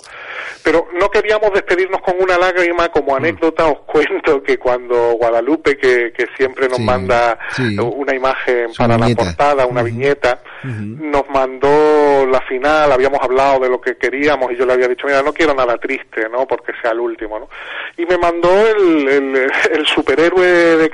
Pero 0.64 0.88
no 0.94 1.10
queríamos 1.10 1.52
despedirnos 1.54 2.02
con 2.02 2.16
una 2.22 2.38
lágrima 2.38 2.86
Mm. 2.86 2.92
como 2.92 3.16
anécdota. 3.16 3.68
Os 3.68 3.80
cuento 3.82 4.42
que 4.42 4.58
cuando 4.58 5.14
Guadalupe, 5.14 5.78
que, 5.78 6.12
que 6.16 6.28
siempre 6.38 6.68
nos 6.68 6.78
Sí, 6.78 6.84
manda 6.84 7.38
sí. 7.52 7.78
una 7.80 8.16
imagen 8.16 8.72
Su 8.74 8.78
para 8.84 8.96
viñeta. 8.98 9.22
la 9.24 9.28
portada, 9.30 9.66
una 9.66 9.84
viñeta, 9.84 10.42
nos 10.64 11.28
mandó 11.30 12.26
la 12.26 12.42
final, 12.42 12.92
habíamos 12.92 13.20
hablado 13.22 13.60
de 13.60 13.70
lo 13.70 13.82
que 13.82 13.96
queríamos 13.98 14.52
y 14.52 14.56
yo 14.56 14.66
le 14.66 14.74
había 14.74 14.88
dicho, 14.88 15.08
mira, 15.08 15.22
no 15.22 15.34
quiero 15.34 15.54
nada 15.54 15.78
triste, 15.78 16.28
¿no? 16.30 16.46
Porque 16.48 16.72
sea 16.82 16.92
el 16.92 17.00
último, 17.00 17.40
¿no? 17.40 17.50
Y 17.98 18.06
me 18.06 18.18
mandó 18.18 18.50
el, 18.68 19.08
el, 19.08 19.52
el 19.72 19.86
superhéroe 19.86 20.78
de 20.78 20.90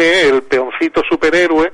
El 0.00 0.42
peoncito 0.42 1.02
superhéroe, 1.08 1.70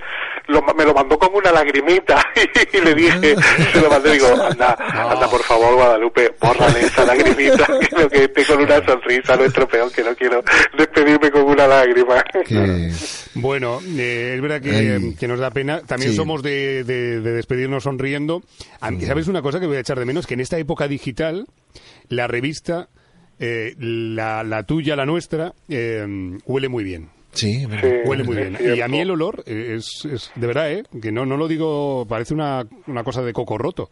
lo- 0.49 0.63
me 0.75 0.85
lo 0.85 0.95
mandó 0.95 1.19
con 1.19 1.35
una 1.35 1.53
lagrimita 1.53 2.25
y 2.73 2.81
le 2.81 2.95
dije, 2.95 3.37
se 3.73 3.81
lo 3.81 3.89
mandé, 3.91 4.13
digo, 4.13 4.27
anda, 4.29 4.75
anda 4.75 5.29
por 5.31 5.43
favor 5.43 5.75
Guadalupe, 5.75 6.35
bórrale 6.41 6.81
esa 6.81 7.05
lagrimita, 7.05 7.67
quiero 7.89 8.09
que 8.11 8.25
esté 8.25 8.45
con 8.47 8.61
una 8.61 8.85
sonrisa 8.85 9.37
nuestro 9.37 9.69
peón, 9.69 9.91
que 9.91 10.03
no 10.03 10.15
quiero 10.15 10.43
despedirme 10.77 11.31
con 11.31 11.43
una 11.43 11.67
lágrima. 11.67 12.23
Que- 12.47 12.91
Bueno, 13.35 13.81
eh, 13.97 14.33
es 14.37 14.41
verdad 14.41 14.61
que, 14.61 15.15
que 15.19 15.29
nos 15.29 15.39
da 15.39 15.51
pena. 15.51 15.81
También 15.87 16.11
Sí. 16.13 16.17
somos 16.17 16.43
de, 16.43 16.85
de- 16.85 17.21
de 17.21 17.33
despedirnos 17.33 17.85
sonriendo. 17.85 18.43
A 18.81 18.91
mí, 18.91 19.05
¿Sabes 19.05 19.29
una 19.29 19.43
cosa 19.43 19.61
que 19.61 19.67
voy 19.67 19.77
a 19.77 19.81
echar 19.81 19.99
de 19.99 20.05
menos? 20.05 20.27
Que 20.27 20.35
en 20.35 20.41
esta 20.41 20.59
época 20.59 20.89
digital, 20.89 21.47
la 22.09 22.27
revista, 22.27 22.89
eh, 23.39 23.75
la, 23.79 24.43
la 24.45 24.63
tuya, 24.65 24.97
la 24.97 25.07
nuestra, 25.07 25.53
eh, 25.69 26.05
huele 26.47 26.69
muy 26.69 26.85
bien. 26.85 27.11
Sí. 27.39 27.67
Sí, 27.81 27.87
Huele 28.05 28.25
muy 28.25 28.37
bien. 28.37 28.57
cierto. 28.57 28.77
Y 28.77 28.81
a 28.81 28.89
mí 28.89 29.01
el 29.01 29.11
olor 29.11 29.43
es, 29.47 30.05
es 30.05 30.31
de 30.35 30.47
verdad, 30.47 30.73
¿eh? 30.73 30.85
Que 31.01 31.13
no, 31.13 31.25
no 31.27 31.37
lo 31.37 31.49
digo, 31.49 32.07
parece 32.09 32.35
una, 32.35 32.67
una 32.87 33.05
cosa 33.05 33.23
de 33.23 33.33
coco 33.33 33.57
roto. 33.59 33.91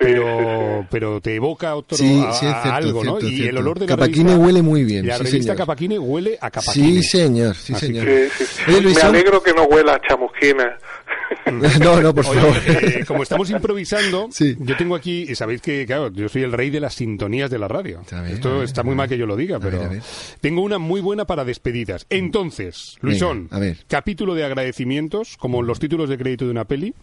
pero, 0.00 0.22
sí, 0.24 0.80
sí. 0.82 0.86
pero 0.90 1.20
te 1.20 1.34
evoca 1.34 1.74
otro, 1.74 1.96
Sí, 1.96 2.22
a, 2.26 2.32
sí, 2.32 2.46
es 2.46 2.52
a 2.52 2.62
cierto, 2.62 2.72
algo, 2.76 3.04
¿no? 3.04 3.10
cierto, 3.20 3.28
y 3.28 3.32
el 3.34 3.36
cierto. 3.42 3.60
olor 3.60 3.78
de 3.78 3.86
la 3.86 3.96
Capaquine 3.96 4.30
revista- 4.30 4.44
huele 4.46 4.62
muy 4.62 4.84
bien, 4.84 5.06
La 5.06 5.16
sí, 5.16 5.24
revista 5.24 5.42
señor. 5.52 5.56
Capaquine 5.56 5.98
huele 5.98 6.38
a 6.40 6.50
Capaquine. 6.50 7.02
Sí, 7.02 7.02
señor, 7.02 7.54
sí, 7.56 7.72
Así 7.74 7.86
señor. 7.86 8.06
Sí, 8.06 8.44
sí, 8.44 8.44
sí. 8.66 8.72
Oye, 8.74 8.94
Me 8.94 9.00
alegro 9.02 9.42
que 9.42 9.52
no 9.52 9.64
huela 9.64 9.94
a 9.94 10.00
chamusquina. 10.00 10.76
No, 11.80 12.00
no, 12.02 12.12
por 12.14 12.26
Oye, 12.26 12.40
favor. 12.40 12.56
eh, 12.66 13.04
como 13.06 13.22
estamos 13.22 13.48
improvisando, 13.50 14.28
Sí. 14.32 14.56
yo 14.58 14.76
tengo 14.76 14.96
aquí, 14.96 15.26
y 15.28 15.34
sabéis 15.36 15.60
que, 15.62 15.86
claro, 15.86 16.10
yo 16.12 16.28
soy 16.28 16.42
el 16.42 16.52
rey 16.52 16.70
de 16.70 16.80
las 16.80 16.94
sintonías 16.94 17.50
de 17.50 17.58
la 17.58 17.68
radio. 17.68 18.02
A 18.12 18.28
Esto 18.28 18.54
ver, 18.56 18.64
está 18.64 18.82
muy 18.82 18.94
mal 18.96 19.08
que 19.08 19.16
yo 19.16 19.26
lo 19.26 19.36
diga, 19.36 19.56
A 19.56 19.58
ver, 19.60 19.70
pero 19.72 19.84
a 19.84 19.88
ver. 19.88 20.02
tengo 20.40 20.62
una 20.62 20.78
muy 20.78 21.00
buena 21.00 21.24
para 21.24 21.44
despedidas. 21.44 22.06
Entonces, 22.10 22.96
Luisón, 23.00 23.48
a 23.52 23.60
ver. 23.60 23.76
capítulo 23.88 24.34
de 24.34 24.44
agradecimientos, 24.44 25.36
como 25.36 25.62
los 25.62 25.78
títulos 25.78 26.08
de 26.08 26.18
crédito 26.18 26.44
de 26.46 26.50
una 26.50 26.64
peli, 26.64 26.94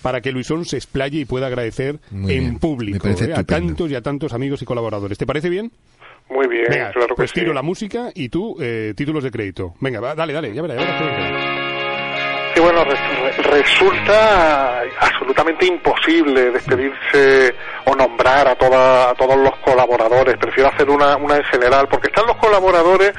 para 0.00 0.20
que 0.20 0.30
Luisón 0.32 0.64
se 0.64 0.76
explaye 0.76 1.18
y 1.20 1.24
pueda 1.24 1.48
agradecer 1.48 1.98
Muy 2.10 2.32
en 2.34 2.58
público 2.58 3.08
eh, 3.08 3.32
a 3.34 3.42
tantos 3.42 3.90
y 3.90 3.94
a 3.96 4.00
tantos 4.02 4.32
amigos 4.32 4.62
y 4.62 4.64
colaboradores. 4.64 5.18
¿Te 5.18 5.26
parece 5.26 5.48
bien? 5.48 5.72
Muy 6.30 6.46
bien, 6.46 6.66
Venga, 6.68 6.92
claro 6.92 7.08
que 7.08 7.14
pues 7.14 7.30
sí. 7.30 7.40
tiro 7.40 7.52
la 7.54 7.62
música 7.62 8.10
y 8.14 8.28
tú 8.28 8.56
eh, 8.60 8.92
títulos 8.96 9.24
de 9.24 9.30
crédito. 9.30 9.74
Venga, 9.80 9.98
va, 10.00 10.14
dale, 10.14 10.32
dale, 10.32 10.54
ya 10.54 10.62
verás. 10.62 10.76
ya 10.78 10.84
verás 10.86 11.67
Sí, 12.58 12.64
bueno, 12.64 12.82
re- 12.82 12.96
re- 12.96 13.42
resulta 13.52 14.80
absolutamente 14.98 15.64
imposible 15.64 16.50
despedirse 16.50 17.54
o 17.84 17.94
nombrar 17.94 18.48
a, 18.48 18.56
toda- 18.56 19.10
a 19.10 19.14
todos 19.14 19.36
los 19.36 19.56
colaboradores. 19.58 20.36
Prefiero 20.38 20.68
hacer 20.68 20.90
una, 20.90 21.16
una 21.18 21.36
en 21.36 21.44
general, 21.44 21.86
porque 21.88 22.08
están 22.08 22.26
los 22.26 22.36
colaboradores 22.38 23.12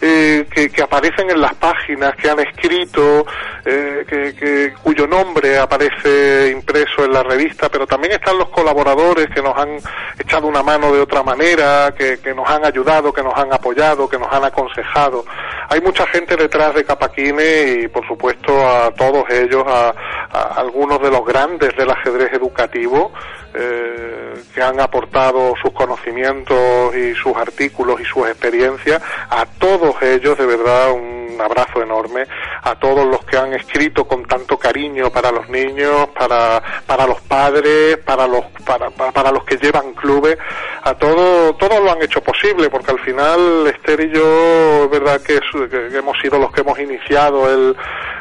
eh, 0.00 0.46
que, 0.50 0.68
que 0.70 0.82
aparecen 0.82 1.30
en 1.30 1.40
las 1.40 1.54
páginas, 1.54 2.14
que 2.16 2.28
han 2.30 2.40
escrito, 2.40 3.26
eh, 3.64 4.04
que, 4.08 4.34
que- 4.34 4.74
cuyo 4.82 5.06
nombre 5.06 5.58
aparece 5.58 6.50
impreso 6.52 7.04
en 7.04 7.12
la 7.12 7.22
revista, 7.22 7.68
pero 7.68 7.86
también 7.86 8.12
están 8.14 8.38
los 8.38 8.48
colaboradores 8.50 9.26
que 9.34 9.42
nos 9.42 9.56
han 9.56 9.78
echado 10.18 10.46
una 10.46 10.62
mano 10.62 10.92
de 10.92 11.00
otra 11.00 11.22
manera, 11.22 11.92
que, 11.96 12.18
que 12.18 12.34
nos 12.34 12.48
han 12.48 12.64
ayudado, 12.64 13.12
que 13.12 13.22
nos 13.22 13.34
han 13.36 13.52
apoyado, 13.52 14.08
que 14.08 14.18
nos 14.18 14.32
han 14.32 14.44
aconsejado. 14.44 15.24
Hay 15.68 15.80
mucha 15.80 16.06
gente 16.08 16.36
detrás 16.36 16.74
de 16.74 16.84
Capaquine 16.84 17.80
y, 17.82 17.88
por 17.88 18.06
supuesto, 18.06 18.52
a 18.66 18.90
todos 18.92 19.24
ellos, 19.30 19.64
a, 19.66 19.92
a 20.32 20.42
algunos 20.60 21.00
de 21.02 21.10
los 21.10 21.24
grandes 21.24 21.76
del 21.76 21.90
ajedrez 21.90 22.32
educativo, 22.32 23.12
eh, 23.58 24.34
que 24.54 24.62
han 24.62 24.78
aportado 24.80 25.54
sus 25.62 25.72
conocimientos 25.72 26.94
y 26.94 27.14
sus 27.14 27.36
artículos 27.36 28.00
y 28.00 28.04
sus 28.04 28.26
experiencias. 28.28 29.02
A 29.30 29.46
todos 29.58 30.00
ellos, 30.02 30.36
de 30.38 30.46
verdad, 30.46 30.92
un 30.92 31.38
abrazo 31.40 31.82
enorme. 31.82 32.24
A 32.62 32.74
todos 32.78 33.06
los 33.06 33.24
que 33.24 33.36
han 33.36 33.52
escrito 33.54 34.06
con 34.06 34.24
tanto 34.24 34.58
cariño 34.58 35.10
para 35.10 35.30
los 35.30 35.48
niños, 35.48 36.08
para, 36.18 36.62
para 36.86 37.06
los 37.06 37.20
padres, 37.22 37.98
para 37.98 38.26
los, 38.26 38.44
para, 38.64 38.90
para, 38.90 39.30
los 39.32 39.44
que 39.44 39.56
llevan 39.56 39.92
clubes. 39.94 40.36
A 40.82 40.94
todos, 40.94 41.56
todos 41.58 41.82
lo 41.82 41.92
han 41.92 42.02
hecho 42.02 42.20
posible, 42.22 42.68
porque 42.70 42.90
al 42.92 43.00
final 43.00 43.66
Esther 43.66 44.00
y 44.00 44.10
yo, 44.14 44.88
verdad 44.90 45.20
que- 45.22 45.40
que 45.68 45.96
hemos 45.96 46.16
sido 46.20 46.38
los 46.38 46.52
que 46.52 46.60
hemos 46.62 46.78
iniciado 46.78 47.52
el, 47.52 47.76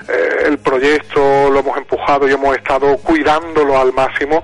eh, 0.10 0.44
el 0.48 0.58
proyecto, 0.60 1.50
lo 1.50 1.60
hemos 1.60 1.78
empujado 1.78 2.28
y 2.28 2.34
hemos 2.34 2.56
estado 2.56 2.98
cuidándolo 2.98 3.80
al 3.80 3.94
máximo 3.94 4.44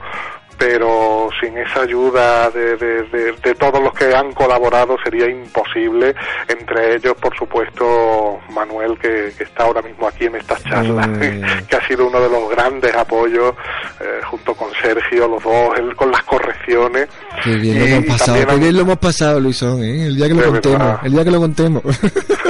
pero 0.62 1.28
sin 1.42 1.58
esa 1.58 1.82
ayuda 1.82 2.52
de, 2.52 2.78
de- 2.78 3.02
de- 3.06 3.32
de 3.32 3.56
todos 3.56 3.82
los 3.82 3.92
que 3.96 4.14
han 4.16 4.32
colaborado 4.34 4.96
sería 5.04 5.28
imposible, 5.28 6.14
entre 6.48 6.96
ellos, 6.98 7.16
por 7.20 7.36
supuesto, 7.36 8.40
Manuel, 8.54 8.96
que, 9.00 9.32
que 9.36 9.44
está 9.46 9.64
ahora 9.64 9.82
mismo 9.82 10.08
aquí 10.08 10.26
en 10.26 10.36
estas 10.36 10.64
charlas, 10.64 11.08
Mm. 11.08 11.20
que 11.68 11.76
ha 11.76 11.88
sido 11.88 12.06
uno 12.08 12.20
de 12.22 12.30
los 12.30 12.48
grandes 12.52 12.94
apoyos, 12.96 13.56
eh, 14.02 14.22
junto 14.30 14.54
con 14.54 14.70
Sergio, 14.84 15.28
los 15.28 15.44
dos, 15.44 15.80
él 15.80 15.96
con 15.96 16.12
las 16.12 16.22
correcciones. 16.26 17.08
Qué 17.44 17.56
bien 17.56 17.80
lo 17.80 17.86
hemos 17.86 18.06
pasado, 18.06 18.38
también 18.38 18.46
qué 18.48 18.54
han- 18.54 18.60
bien 18.60 18.76
lo 18.76 18.82
hemos 18.84 18.98
pasado, 19.00 19.40
Luisón, 19.40 19.84
¿eh? 19.84 20.06
El 20.06 20.16
día 20.16 20.28
que 20.28 20.34
lo 20.36 20.44
contemos, 20.44 20.78
verdad. 20.80 21.00
el 21.04 21.12
día 21.12 21.24
que 21.24 21.32
lo 21.32 21.40
contemos. 21.40 21.84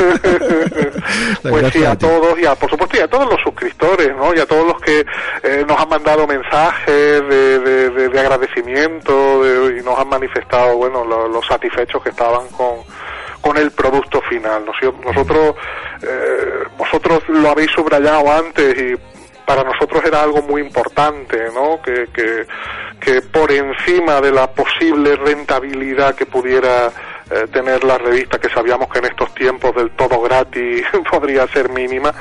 Pues 1.43 1.74
sí, 1.74 1.84
a 1.84 1.97
todos 1.97 2.39
y 2.39 2.45
a, 2.45 2.55
por 2.55 2.70
supuesto 2.70 2.97
y 2.97 2.99
a 3.01 3.07
todos 3.07 3.30
los 3.30 3.39
suscriptores, 3.41 4.16
¿no? 4.16 4.34
Y 4.34 4.39
a 4.39 4.45
todos 4.45 4.66
los 4.68 4.80
que 4.82 5.05
eh, 5.43 5.66
nos 5.68 5.80
han 5.80 5.89
mandado 5.89 6.26
mensajes 6.28 6.95
de, 7.28 7.59
de- 8.02 8.08
de- 8.08 8.10
de 8.10 8.20
agradecimiento 8.20 9.43
de- 9.43 9.80
y 9.80 9.84
nos 9.84 9.97
han 9.99 10.10
manifestado, 10.10 10.78
bueno, 10.78 11.06
lo, 11.06 11.28
lo 11.28 11.41
satisfechos 11.43 12.02
que 12.04 12.10
estaban 12.10 12.47
con 12.49 12.78
con 13.41 13.58
el 13.58 13.72
producto 13.72 14.22
final. 14.30 14.64
Nos- 14.66 14.76
Nosotros, 15.04 15.56
eh, 16.04 16.64
vosotros 16.78 17.24
lo 17.28 17.49
habéis 17.49 17.72
subrayado 17.72 18.32
antes 18.32 18.78
y 18.80 18.93
para 19.56 19.70
nosotros 19.70 20.02
era 20.06 20.24
algo 20.24 20.41
muy 20.43 20.62
importante, 20.62 21.38
¿no? 21.54 21.82
Que, 21.82 22.08
que, 22.14 22.47
que 23.02 23.22
por 23.22 23.52
encima 23.52 24.22
de 24.22 24.32
la 24.32 24.49
posible 24.49 25.18
rentabilidad 25.18 26.16
que 26.16 26.26
pudiera 26.26 26.88
eh, 27.30 27.47
tener 27.52 27.84
la 27.84 27.97
revista, 27.97 28.39
que 28.39 28.47
sabíamos 28.49 28.88
que 28.88 28.99
en 28.99 29.06
estos 29.06 29.34
tiempos 29.36 29.76
del 29.76 29.91
todo 29.91 30.22
gratis 30.22 30.86
podría 31.12 31.45
ser 31.47 31.68
mínima, 31.70 32.14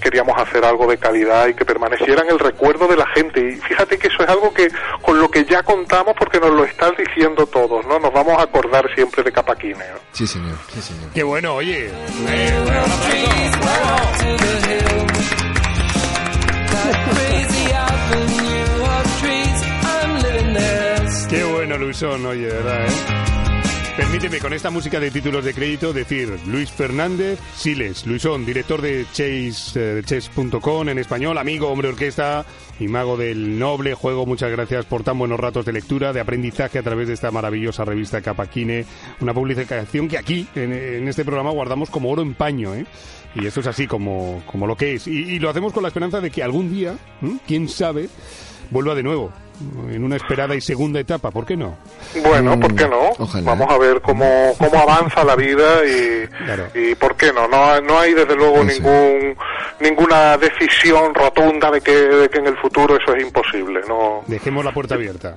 queríamos 0.00 0.34
hacer 0.40 0.64
algo 0.64 0.86
de 0.86 0.96
calidad 0.96 1.48
y 1.48 1.54
que 1.54 1.66
permaneciera 1.66 2.22
en 2.22 2.30
el 2.30 2.38
recuerdo 2.38 2.86
de 2.88 2.96
la 2.96 3.06
gente. 3.14 3.38
Y 3.38 3.56
fíjate 3.56 3.98
que 3.98 4.08
eso 4.08 4.22
es 4.22 4.28
algo 4.30 4.50
que 4.54 4.68
con 5.02 5.18
lo 5.18 5.30
que 5.30 5.44
ya 5.44 5.62
contamos 5.62 6.14
porque 6.18 6.40
nos 6.40 6.52
lo 6.52 6.64
están 6.64 6.94
diciendo 6.96 7.44
todos, 7.46 7.84
¿no? 7.84 7.98
Nos 7.98 8.14
vamos 8.14 8.38
a 8.38 8.44
acordar 8.44 8.88
siempre 8.94 9.22
de 9.22 9.30
Capaquine. 9.30 9.74
¿no? 9.74 9.98
Sí, 10.12 10.26
señor, 10.26 10.56
sí, 10.72 10.80
señor. 10.80 11.12
Qué 11.12 11.22
bueno, 11.22 11.54
oye. 11.54 11.88
Eh, 11.88 12.62
bueno. 12.64 12.82
Qué 21.28 21.44
bueno, 21.44 21.76
Luisón, 21.76 22.24
oye, 22.24 22.46
verdad, 22.46 22.86
¿eh? 22.86 23.37
Permíteme 23.98 24.38
con 24.38 24.52
esta 24.52 24.70
música 24.70 25.00
de 25.00 25.10
títulos 25.10 25.44
de 25.44 25.52
crédito 25.52 25.92
decir 25.92 26.38
Luis 26.46 26.70
Fernández 26.70 27.40
Siles, 27.56 28.06
Luisón, 28.06 28.46
director 28.46 28.80
de 28.80 29.04
Chase, 29.10 29.98
eh, 29.98 30.02
Chess.com 30.04 30.88
en 30.88 30.98
español, 30.98 31.36
amigo, 31.36 31.66
hombre 31.66 31.88
orquesta 31.88 32.46
y 32.78 32.86
mago 32.86 33.16
del 33.16 33.58
noble 33.58 33.94
juego. 33.94 34.24
Muchas 34.24 34.52
gracias 34.52 34.84
por 34.84 35.02
tan 35.02 35.18
buenos 35.18 35.40
ratos 35.40 35.66
de 35.66 35.72
lectura, 35.72 36.12
de 36.12 36.20
aprendizaje 36.20 36.78
a 36.78 36.82
través 36.84 37.08
de 37.08 37.14
esta 37.14 37.32
maravillosa 37.32 37.84
revista 37.84 38.22
Capaquine, 38.22 38.84
una 39.20 39.34
publicación 39.34 40.06
que 40.06 40.16
aquí, 40.16 40.46
en, 40.54 41.08
este 41.08 41.24
programa, 41.24 41.50
guardamos 41.50 41.90
como 41.90 42.08
oro 42.10 42.22
en 42.22 42.34
paño, 42.34 42.76
¿eh? 42.76 42.86
Y 43.34 43.46
esto 43.46 43.58
es 43.60 43.66
así 43.66 43.88
como, 43.88 44.44
como 44.46 44.68
lo 44.68 44.76
que 44.76 44.94
es. 44.94 45.08
Y, 45.08 45.40
lo 45.40 45.50
hacemos 45.50 45.72
con 45.72 45.82
la 45.82 45.88
esperanza 45.88 46.20
de 46.20 46.30
que 46.30 46.44
algún 46.44 46.72
día, 46.72 46.96
quién 47.48 47.68
sabe, 47.68 48.08
vuelva 48.70 48.94
de 48.94 49.02
nuevo 49.02 49.32
en 49.90 50.04
una 50.04 50.16
esperada 50.16 50.54
y 50.54 50.60
segunda 50.60 51.00
etapa. 51.00 51.30
¿Por 51.30 51.44
qué 51.46 51.56
no? 51.56 51.76
Bueno, 52.24 52.56
Mm, 52.56 52.60
¿por 52.60 52.74
qué 52.74 52.88
no? 52.88 53.10
ojalá. 53.18 53.44
Vamos 53.50 53.66
a 53.70 53.78
ver 53.78 54.00
cómo, 54.00 54.54
cómo 54.58 54.78
avanza 54.80 55.24
la 55.24 55.34
vida 55.36 55.84
y, 55.84 56.26
Claro. 56.44 56.66
y 56.74 56.94
¿por 56.94 57.16
qué 57.16 57.32
no? 57.32 57.48
No, 57.48 57.64
hay- 57.72 57.82
no 57.82 57.98
hay 57.98 58.14
desde 58.14 58.34
luego 58.36 58.56
Eso. 58.62 58.64
ningún 58.82 59.36
ninguna 59.80 60.36
decisión 60.36 61.14
rotunda 61.14 61.70
de 61.70 61.80
que, 61.80 61.92
de 61.92 62.28
que 62.28 62.38
en 62.38 62.46
el 62.48 62.56
futuro 62.58 62.96
eso 62.96 63.14
es 63.14 63.22
imposible. 63.22 63.80
No, 63.88 64.22
Dejemos 64.26 64.64
la 64.64 64.72
puerta 64.72 64.94
abierta. 64.94 65.36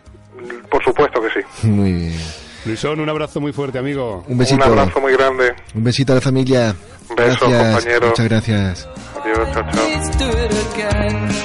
por 0.69 0.84
supuesto 0.84 1.22
que 1.22 1.30
sí. 1.41 1.67
Muy 1.67 1.91
bien. 1.93 2.19
Luisón, 2.65 2.99
un 2.99 3.09
abrazo 3.09 3.39
muy 3.41 3.53
fuerte, 3.53 3.80
amigo. 3.80 4.24
Un 4.28 4.38
besito. 4.38 4.63
Un 4.65 4.80
abrazo 4.80 4.99
muy 5.01 5.13
grande. 5.13 5.53
Un 5.74 5.84
besito 5.84 6.11
a 6.13 6.15
la 6.15 6.22
familia. 6.22 6.76
Un 7.09 7.15
beso, 7.15 7.47
gracias, 7.49 7.74
compañero. 7.76 8.07
muchas 8.07 8.26
gracias. 8.30 8.89
Adiós, 9.24 9.49
chao, 9.51 9.63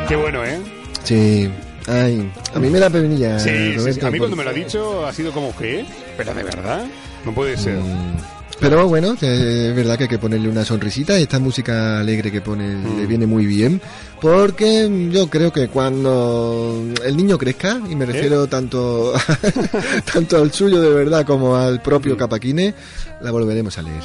Qué 0.08 0.16
bueno, 0.16 0.44
¿eh? 0.44 0.60
Sí. 1.02 1.50
Ay, 1.86 2.30
a 2.54 2.58
mí 2.58 2.70
me 2.70 2.78
da 2.78 2.88
penilla. 2.88 3.38
Sí, 3.38 3.74
sí, 3.78 3.92
sí. 3.92 4.00
A 4.04 4.10
mí 4.10 4.18
cuando 4.18 4.36
me 4.36 4.44
lo 4.44 4.50
ha 4.50 4.52
dicho 4.54 5.06
ha 5.06 5.12
sido 5.12 5.32
como, 5.32 5.54
¿qué? 5.56 5.84
¿Pero 6.16 6.32
de 6.34 6.42
verdad? 6.42 6.84
No 7.24 7.34
puede 7.34 7.56
ser. 7.58 7.76
Mm, 7.76 8.16
Pero 8.60 8.86
bueno, 8.88 9.16
eh, 9.20 9.66
es 9.70 9.76
verdad 9.76 9.96
que 9.98 10.04
hay 10.04 10.08
que 10.08 10.18
ponerle 10.18 10.48
una 10.48 10.64
sonrisita. 10.64 11.18
Esta 11.18 11.38
música 11.38 12.00
alegre 12.00 12.30
que 12.32 12.40
pone 12.40 12.64
Mm. 12.76 13.00
le 13.00 13.06
viene 13.06 13.26
muy 13.26 13.44
bien. 13.46 13.80
Porque 14.20 14.88
yo 15.10 15.28
creo 15.28 15.52
que 15.52 15.68
cuando 15.68 16.82
el 17.04 17.16
niño 17.16 17.36
crezca, 17.36 17.78
y 17.90 17.94
me 17.96 18.06
refiero 18.06 18.46
tanto, 18.46 19.12
tanto 20.12 20.38
al 20.38 20.52
suyo 20.52 20.80
de 20.80 20.90
verdad 20.90 21.26
como 21.26 21.56
al 21.56 21.76
Mm. 21.76 21.82
propio 21.82 22.16
Capaquine, 22.16 22.74
la 23.20 23.30
volveremos 23.30 23.76
a 23.76 23.82
leer. 23.82 24.02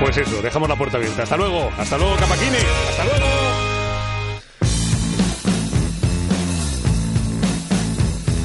Pues 0.00 0.16
eso, 0.16 0.40
dejamos 0.42 0.68
la 0.68 0.76
puerta 0.76 0.96
abierta. 0.96 1.22
Hasta 1.24 1.36
luego, 1.36 1.70
hasta 1.76 1.98
luego, 1.98 2.14
Capaquine. 2.16 2.58
Hasta 2.90 3.04
luego. 3.04 3.26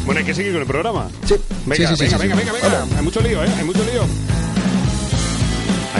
Bueno, 0.05 0.19
hay 0.19 0.25
que 0.25 0.33
seguir 0.33 0.51
con 0.51 0.61
el 0.61 0.67
programa. 0.67 1.07
Sí, 1.25 1.35
Venga, 1.65 1.95
sí, 1.95 2.03
venga, 2.03 2.17
sí, 2.17 2.27
venga, 2.27 2.35
venga, 2.35 2.51
venga. 2.53 2.97
Hay 2.97 3.03
mucho 3.03 3.21
lío, 3.21 3.43
¿eh? 3.43 3.47
Hay 3.57 3.63
mucho 3.65 3.83
lío. 3.85 4.03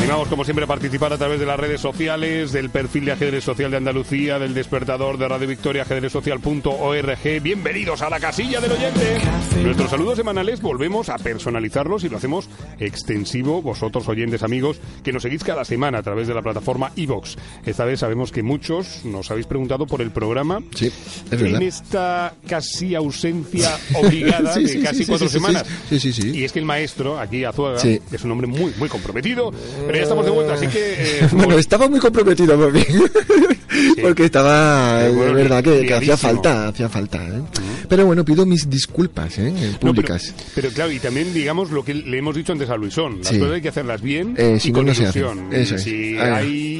Animamos, 0.03 0.27
como 0.27 0.43
siempre, 0.43 0.65
a 0.65 0.67
participar 0.67 1.13
a 1.13 1.17
través 1.17 1.39
de 1.39 1.45
las 1.45 1.57
redes 1.57 1.79
sociales, 1.79 2.51
del 2.51 2.69
perfil 2.69 3.05
de 3.05 3.13
Ajedrez 3.13 3.41
Social 3.41 3.71
de 3.71 3.77
Andalucía, 3.77 4.37
del 4.37 4.53
despertador 4.53 5.17
de 5.17 5.29
Radio 5.29 5.47
Victoria, 5.47 5.83
ajedrezsocial.org. 5.83 7.41
Bienvenidos 7.41 8.01
a 8.01 8.09
la 8.09 8.19
casilla 8.19 8.59
del 8.59 8.73
oyente. 8.73 9.17
Nuestros 9.63 9.89
saludos 9.89 10.17
semanales 10.17 10.61
volvemos 10.61 11.07
a 11.07 11.17
personalizarlos 11.17 12.03
y 12.03 12.09
lo 12.09 12.17
hacemos 12.17 12.49
extensivo, 12.81 13.61
vosotros 13.61 14.05
oyentes 14.09 14.43
amigos, 14.43 14.81
que 15.05 15.13
nos 15.13 15.23
seguís 15.23 15.41
cada 15.41 15.63
semana 15.63 15.99
a 15.99 16.03
través 16.03 16.27
de 16.27 16.33
la 16.33 16.41
plataforma 16.41 16.91
iVox. 16.97 17.37
Esta 17.65 17.85
vez 17.85 18.01
sabemos 18.01 18.33
que 18.33 18.43
muchos 18.43 19.05
nos 19.05 19.31
habéis 19.31 19.47
preguntado 19.47 19.87
por 19.87 20.01
el 20.01 20.11
programa. 20.11 20.59
Sí, 20.75 20.87
es 20.87 21.29
verdad. 21.29 21.61
En 21.61 21.67
esta 21.67 22.33
casi 22.45 22.93
ausencia 22.93 23.77
obligada 23.95 24.51
Sí, 24.53 24.65
de 24.65 24.81
casi 24.81 25.05
cuatro 25.05 25.29
semanas. 25.29 25.65
sí, 25.87 25.97
sí, 25.97 26.11
sí. 26.11 26.31
Y 26.31 26.43
es 26.43 26.51
que 26.51 26.59
el 26.59 26.65
maestro, 26.65 27.17
aquí 27.17 27.45
Azuaga, 27.45 27.81
es 27.81 28.23
un 28.25 28.31
hombre 28.31 28.47
muy, 28.47 28.73
muy 28.77 28.89
comprometido. 28.89 29.53
Pero 29.93 30.01
ya 30.01 30.03
estamos 30.05 30.25
de 30.25 30.31
vuelta, 30.31 30.53
así 30.55 30.67
que... 30.67 30.79
eh, 30.97 31.27
Bueno, 31.33 31.49
pues, 31.49 31.59
estaba 31.59 31.87
muy 31.87 31.99
comprometido 31.99 32.57
por 32.57 32.73
mí. 32.73 32.83
Porque 34.01 34.25
estaba, 34.25 35.05
Eh, 35.05 35.11
de 35.13 35.33
verdad, 35.33 35.63
que, 35.63 35.85
que 35.85 35.93
hacía 35.93 36.17
falta, 36.17 36.69
hacía 36.69 36.89
falta. 36.89 37.19
¿eh? 37.23 37.41
Pero 37.87 38.05
bueno, 38.05 38.23
pido 38.25 38.45
mis 38.45 38.69
disculpas, 38.69 39.37
¿eh? 39.39 39.51
no, 39.51 39.59
pero, 39.59 39.79
Públicas. 39.93 40.33
pero 40.55 40.69
claro, 40.69 40.91
y 40.91 40.99
también 40.99 41.33
digamos 41.33 41.71
lo 41.71 41.83
que 41.83 41.93
le 41.93 42.17
hemos 42.17 42.35
dicho 42.35 42.51
antes 42.53 42.69
a 42.69 42.75
Luisón. 42.77 43.19
Las 43.19 43.27
Sí. 43.27 43.39
cosas 43.39 43.55
hay 43.55 43.61
que 43.61 43.69
hacerlas 43.69 44.01
bien 44.01 44.35
Eh, 44.37 44.53
y 44.57 44.59
si 44.59 44.71
con 44.71 44.85
no 44.85 44.91
ilusión. 44.93 45.53
Eso 45.53 45.75
es. 45.75 45.83
Si 45.83 46.17
Ah. 46.17 46.37
hay 46.37 46.73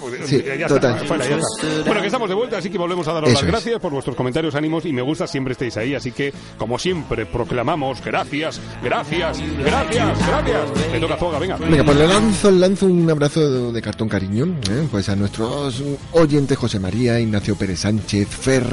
pues, 0.00 0.28
Sí, 0.28 0.42
ya 0.58 0.66
total. 0.66 0.94
está, 0.94 1.06
fuera, 1.06 1.28
ya 1.28 1.36
está. 1.36 1.82
Bueno, 1.86 2.00
que 2.00 2.06
estamos 2.06 2.28
de 2.28 2.34
vuelta, 2.34 2.58
así 2.58 2.68
que 2.70 2.78
volvemos 2.78 3.06
a 3.08 3.12
daros 3.12 3.28
Eso 3.30 3.38
las 3.40 3.44
es. 3.44 3.48
gracias 3.50 3.80
por 3.80 3.92
vuestros 3.92 4.16
comentarios, 4.16 4.54
ánimos 4.56 4.84
y 4.86 4.92
me 4.92 5.02
gusta, 5.02 5.26
siempre 5.26 5.52
estéis 5.52 5.76
ahí, 5.76 5.94
así 5.94 6.10
que, 6.12 6.32
como 6.58 6.78
siempre, 6.78 7.26
proclamamos 7.26 8.02
gracias, 8.04 8.60
gracias, 8.82 9.38
gracias, 9.58 10.26
gracias. 10.26 10.60
Le 10.92 10.98
toca 11.00 11.14
a 11.14 11.18
Zoga, 11.18 11.38
venga. 11.38 11.56
Venga, 11.56 11.84
pues 11.84 11.96
le 11.96 12.06
lanzo, 12.08 12.50
lanzo 12.50 12.86
un 12.86 13.08
abrazo 13.08 13.72
de, 13.72 13.82
cartón 13.82 14.08
cariño, 14.08 14.46
¿eh? 14.70 14.86
pues 14.90 15.08
a 15.08 15.16
nuestros 15.16 15.82
oyentes 16.12 16.58
José 16.58 16.80
María, 16.80 17.20
Ignacio 17.20 17.54
Pérez 17.54 17.80
Sánchez, 17.80 18.28
Fer 18.28 18.64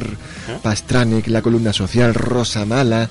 Pastránec, 0.63 1.27
la 1.27 1.41
columna 1.41 1.58
social, 1.73 2.13
Rosa 2.13 2.65
Mala, 2.65 3.09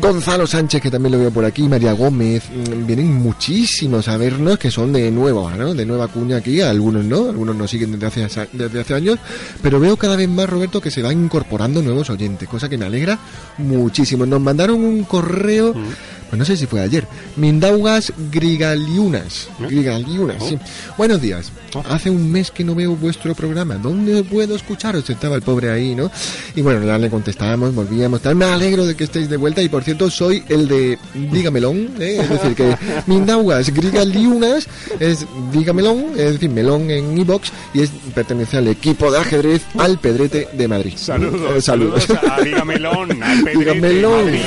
Gonzalo 0.00 0.46
Sánchez, 0.46 0.82
que 0.82 0.90
también 0.90 1.12
lo 1.12 1.18
veo 1.18 1.30
por 1.30 1.44
aquí, 1.44 1.68
María 1.68 1.92
Gómez, 1.92 2.44
mm, 2.50 2.86
vienen 2.86 3.14
muchísimos 3.14 4.08
a 4.08 4.16
vernos 4.16 4.58
que 4.58 4.70
son 4.70 4.92
de 4.92 5.10
nuevo. 5.10 5.50
De 5.74 5.86
nueva 5.86 6.08
cuña 6.08 6.38
aquí, 6.38 6.60
algunos 6.60 7.04
no, 7.04 7.28
algunos 7.28 7.56
nos 7.56 7.70
siguen 7.70 7.98
desde 7.98 8.24
hace, 8.24 8.48
desde 8.52 8.80
hace 8.80 8.94
años, 8.94 9.18
pero 9.62 9.78
veo 9.80 9.96
cada 9.96 10.16
vez 10.16 10.28
más, 10.28 10.48
Roberto, 10.48 10.80
que 10.80 10.90
se 10.90 11.02
van 11.02 11.24
incorporando 11.24 11.82
nuevos 11.82 12.10
oyentes, 12.10 12.48
cosa 12.48 12.68
que 12.68 12.76
me 12.76 12.86
alegra 12.86 13.18
muchísimo. 13.58 14.26
Nos 14.26 14.40
mandaron 14.40 14.82
un 14.82 15.04
correo, 15.04 15.74
pues 16.28 16.38
no 16.38 16.44
sé 16.44 16.56
si 16.56 16.66
fue 16.66 16.80
ayer, 16.80 17.06
Mindaugas 17.36 18.12
Grigaliunas, 18.32 19.48
Grigaliunas, 19.58 20.42
sí. 20.48 20.58
Buenos 20.98 21.20
días, 21.20 21.52
hace 21.88 22.10
un 22.10 22.30
mes 22.30 22.50
que 22.50 22.64
no 22.64 22.74
veo 22.74 22.96
vuestro 22.96 23.34
programa, 23.34 23.74
¿dónde 23.76 24.22
puedo 24.24 24.56
escucharos? 24.56 25.08
Estaba 25.08 25.36
el 25.36 25.42
pobre 25.42 25.70
ahí, 25.70 25.94
¿no? 25.94 26.10
Y 26.54 26.62
bueno, 26.62 26.84
ya 26.84 26.98
le 26.98 27.08
contestábamos, 27.10 27.74
volvíamos, 27.74 28.20
tal. 28.22 28.34
me 28.34 28.44
alegro 28.46 28.86
de 28.86 28.94
que 28.96 29.04
estéis 29.04 29.28
de 29.28 29.36
vuelta 29.36 29.62
y 29.62 29.68
por 29.68 29.84
cierto 29.84 30.10
soy 30.10 30.42
el 30.48 30.68
de 30.68 30.98
Dígamelón, 31.14 31.90
¿eh? 32.00 32.18
es 32.20 32.28
decir, 32.30 32.54
que 32.54 32.76
Mindaugas 33.06 33.70
Grigaliunas 33.72 34.66
es 35.00 35.26
Dígamelón, 35.52 36.06
es 36.16 36.32
decir, 36.34 36.50
melón 36.50 36.90
en 36.90 37.16
iBox 37.18 37.50
y 37.74 37.82
es 37.82 37.90
pertenece 38.14 38.56
al 38.56 38.68
equipo 38.68 39.10
de 39.10 39.18
ajedrez 39.18 39.62
al 39.78 39.98
Pedrete 39.98 40.48
de 40.52 40.68
Madrid. 40.68 40.94
Saludos, 40.96 41.56
Eh, 41.56 41.60
saludos 41.62 42.06
a 42.10 42.40
Dígamelón, 42.42 43.22
al 43.22 43.38
Pedrete, 43.44 43.58
Dígamelón. 43.58 44.24
Madrid. 44.26 44.40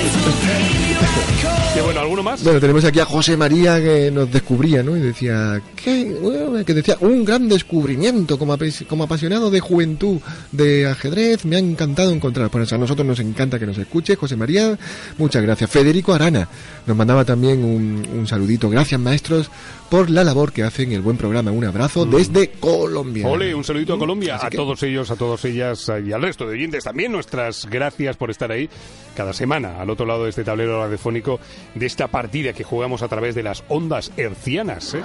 Que 1.73 1.81
bueno, 1.81 1.99
¿alguno 1.99 2.23
más? 2.23 2.43
Bueno, 2.43 2.59
tenemos 2.59 2.83
aquí 2.83 2.99
a 2.99 3.05
José 3.05 3.37
María 3.37 3.79
que 3.79 4.09
nos 4.09 4.31
descubría, 4.31 4.81
¿no? 4.81 4.97
Y 4.97 5.01
decía, 5.01 5.61
¿qué? 5.81 6.03
Bueno, 6.19 6.65
que 6.65 6.73
decía, 6.73 6.97
un 6.99 7.23
gran 7.23 7.47
descubrimiento 7.47 8.39
como, 8.39 8.53
apes- 8.57 8.85
como 8.87 9.03
apasionado 9.03 9.51
de 9.51 9.59
juventud 9.59 10.19
de 10.51 10.87
ajedrez, 10.87 11.45
me 11.45 11.57
ha 11.57 11.59
encantado 11.59 12.11
encontrar. 12.11 12.49
Por 12.49 12.63
eso 12.63 12.73
a 12.73 12.79
nosotros 12.79 13.05
nos 13.05 13.19
encanta 13.19 13.59
que 13.59 13.67
nos 13.67 13.77
escuche, 13.77 14.15
José 14.15 14.35
María, 14.35 14.77
muchas 15.19 15.43
gracias. 15.43 15.69
Federico 15.69 16.11
Arana 16.11 16.49
nos 16.87 16.97
mandaba 16.97 17.23
también 17.23 17.63
un, 17.63 18.05
un 18.17 18.27
saludito. 18.27 18.67
Gracias, 18.69 18.99
maestros, 18.99 19.51
por 19.91 20.09
la 20.09 20.23
labor 20.23 20.51
que 20.51 20.63
hacen, 20.63 20.91
el 20.91 21.01
buen 21.01 21.17
programa. 21.17 21.51
Un 21.51 21.65
abrazo 21.65 22.03
desde 22.03 22.49
Colombia. 22.49 23.25
Mm. 23.27 23.29
Ole, 23.29 23.53
un 23.55 23.63
saludito 23.63 23.93
a 23.93 23.99
Colombia, 23.99 24.35
Así 24.37 24.47
a 24.47 24.49
que- 24.49 24.57
todos 24.57 24.81
ellos, 24.83 25.11
a 25.11 25.15
todas 25.15 25.45
ellas 25.45 25.89
y 26.03 26.11
al 26.11 26.23
resto 26.23 26.45
de 26.47 26.53
oyentes 26.53 26.83
también. 26.83 27.11
Nuestras 27.11 27.67
gracias 27.69 28.17
por 28.17 28.31
estar 28.31 28.51
ahí 28.51 28.67
cada 29.15 29.33
semana 29.33 29.79
al 29.79 29.89
otro 29.91 30.05
lado 30.07 30.23
de 30.23 30.29
este 30.31 30.43
tablero 30.43 30.81
radiofónico 30.81 31.39
de 31.75 31.85
esta 31.85 32.07
partida 32.07 32.53
que 32.53 32.63
jugamos 32.63 33.01
a 33.01 33.07
través 33.07 33.35
de 33.35 33.43
las 33.43 33.63
ondas 33.69 34.11
hercianas. 34.17 34.93
¿eh? 34.93 35.01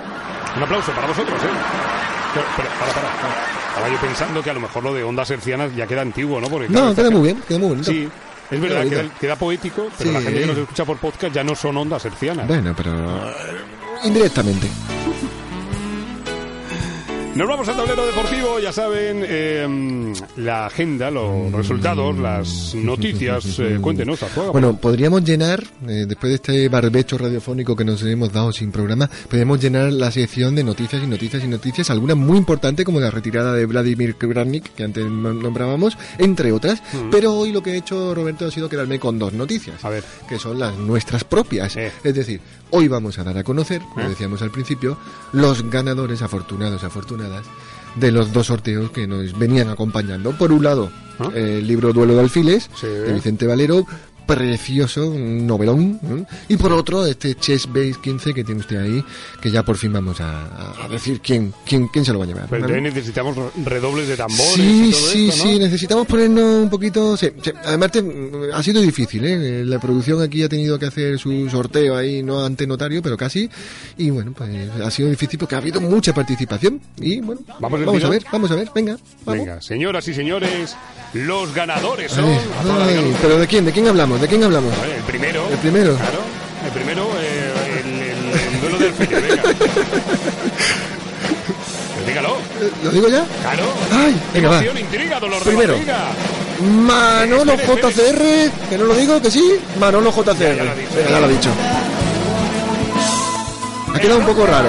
Un 0.57 0.63
aplauso 0.63 0.93
para 0.93 1.07
vosotros. 1.09 1.41
¿eh? 1.43 1.47
Pero, 2.35 2.47
pero, 2.57 2.69
para, 2.81 2.93
para, 2.93 3.17
para. 3.21 3.55
Estaba 3.69 3.89
yo 3.89 4.01
pensando 4.01 4.43
que 4.43 4.51
a 4.51 4.55
lo 4.55 4.61
mejor 4.61 4.85
lo 4.85 4.95
de 4.95 5.03
ondas 5.05 5.31
hercianas 5.31 5.75
ya 5.75 5.87
queda 5.87 6.03
antiguo, 6.03 6.41
¿no? 6.41 6.49
Porque, 6.49 6.69
claro, 6.69 6.87
No, 6.89 6.95
queda 6.95 7.11
muy 7.11 7.23
bien, 7.23 7.43
queda 7.47 7.59
muy 7.59 7.69
bonito. 7.71 7.91
Sí, 7.91 8.09
es 8.51 8.61
verdad, 8.61 8.87
queda, 8.89 9.05
queda 9.21 9.37
poético, 9.37 9.89
pero 9.99 10.11
Sí. 10.11 10.15
la 10.17 10.23
gente 10.23 10.41
que 10.41 10.47
nos 10.47 10.59
escucha 10.59 10.85
por 10.85 10.97
podcast 10.99 11.35
ya 11.35 11.43
no 11.45 11.55
son 11.57 11.77
ondas 11.77 12.05
hercianas. 12.05 12.47
Bueno, 12.47 12.73
pero 12.77 12.93
indirectamente. 14.05 14.69
Nos 17.37 17.49
vamos 17.49 17.67
al 17.69 17.77
tablero 17.77 18.07
deportivo, 18.07 18.61
ya 18.61 18.73
saben, 18.73 19.25
eh, 19.27 20.13
la 20.37 20.67
agenda, 20.67 21.11
los 21.11 21.51
resultados, 21.51 22.17
las 22.17 22.77
noticias. 22.77 23.59
eh, 23.59 23.79
cuéntenos, 23.81 24.23
Arzuaga. 24.23 24.53
Bueno, 24.53 24.77
podríamos 24.77 25.25
llenar, 25.25 25.65
eh, 25.89 26.05
después 26.07 26.29
de 26.31 26.35
este 26.37 26.69
barbecho 26.69 27.19
radiofónico 27.19 27.75
que 27.75 27.85
nos 27.85 28.01
hemos 28.05 28.33
dado 28.33 28.53
sin 28.53 28.71
programa, 28.71 29.11
podríamos 29.29 29.61
llenar 29.61 29.93
la 29.93 30.13
sección 30.13 30.55
de 30.55 30.63
noticias 30.63 31.03
y 31.03 31.09
noticias 31.09 31.43
y 31.43 31.49
noticias, 31.49 31.91
algunas 31.91 32.17
muy 32.17 32.39
importantes 32.39 32.85
como 32.87 33.01
la 33.01 33.11
retirada 33.11 33.53
de 33.53 33.67
Vladimir 33.67 34.15
Kravnik, 34.15 34.73
que 34.73 34.85
antes 34.85 35.05
nom- 35.05 35.43
nombrábamos, 35.43 35.99
entre 36.19 36.53
otras, 36.53 36.85
pero 37.11 37.35
hoy 37.35 37.51
lo 37.51 37.65
que 37.65 37.73
he 37.73 37.77
hecho, 37.79 38.15
Roberto, 38.15 38.47
ha 38.47 38.51
sido 38.53 38.69
quedarme 38.69 39.01
con 39.01 39.19
dos 39.19 39.33
noticias, 39.33 39.85
A 39.85 39.89
ver. 39.89 40.05
que 40.29 40.39
son 40.39 40.61
las 40.61 40.77
nuestras 40.77 41.25
propias. 41.25 41.77
Es 41.77 42.15
decir, 42.15 42.41
hoy 42.71 42.87
vamos 42.87 43.19
a 43.19 43.25
dar 43.25 43.37
a 43.39 43.43
conocer, 43.43 43.83
como 43.93 44.07
Eh. 44.07 44.11
decíamos 44.11 44.41
al 44.41 44.53
principio, 44.53 44.97
los 45.33 45.69
ganadores 45.69 46.23
afortunados, 46.23 46.85
de 47.97 48.11
los 48.13 48.33
dos 48.33 48.47
sorteos 48.49 48.91
que 48.91 49.07
nos 49.07 49.39
venían 49.39 49.69
acompañando. 49.69 50.33
Por 50.33 50.53
un 50.53 50.65
lado, 50.65 50.91
¿Ah? 51.19 51.31
el 51.35 51.67
libro 51.67 51.93
Duelo 51.93 52.15
de 52.15 52.21
Alfiles, 52.21 52.69
Sí. 52.75 52.87
de 52.87 53.13
Vicente 53.13 53.47
Valero, 53.47 53.87
precioso, 54.27 55.09
un 55.09 55.47
novelón. 55.47 55.99
¿no? 56.03 56.27
Y 56.49 56.57
por 56.57 56.73
otro, 56.73 57.05
este 57.07 57.35
Chess 57.35 57.67
Base 57.67 57.95
15 58.03 58.35
que 58.35 58.45
tiene 58.45 58.61
usted 58.61 58.77
ahí, 58.79 59.05
que 59.41 59.51
ya 59.51 59.63
por 59.63 59.77
fin 59.77 59.93
vamos 59.93 60.21
a, 60.21 60.85
a 60.85 60.89
decir 60.89 61.21
quién, 61.21 61.53
quién, 61.67 61.89
quién 61.89 62.05
se 62.05 62.13
lo 62.13 62.19
va 62.19 62.25
a 62.25 62.29
llevar. 62.29 62.47
Pero 62.49 62.69
¿no? 62.69 62.81
necesitamos 62.81 63.37
redobles 63.65 64.09
de 64.09 64.17
tambores 64.17 64.55
Sí, 64.55 64.89
y 64.89 64.91
todo 64.93 65.01
sí, 65.11 65.29
esto, 65.29 65.45
¿no? 65.45 65.51
sí, 65.51 65.59
necesitamos 65.59 66.07
ponernos 66.07 66.63
un 66.65 66.71
poquito... 66.71 67.17
sí, 67.17 67.31
sí. 67.43 67.53
Además, 67.65 67.91
te- 67.93 68.05
ha 68.53 68.63
sido 68.63 68.81
difícil, 68.83 69.25
¿eh? 69.25 69.65
La 69.65 69.79
producción 69.79 70.23
aquí 70.23 70.43
ha 70.43 70.49
tenido 70.49 70.79
que 70.79 70.87
hacer 70.87 71.19
su 71.19 71.49
sorteo 71.51 71.97
ahí, 71.97 72.23
no 72.23 72.45
ante 72.45 72.67
notario, 72.67 73.03
pero 73.03 73.17
casi. 73.17 73.49
Y 73.97 74.11
bueno, 74.11 74.33
pues 74.37 74.51
ha 74.83 74.91
sido 74.91 75.09
difícil 75.11 75.39
porque 75.39 75.55
ha 75.55 75.59
habido 75.59 75.81
mucha 75.81 76.13
participación. 76.15 76.81
Y 76.99 77.21
bueno, 77.21 77.41
¿Vamos 77.61 77.81
al 77.81 77.87
vamos 77.87 78.05
a 78.05 78.09
ver, 78.09 78.25
vamos 78.33 78.51
a 78.51 78.55
ver, 78.55 78.69
venga. 78.75 78.97
Vamos. 79.25 79.45
Venga, 79.47 79.61
señoras 79.63 80.07
y 80.09 80.15
señores, 80.15 80.77
los 81.13 81.55
ganadores 81.55 82.13
A 82.13 82.17
son... 82.17 82.25
ay, 82.27 83.15
pero 83.23 83.39
¿de 83.39 83.47
quién? 83.47 83.65
¿De 83.65 83.73
quién 83.73 83.87
hablamos? 83.89 84.14
¿De 84.21 84.29
quién 84.29 84.43
hablamos? 84.45 84.73
El 84.85 85.03
primero. 85.03 85.47
El 85.51 85.59
primero. 85.59 85.97
Claro, 85.97 86.19
el 86.65 86.71
primero, 86.73 87.09
eh, 87.21 87.53
el, 87.81 87.87
el- 88.03 88.55
el 88.55 88.61
duelo 88.61 88.79
del 88.79 88.93
Felipe, 88.93 89.21
venga. 89.21 89.43
Dígalo, 92.07 92.37
¿Lo 92.85 92.91
digo 92.91 93.09
ya? 93.09 93.25
claro. 93.43 93.65
Ay, 93.93 94.21
venga, 94.35 94.49
va. 94.51 94.57
Emoción, 94.59 94.79
intriga, 94.79 95.19
dolor 95.21 95.39
de 95.43 95.45
Primero. 95.47 95.73
barriga. 95.75 95.99
Manolo 96.63 97.53
Espere, 97.55 97.83
JCR, 97.83 98.69
que 98.71 98.79
no 98.79 98.85
lo 98.85 98.95
digo, 98.95 99.21
que 99.21 99.31
sí. 99.31 99.59
Manolo 99.81 100.11
JCR. 100.13 100.35
Ya, 100.35 100.55
ya 100.57 100.65
lo 100.65 100.71
ha 100.71 100.75
dicho. 100.75 100.91
Venga, 100.95 101.11
ya 101.11 101.19
lo 101.21 101.27
ha 101.27 101.29
dicho. 101.29 101.51
Ha 103.95 103.99
quedado 103.99 104.19
un 104.21 104.27
poco 104.27 104.47
raro. 104.47 104.69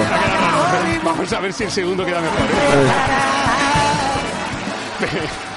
Vamos 1.03 1.31
a 1.33 1.39
ver 1.39 1.53
si 1.53 1.63
el 1.65 1.71
segundo 1.71 2.03
queda 2.05 2.19
mejor. 2.21 2.39
¿eh? 2.39 2.43
A 2.71 2.75
ver, 5.01 5.21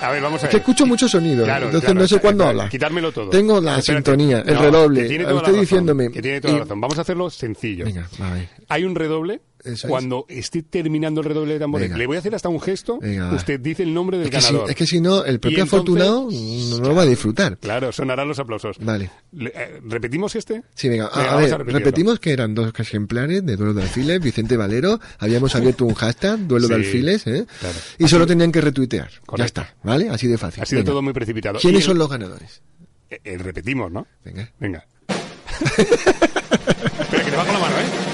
A 0.00 0.10
ver, 0.10 0.22
vamos 0.22 0.42
a 0.42 0.46
es 0.46 0.50
que 0.50 0.56
ver. 0.56 0.62
escucho 0.62 0.86
mucho 0.86 1.08
sonido, 1.08 1.44
Claro, 1.44 1.66
entonces 1.66 1.86
claro, 1.90 2.00
no 2.00 2.08
sé 2.08 2.18
cuándo 2.20 2.44
habla. 2.44 2.68
Quitármelo 2.68 3.12
todo. 3.12 3.30
Tengo 3.30 3.60
la 3.60 3.78
Espérate. 3.78 4.04
sintonía, 4.10 4.40
el 4.46 4.54
No, 4.54 4.62
redoble. 4.62 5.02
que 5.02 5.08
tiene 5.08 5.24
toda 5.24 5.36
usted 5.36 5.46
la 5.46 5.52
razón, 5.52 5.60
diciéndome. 5.62 6.10
Que 6.10 6.22
tiene 6.22 6.40
toda 6.40 6.52
la 6.52 6.58
y- 6.58 6.62
razón. 6.62 6.80
Vamos 6.80 6.98
a 6.98 7.00
hacerlo 7.02 7.30
sencillo. 7.30 7.84
Venga, 7.84 8.08
a 8.20 8.30
ver. 8.34 8.48
Hay 8.68 8.84
un 8.84 8.94
redoble. 8.94 9.40
Eso 9.66 9.86
es. 9.86 9.90
Cuando 9.90 10.24
esté 10.28 10.62
terminando 10.62 11.20
el 11.20 11.26
redoble 11.26 11.54
de 11.54 11.58
tambores, 11.58 11.88
Venga. 11.88 11.98
le 11.98 12.06
voy 12.06 12.16
a 12.16 12.20
hacer 12.20 12.34
hasta 12.34 12.48
un 12.48 12.60
gesto. 12.60 12.98
Venga. 13.00 13.32
Usted 13.34 13.60
dice 13.60 13.82
el 13.82 13.92
nombre 13.92 14.18
del 14.18 14.26
Es 14.28 14.30
que, 14.34 14.40
si, 14.40 14.46
ganador. 14.48 14.70
es 14.70 14.76
que 14.76 14.86
si 14.86 15.00
no, 15.00 15.24
el 15.24 15.40
propio 15.40 15.58
entonces- 15.58 15.74
afortunado 15.74 16.28
no 16.30 16.88
lo 16.88 16.94
va 16.94 17.02
a 17.02 17.06
disfrutar. 17.06 17.58
Claro, 17.58 17.92
sonarán 17.92 18.28
los 18.28 18.38
aplausos. 18.38 18.76
Vale. 18.80 19.10
Le- 19.32 19.52
eh, 19.54 19.80
¿Repetimos 19.84 20.34
este? 20.36 20.62
Sí, 20.74 20.88
venga, 20.88 21.06
a, 21.06 21.16
Venga, 21.18 21.22
a 21.30 21.34
vamos 21.34 21.42
ver, 21.42 21.54
a 21.54 21.58
repetirlo. 21.58 21.78
repetimos 21.78 22.20
que 22.20 22.32
eran 22.32 22.54
dos 22.54 22.72
ejemplares 22.78 23.44
de 23.44 23.56
Duelo 23.56 23.74
de 23.74 23.82
Alfiles, 23.82 24.20
Vicente 24.20 24.56
Valero, 24.56 25.00
habíamos 25.18 25.54
abierto 25.54 25.84
un 25.84 25.94
hashtag, 25.94 26.38
Duelo 26.46 26.68
de 26.68 26.74
Alfiles, 26.76 27.26
¿eh? 27.26 27.46
claro. 27.60 27.74
y 27.98 28.08
solo 28.08 28.26
tenían 28.26 28.52
que 28.52 28.60
retuitear. 28.60 29.10
Ya 29.36 29.44
está, 29.44 29.74
¿vale? 29.82 30.08
Así 30.08 30.26
de 30.28 30.38
fácil. 30.38 30.62
Ha 30.62 30.66
sido 30.66 30.80
Venga. 30.80 30.90
todo 30.92 31.02
muy 31.02 31.12
precipitado. 31.12 31.58
¿Quiénes 31.58 31.80
el- 31.82 31.86
son 31.86 31.98
los 31.98 32.08
ganadores? 32.08 32.62
eh, 33.10 33.20
eh, 33.24 33.38
repetimos, 33.38 33.90
¿no? 33.92 34.06
Venga. 34.24 34.50
Venga. 34.58 34.84
Espera, 35.78 37.24
que 37.24 37.30
te 37.30 37.36
bajo 37.36 37.52
la 37.52 37.58
mano, 37.58 37.76
¿eh? 37.78 38.05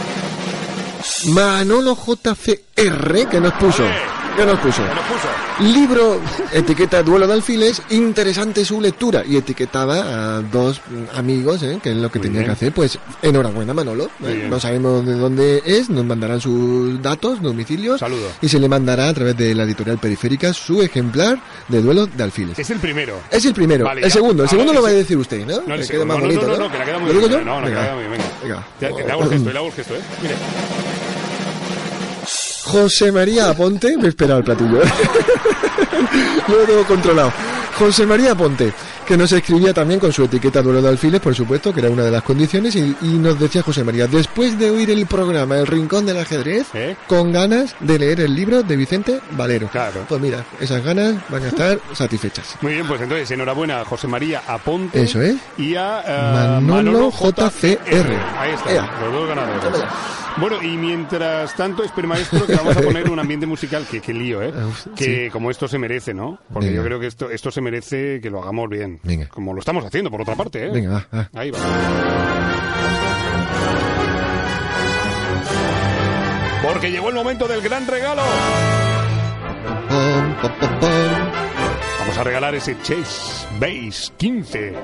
Manolo 1.29 1.97
JCR, 1.97 3.29
que 3.29 3.41
nos 3.41 3.53
puso. 3.55 3.85
¿Qué 4.37 4.47
nos 4.47 4.59
puso? 4.61 4.83
¿Qué 4.83 4.95
nos 4.95 5.05
puso? 5.05 5.29
Libro, 5.61 6.19
etiqueta 6.53 7.03
Duelo 7.03 7.27
de 7.27 7.35
Alfiles, 7.35 7.83
interesante 7.91 8.65
su 8.65 8.81
lectura. 8.81 9.23
Y 9.29 9.37
etiquetaba 9.37 10.39
a 10.39 10.41
dos 10.41 10.81
amigos, 11.15 11.63
¿eh? 11.63 11.79
que 11.83 11.91
es 11.91 11.97
lo 11.97 12.11
que 12.11 12.19
Muy 12.19 12.29
tenía 12.29 12.41
bien. 12.41 12.47
que 12.51 12.53
hacer. 12.53 12.73
Pues 12.73 12.99
enhorabuena, 13.21 13.75
Manolo. 13.75 14.09
Eh. 14.25 14.47
No 14.49 14.59
sabemos 14.59 15.05
de 15.05 15.15
dónde 15.17 15.63
es, 15.67 15.91
nos 15.91 16.05
mandarán 16.07 16.41
sus 16.41 17.01
datos, 17.03 17.43
domicilios. 17.43 18.01
Saludo. 18.01 18.29
Y 18.41 18.49
se 18.49 18.59
le 18.59 18.69
mandará 18.69 19.09
a 19.11 19.15
través 19.15 19.37
de 19.37 19.55
la 19.55 19.65
editorial 19.65 19.99
periférica 19.99 20.53
su 20.55 20.83
ejemplar 20.83 21.39
de 21.69 21.83
Duelo 21.83 22.07
de 22.07 22.23
Alfiles. 22.25 22.59
Es 22.59 22.71
el 22.71 22.79
primero. 22.79 23.21
Es 23.31 23.45
el 23.45 23.53
primero. 23.53 23.85
Vale, 23.85 24.01
el 24.03 24.11
segundo. 24.11 24.45
El 24.45 24.49
segundo 24.49 24.73
lo 24.73 24.83
va 24.83 24.89
a 24.89 24.93
decir 24.93 25.19
usted, 25.19 25.47
¿no? 25.47 25.61
No, 25.67 25.75
el 25.75 25.83
Que 25.83 25.89
quede 25.89 26.05
más 26.07 26.17
no, 26.17 26.25
bonito, 26.25 26.47
no, 26.47 26.57
¿no? 26.57 26.59
no, 26.65 26.73
que 26.73 26.79
la 26.79 26.85
queda 26.87 26.99
muy 26.99 27.09
¿Lo 27.09 27.15
digo 27.19 27.29
bien. 27.29 27.41
yo? 27.41 27.45
No, 27.47 27.61
no, 27.61 27.67
que 27.67 27.73
Venga. 27.75 27.83
queda 27.85 27.95
muy 27.95 28.05
bien. 28.05 28.13
Venga. 28.43 28.67
Venga. 28.81 28.97
Te- 29.07 29.13
hago 29.13 29.23
el 29.25 29.29
gesto, 29.31 29.53
le 29.53 29.59
hago 29.59 29.67
el 29.69 29.73
gesto, 29.75 29.95
¿eh? 29.95 30.01
Mire. 30.23 30.35
José 32.73 33.13
María 33.13 33.51
Aponte, 33.51 33.99
me 33.99 34.09
espera 34.09 34.39
el 34.39 34.45
platillo. 34.45 34.81
Yo 36.49 36.57
lo 36.57 36.65
tengo 36.65 36.85
controlado. 36.87 37.31
José 37.79 38.07
María 38.07 38.35
Ponte, 38.35 38.73
que 39.13 39.19
nos 39.19 39.31
escribía 39.33 39.75
también 39.75 40.01
con 40.01 40.11
su 40.11 40.25
etiqueta 40.25 40.63
duelo 40.63 40.81
de 40.81 40.89
alfiles, 40.89 41.21
por 41.21 41.35
supuesto, 41.35 41.71
que 41.75 41.81
era 41.81 41.91
una 41.91 42.03
de 42.03 42.11
las 42.11 42.23
condiciones, 42.23 42.75
y, 42.77 42.97
y 43.03 43.19
nos 43.19 43.39
decía 43.39 43.63
José 43.63 43.85
María, 43.85 44.07
después 44.07 44.59
de 44.59 44.71
oír 44.71 44.91
el 44.91 45.05
programa 45.05 45.59
El 45.59 45.67
Rincón 45.67 46.07
del 46.07 46.17
Ajedrez, 46.17 46.69
¿Eh? 46.73 46.97
con 47.09 47.31
ganas 47.31 47.77
de 47.81 47.99
leer 47.99 48.21
el 48.21 48.35
libro 48.35 48.63
de 48.63 48.75
Vicente 48.75 49.21
Valero. 49.33 49.69
Claro. 49.69 50.07
Pues 50.09 50.19
mira, 50.19 50.47
esas 50.61 50.83
ganas 50.83 51.17
van 51.29 51.43
a 51.43 51.49
estar 51.49 51.79
satisfechas. 51.93 52.57
Muy 52.63 52.73
bien, 52.73 52.87
pues 52.87 53.03
entonces 53.03 53.31
enhorabuena 53.31 53.83
a 53.83 53.85
José 53.85 54.09
María 54.09 54.45
Aponte. 54.47 55.03
Eso 55.03 55.21
es. 55.21 55.37
Y 55.59 55.75
a 55.75 56.57
eh, 56.59 56.61
Manolo 56.63 57.11
JCR. 57.11 58.17
Ahí 58.39 58.53
está, 58.55 58.73
Ea. 58.73 58.91
los 59.03 59.13
dos 59.13 59.29
ganadores. 59.29 59.83
Bueno, 60.39 60.63
y 60.63 60.79
mientras 60.79 61.55
tanto, 61.55 61.85
espera 61.85 62.09
maestro, 62.09 62.47
que 62.47 62.55
vamos 62.55 62.75
a 62.77 62.81
poner 62.83 63.11
un 63.11 63.19
ambiente 63.19 63.47
musical, 63.47 63.87
que, 63.91 64.01
que 64.01 64.15
lío, 64.15 64.43
¿eh? 64.43 64.51
Uf, 64.67 64.87
Que 64.97 65.29
como 65.31 65.51
esto 65.51 65.69
se 65.69 65.77
merece, 65.79 66.15
¿no? 66.15 66.39
Porque 66.51 66.69
Venga. 66.69 66.81
yo 66.81 66.87
creo 66.87 67.01
que 67.01 67.07
esto, 67.07 67.31
esto 67.31 67.51
se 67.51 67.61
merece 67.61 68.19
que 68.23 68.31
lo 68.31 68.43
hagamos 68.43 68.71
bien. 68.71 68.99
Venga. 69.03 69.27
Como 69.29 69.53
lo 69.53 69.61
estamos 69.61 69.85
haciendo, 69.85 70.11
por 70.11 70.21
otra 70.23 70.35
parte, 70.37 70.67
¿eh? 70.67 70.71
Venga, 70.71 70.91
va, 71.13 71.19
va. 71.19 71.31
Ahí 71.41 71.51
va. 71.51 71.59
Porque 76.63 76.91
llegó 76.91 77.09
el 77.09 77.15
momento 77.15 77.49
del 77.49 77.61
gran 77.61 77.87
regalo. 77.87 78.23
Vamos 82.01 82.19
a 82.19 82.25
regalar 82.25 82.55
ese 82.55 82.77
Chase 82.83 83.47
Base 83.61 84.13
15. 84.17 84.75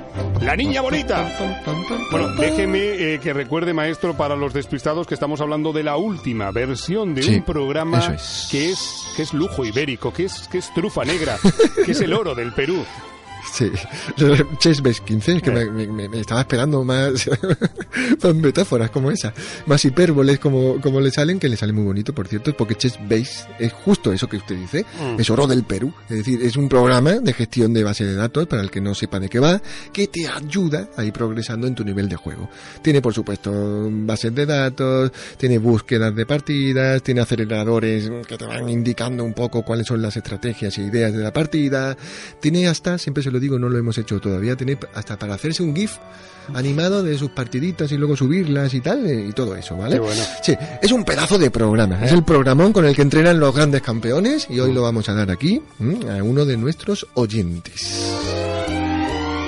La 0.42 0.56
niña 0.56 0.80
bonita. 0.80 1.30
Bueno, 2.10 2.28
déjeme 2.34 2.78
eh, 3.14 3.20
que 3.22 3.32
recuerde, 3.32 3.72
maestro, 3.72 4.14
para 4.16 4.34
los 4.36 4.52
despistados 4.52 5.06
que 5.06 5.14
estamos 5.14 5.40
hablando 5.40 5.72
de 5.72 5.82
la 5.84 5.96
última 5.96 6.50
versión 6.50 7.14
de 7.14 7.22
Sí, 7.22 7.36
un 7.36 7.42
programa 7.44 8.14
es. 8.14 8.48
que 8.50 8.70
es 8.70 9.12
que 9.16 9.22
es 9.22 9.32
lujo 9.32 9.64
ibérico, 9.64 10.12
que 10.12 10.24
es 10.24 10.48
que 10.48 10.58
es 10.58 10.72
trufa 10.74 11.04
negra, 11.04 11.36
que 11.84 11.92
es 11.92 12.00
el 12.00 12.12
oro 12.12 12.34
del 12.34 12.52
Perú. 12.52 12.84
Sí, 13.54 13.70
Chess 14.58 14.82
Base 14.82 15.00
15, 15.04 15.36
es 15.36 15.42
que 15.42 15.50
Eh. 15.50 15.70
me, 15.70 15.86
me- 15.86 16.08
me 16.08 16.20
estaba 16.20 16.40
esperando 16.40 16.84
más, 16.84 17.28
más 18.22 18.34
metáforas 18.34 18.90
como 18.90 19.10
esa, 19.10 19.32
más 19.66 19.84
hipérboles 19.84 20.38
como, 20.38 20.80
como 20.80 21.00
le 21.00 21.10
salen, 21.10 21.38
que 21.38 21.48
le 21.48 21.56
sale 21.56 21.72
muy 21.72 21.84
bonito, 21.84 22.14
por 22.14 22.28
cierto, 22.28 22.56
porque 22.56 22.74
Chess 22.74 22.98
Base 23.08 23.46
es 23.58 23.72
justo 23.72 24.12
eso 24.12 24.28
que 24.28 24.36
usted 24.36 24.56
dice, 24.56 24.84
Mm. 25.00 25.20
es 25.20 25.30
oro 25.30 25.46
del 25.46 25.64
Perú, 25.64 25.92
es 26.08 26.18
decir, 26.18 26.40
es 26.42 26.56
un 26.56 26.68
programa 26.68 27.12
de 27.14 27.32
gestión 27.32 27.72
de 27.72 27.84
base 27.84 28.04
de 28.04 28.14
datos, 28.14 28.46
para 28.46 28.62
el 28.62 28.70
que 28.70 28.80
no 28.80 28.94
sepa 28.94 29.18
de 29.20 29.28
qué 29.28 29.38
va, 29.38 29.60
que 29.92 30.06
te 30.08 30.26
ayuda 30.28 30.88
a 30.96 31.04
ir 31.04 31.12
progresando 31.12 31.66
en 31.66 31.74
tu 31.74 31.84
nivel 31.84 32.08
de 32.08 32.16
juego. 32.16 32.48
Tiene, 32.82 33.00
por 33.02 33.14
supuesto, 33.14 33.50
bases 33.90 34.34
de 34.34 34.46
datos, 34.46 35.10
tiene 35.36 35.58
búsquedas 35.58 36.14
de 36.14 36.26
partidas, 36.26 37.02
tiene 37.02 37.20
aceleradores 37.20 38.10
que 38.26 38.36
te 38.36 38.44
van 38.44 38.68
indicando 38.68 39.24
un 39.24 39.34
poco 39.34 39.62
cuáles 39.62 39.86
son 39.86 40.02
las 40.02 40.16
estrategias 40.16 40.76
e 40.78 40.82
ideas 40.82 41.12
de 41.12 41.18
la 41.22 41.32
partida, 41.32 41.96
tiene 42.40 42.68
hasta, 42.68 42.98
siempre 42.98 43.22
se 43.22 43.30
lo 43.30 43.37
digo, 43.38 43.58
no 43.58 43.68
lo 43.68 43.78
hemos 43.78 43.98
hecho 43.98 44.20
todavía, 44.20 44.56
tiene 44.56 44.78
hasta 44.94 45.18
para 45.18 45.34
hacerse 45.34 45.62
un 45.62 45.74
GIF 45.74 45.96
animado 46.54 47.02
de 47.02 47.18
sus 47.18 47.30
partiditas 47.30 47.92
y 47.92 47.96
luego 47.96 48.16
subirlas 48.16 48.72
y 48.74 48.80
tal, 48.80 49.06
eh, 49.06 49.26
y 49.28 49.32
todo 49.32 49.54
eso, 49.54 49.76
¿vale? 49.76 49.94
Qué 49.94 50.00
bueno. 50.00 50.22
Sí, 50.42 50.56
es 50.80 50.92
un 50.92 51.04
pedazo 51.04 51.38
de 51.38 51.50
programa, 51.50 52.04
es 52.04 52.12
el 52.12 52.24
programón 52.24 52.72
con 52.72 52.86
el 52.86 52.94
que 52.94 53.02
entrenan 53.02 53.38
los 53.38 53.54
grandes 53.54 53.82
campeones 53.82 54.46
y 54.48 54.60
hoy 54.60 54.72
lo 54.72 54.82
vamos 54.82 55.08
a 55.08 55.14
dar 55.14 55.30
aquí 55.30 55.60
mm, 55.78 56.08
a 56.08 56.22
uno 56.22 56.44
de 56.44 56.56
nuestros 56.56 57.06
oyentes. 57.14 58.57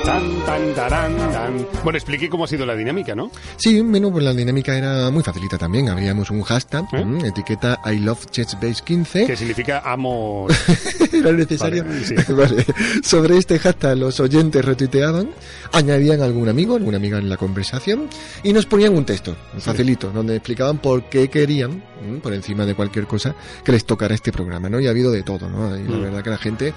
Tan, 0.04 0.44
tan, 0.46 0.74
tarán, 0.74 1.16
tan. 1.16 1.66
Bueno, 1.84 1.96
expliqué 1.96 2.28
cómo 2.28 2.44
ha 2.44 2.48
sido 2.48 2.64
la 2.66 2.74
dinámica, 2.74 3.14
¿no? 3.14 3.30
Sí, 3.56 3.80
bueno, 3.80 4.10
pues 4.10 4.24
la 4.24 4.32
dinámica 4.32 4.76
era 4.76 5.10
muy 5.10 5.22
facilita 5.22 5.56
también. 5.58 5.88
Habríamos 5.88 6.30
un 6.30 6.42
hashtag, 6.42 6.84
¿Eh? 6.92 7.04
mm, 7.04 7.24
etiqueta 7.26 7.80
I 7.84 7.98
love 7.98 8.26
Chessbase 8.30 8.82
15. 8.84 9.26
Que 9.26 9.36
significa 9.36 9.82
amo. 9.84 10.46
Era 11.12 11.32
necesario. 11.32 11.84
Vale, 11.84 12.04
sí. 12.04 12.14
Vale. 12.32 12.64
Sobre 13.02 13.36
este 13.36 13.58
hashtag 13.58 13.98
los 13.98 14.18
oyentes 14.20 14.64
retuiteaban, 14.64 15.30
añadían 15.72 16.22
algún 16.22 16.48
amigo, 16.48 16.76
alguna 16.76 16.96
amiga 16.96 17.18
en 17.18 17.28
la 17.28 17.36
conversación 17.36 18.08
y 18.42 18.52
nos 18.52 18.66
ponían 18.66 18.94
un 18.96 19.04
texto, 19.04 19.36
facilito, 19.58 20.10
donde 20.10 20.34
explicaban 20.36 20.78
por 20.78 21.04
qué 21.04 21.28
querían, 21.28 21.84
mm, 22.02 22.16
por 22.22 22.32
encima 22.32 22.64
de 22.66 22.74
cualquier 22.74 23.06
cosa, 23.06 23.34
que 23.64 23.72
les 23.72 23.84
tocara 23.84 24.14
este 24.14 24.32
programa, 24.32 24.68
¿no? 24.68 24.80
Y 24.80 24.86
ha 24.86 24.90
habido 24.90 25.12
de 25.12 25.22
todo, 25.22 25.48
¿no? 25.48 25.76
Y 25.76 25.84
la 25.84 25.96
Mm. 25.96 26.02
verdad 26.02 26.22
que 26.24 26.30
la 26.30 26.38
gente 26.38 26.74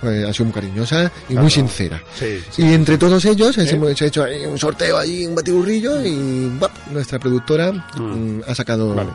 pues, 0.00 0.24
ha 0.24 0.32
sido 0.32 0.46
muy 0.46 0.54
cariñosa 0.54 1.10
y 1.24 1.32
Claro. 1.32 1.42
muy 1.42 1.50
sincera. 1.50 2.02
Sí, 2.18 2.40
sí. 2.50 2.62
Y 2.62 2.72
entre 2.74 2.98
todos 2.98 3.24
ellos 3.24 3.56
¿Eh? 3.58 3.68
hemos 3.70 4.00
hecho 4.00 4.24
un 4.48 4.58
sorteo 4.58 4.98
ahí, 4.98 5.26
un 5.26 5.34
batiburrillo 5.34 6.04
y 6.04 6.50
nuestra 6.92 7.18
productora 7.18 7.72
mm, 7.72 8.40
ha 8.46 8.54
sacado 8.54 8.94
Vale. 8.94 9.10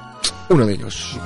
uno 0.49 0.65
de 0.65 0.73
ellos. 0.73 1.17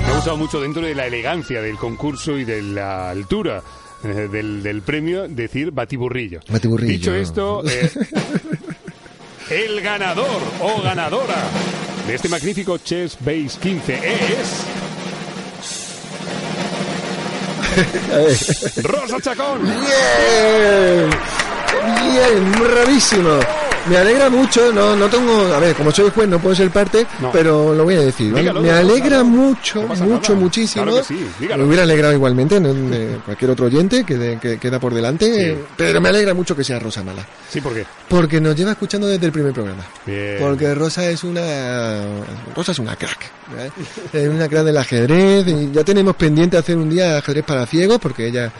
Me 0.00 0.06
ha 0.06 0.14
gustado 0.16 0.36
mucho 0.36 0.60
dentro 0.60 0.82
de 0.82 0.94
la 0.94 1.06
elegancia 1.06 1.60
del 1.62 1.76
concurso 1.76 2.36
y 2.38 2.44
de 2.44 2.62
la 2.62 3.10
altura 3.10 3.62
eh, 4.04 4.28
del, 4.30 4.62
del 4.62 4.82
premio 4.82 5.28
decir 5.28 5.70
batiburrillo. 5.70 6.40
Batiburrillo. 6.48 6.92
Dicho 6.92 7.14
esto, 7.14 7.62
eh, 7.68 7.90
el 9.50 9.80
ganador 9.80 10.40
o 10.60 10.82
ganadora 10.82 11.36
de 12.06 12.14
este 12.14 12.28
magnífico 12.28 12.78
Chess 12.78 13.16
Base 13.20 13.58
15 13.60 13.94
es 13.94 14.64
Rosa 18.82 19.20
Chacón. 19.20 19.62
¡Bien! 19.62 21.10
¡Bien! 22.12 22.52
¡Bravísimo! 22.52 23.61
Me 23.88 23.96
alegra 23.96 24.30
mucho, 24.30 24.72
no, 24.72 24.94
no 24.94 25.08
tengo, 25.08 25.46
a 25.52 25.58
ver, 25.58 25.74
como 25.74 25.90
soy 25.90 26.08
juez 26.10 26.28
no 26.28 26.38
puedo 26.38 26.54
ser 26.54 26.70
parte, 26.70 27.04
No. 27.20 27.32
pero 27.32 27.74
lo 27.74 27.82
voy 27.82 27.96
a 27.96 28.00
decir, 28.00 28.32
Me 28.32 28.70
alegra 28.70 29.24
mucho, 29.24 29.82
No 29.82 29.88
mucho, 30.04 30.32
nada. 30.32 30.34
muchísimo. 30.40 30.84
Claro 30.84 31.02
sí, 31.04 31.26
me 31.40 31.64
hubiera 31.64 31.82
alegrado 31.82 32.14
igualmente 32.14 32.60
¿no? 32.60 32.72
de 32.72 33.18
cualquier 33.24 33.50
otro 33.50 33.66
oyente 33.66 34.04
que, 34.04 34.16
de- 34.16 34.38
que 34.38 34.58
queda 34.58 34.78
por 34.78 34.94
delante, 34.94 35.54
Sí. 35.56 35.58
pero 35.76 36.00
me 36.00 36.10
alegra 36.10 36.32
mucho 36.32 36.54
que 36.54 36.62
sea 36.62 36.78
Rosa 36.78 37.02
Mala, 37.02 37.26
Sí, 37.50 37.60
¿por 37.60 37.74
qué? 37.74 37.84
porque 38.08 38.40
nos 38.40 38.54
lleva 38.54 38.70
escuchando 38.72 39.08
desde 39.08 39.26
el 39.26 39.32
primer 39.32 39.52
programa. 39.52 39.84
Bien. 40.06 40.36
Porque 40.38 40.74
Rosa 40.74 41.08
es 41.10 41.24
una 41.24 41.42
Rosa 42.54 42.72
es 42.72 42.78
una 42.78 42.94
crack, 42.94 43.18
¿eh? 43.58 43.70
es 44.12 44.28
una 44.28 44.48
crack 44.48 44.64
del 44.64 44.76
ajedrez 44.76 45.46
y 45.48 45.70
ya 45.72 45.82
tenemos 45.82 46.14
pendiente 46.14 46.56
hacer 46.56 46.76
un 46.76 46.88
día 46.88 47.18
ajedrez 47.18 47.44
para 47.44 47.66
ciegos 47.66 47.98
porque 47.98 48.28
ella 48.28 48.52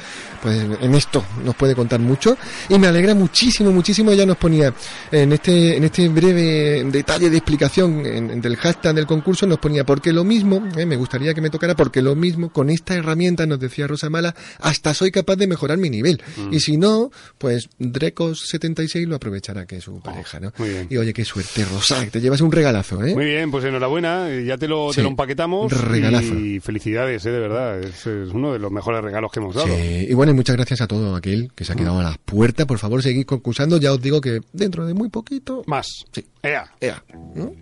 pues 0.42 0.60
en 0.80 0.94
esto 0.94 1.24
nos 1.44 1.54
puede 1.54 1.74
contar 1.74 2.00
mucho 2.00 2.36
y 2.68 2.78
me 2.78 2.88
alegra 2.88 3.14
muchísimo, 3.14 3.70
muchísimo 3.70 4.10
ella 4.10 4.26
nos 4.26 4.36
ponía 4.36 4.74
en 5.10 5.32
este 5.32 5.76
en 5.76 5.84
este 5.84 6.08
breve 6.08 6.84
detalle 6.90 7.30
de 7.30 7.36
explicación 7.36 8.04
en- 8.04 8.30
en- 8.30 8.40
del 8.40 8.56
hashtag 8.56 8.94
del 8.94 9.06
concurso 9.06 9.46
nos 9.46 9.58
ponía 9.58 9.84
porque 9.84 10.12
lo 10.12 10.24
mismo, 10.24 10.62
¿eh? 10.76 10.84
me 10.84 10.96
gustaría 10.96 11.32
que 11.34 11.40
me 11.40 11.50
tocara 11.50 11.74
porque 11.76 12.02
lo 12.02 12.14
mismo 12.16 12.50
con 12.52 12.70
esta 12.70 12.94
herramienta 12.94 13.46
nos 13.46 13.60
decía 13.60 13.86
Rosa 13.86 14.10
Mala 14.10 14.34
hasta 14.58 14.94
soy 14.94 15.10
capaz 15.12 15.36
de 15.36 15.46
mejorar 15.46 15.78
mi 15.78 15.90
nivel 15.90 16.20
y 16.50 16.60
si 16.60 16.76
no 16.76 17.10
pues 17.38 17.68
Drecos76 17.78 19.06
lo 19.06 19.16
aprovechará 19.16 19.66
que 19.66 19.76
es 19.76 19.84
su 19.84 20.00
pareja, 20.00 20.40
¿no? 20.40 20.52
muy 20.58 20.68
bien. 20.70 20.86
Y 20.90 20.96
oye, 20.96 21.12
qué 21.12 21.24
suerte, 21.24 21.64
Rosa, 21.64 22.04
que 22.04 22.10
te 22.10 22.20
llevas 22.20 22.40
un 22.40 22.52
regalazo, 22.52 23.02
¿eh? 23.04 23.14
Muy 23.14 23.24
bien, 23.26 23.50
pues 23.50 23.64
enhorabuena, 23.64 24.28
eh, 24.30 24.44
ya 24.44 24.58
te 24.58 24.68
lo, 24.68 24.90
te 24.92 25.02
lo 25.02 25.08
empaquetamos. 25.08 25.72
Regalazo. 25.72 26.34
Y 26.38 26.60
felicidades, 26.60 27.24
eh, 27.26 27.30
de 27.30 27.38
verdad. 27.38 27.80
Es, 27.80 28.06
es 28.06 28.30
uno 28.32 28.52
de 28.52 28.58
los 28.58 28.70
mejores 28.70 29.02
regalos 29.02 29.30
que 29.32 29.40
hemos 29.40 29.54
dado. 29.54 29.68
Sí, 29.68 30.06
y 30.08 30.14
bueno, 30.14 30.31
y 30.32 30.34
muchas 30.34 30.56
gracias 30.56 30.80
a 30.80 30.86
todo 30.86 31.14
aquel 31.14 31.52
que 31.54 31.64
se 31.64 31.72
ha 31.72 31.76
quedado 31.76 32.00
a 32.00 32.02
la 32.02 32.18
puerta. 32.24 32.66
Por 32.66 32.78
favor, 32.78 33.02
seguid 33.02 33.24
concursando. 33.24 33.78
Ya 33.78 33.92
os 33.92 34.00
digo 34.00 34.20
que 34.20 34.40
dentro 34.52 34.86
de 34.86 34.94
muy 34.94 35.08
poquito. 35.08 35.62
Más. 35.66 35.86
Sí. 36.12 36.26
Ea. 36.42 36.70
Ea. 36.80 37.02
¿no? 37.34 37.52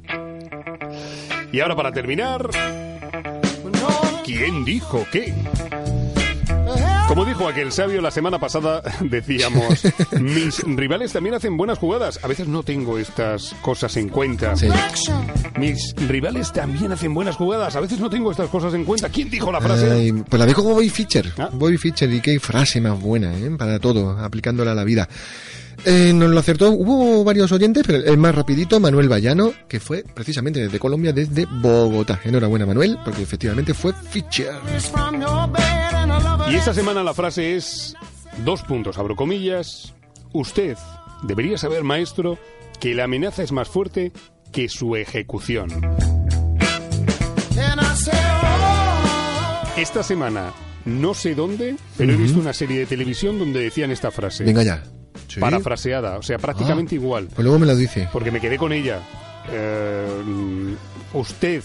Y 1.52 1.60
ahora 1.60 1.76
para 1.76 1.92
terminar, 1.92 2.48
¿quién 4.24 4.64
dijo 4.64 5.04
qué? 5.12 5.34
Como 7.10 7.24
dijo 7.24 7.48
aquel 7.48 7.72
sabio 7.72 8.00
la 8.00 8.12
semana 8.12 8.38
pasada, 8.38 8.82
decíamos, 9.00 9.82
mis 10.20 10.62
rivales 10.62 11.12
también 11.12 11.34
hacen 11.34 11.56
buenas 11.56 11.76
jugadas. 11.76 12.20
A 12.22 12.28
veces 12.28 12.46
no 12.46 12.62
tengo 12.62 12.98
estas 12.98 13.52
cosas 13.62 13.96
en 13.96 14.08
cuenta. 14.08 14.54
Sí. 14.54 14.68
Mis 15.58 15.92
rivales 16.06 16.52
también 16.52 16.92
hacen 16.92 17.12
buenas 17.12 17.34
jugadas. 17.34 17.74
A 17.74 17.80
veces 17.80 17.98
no 17.98 18.08
tengo 18.08 18.30
estas 18.30 18.48
cosas 18.48 18.74
en 18.74 18.84
cuenta. 18.84 19.08
¿Quién 19.08 19.28
dijo 19.28 19.50
la 19.50 19.60
frase? 19.60 19.90
Ay, 19.90 20.12
pues 20.12 20.38
la 20.38 20.54
como 20.54 20.74
Bobby 20.74 20.88
Fischer. 20.88 21.32
Ah. 21.36 21.50
Bobby 21.52 21.78
Fischer, 21.78 22.08
y 22.12 22.20
qué 22.20 22.38
frase 22.38 22.80
más 22.80 23.00
buena, 23.00 23.36
¿eh? 23.36 23.50
Para 23.58 23.80
todo, 23.80 24.10
aplicándola 24.16 24.70
a 24.70 24.76
la 24.76 24.84
vida. 24.84 25.08
Eh, 25.84 26.12
nos 26.14 26.30
lo 26.30 26.38
acertó, 26.38 26.70
hubo 26.70 27.24
varios 27.24 27.50
oyentes, 27.50 27.82
pero 27.84 28.04
el 28.04 28.18
más 28.18 28.36
rapidito, 28.36 28.78
Manuel 28.78 29.08
Bayano, 29.08 29.52
que 29.66 29.80
fue 29.80 30.04
precisamente 30.14 30.60
desde 30.60 30.78
Colombia, 30.78 31.12
desde 31.12 31.44
Bogotá. 31.46 32.20
Enhorabuena, 32.22 32.66
Manuel, 32.66 32.98
porque 33.04 33.22
efectivamente 33.22 33.74
fue 33.74 33.92
Fischer. 33.94 34.52
Y 36.50 36.56
esta 36.56 36.74
semana 36.74 37.04
la 37.04 37.14
frase 37.14 37.54
es, 37.54 37.94
dos 38.44 38.62
puntos, 38.62 38.98
abro 38.98 39.14
comillas, 39.14 39.94
usted 40.32 40.76
debería 41.22 41.56
saber, 41.56 41.84
maestro, 41.84 42.38
que 42.80 42.92
la 42.92 43.04
amenaza 43.04 43.44
es 43.44 43.52
más 43.52 43.68
fuerte 43.68 44.10
que 44.50 44.68
su 44.68 44.96
ejecución. 44.96 45.70
Esta 49.76 50.02
semana, 50.02 50.52
no 50.84 51.14
sé 51.14 51.36
dónde, 51.36 51.76
pero 51.96 52.14
he 52.14 52.16
visto 52.16 52.40
una 52.40 52.52
serie 52.52 52.80
de 52.80 52.86
televisión 52.86 53.38
donde 53.38 53.60
decían 53.60 53.92
esta 53.92 54.10
frase. 54.10 54.42
Venga 54.42 54.64
ya. 54.64 54.82
Sí. 55.28 55.38
Parafraseada, 55.38 56.18
o 56.18 56.22
sea, 56.22 56.38
prácticamente 56.38 56.96
igual. 56.96 57.28
Pues 57.28 57.44
luego 57.44 57.60
me 57.60 57.66
lo 57.66 57.76
dice. 57.76 58.08
Porque 58.12 58.32
me 58.32 58.40
quedé 58.40 58.58
con 58.58 58.72
ella. 58.72 59.00
Eh, 59.52 60.74
usted 61.14 61.62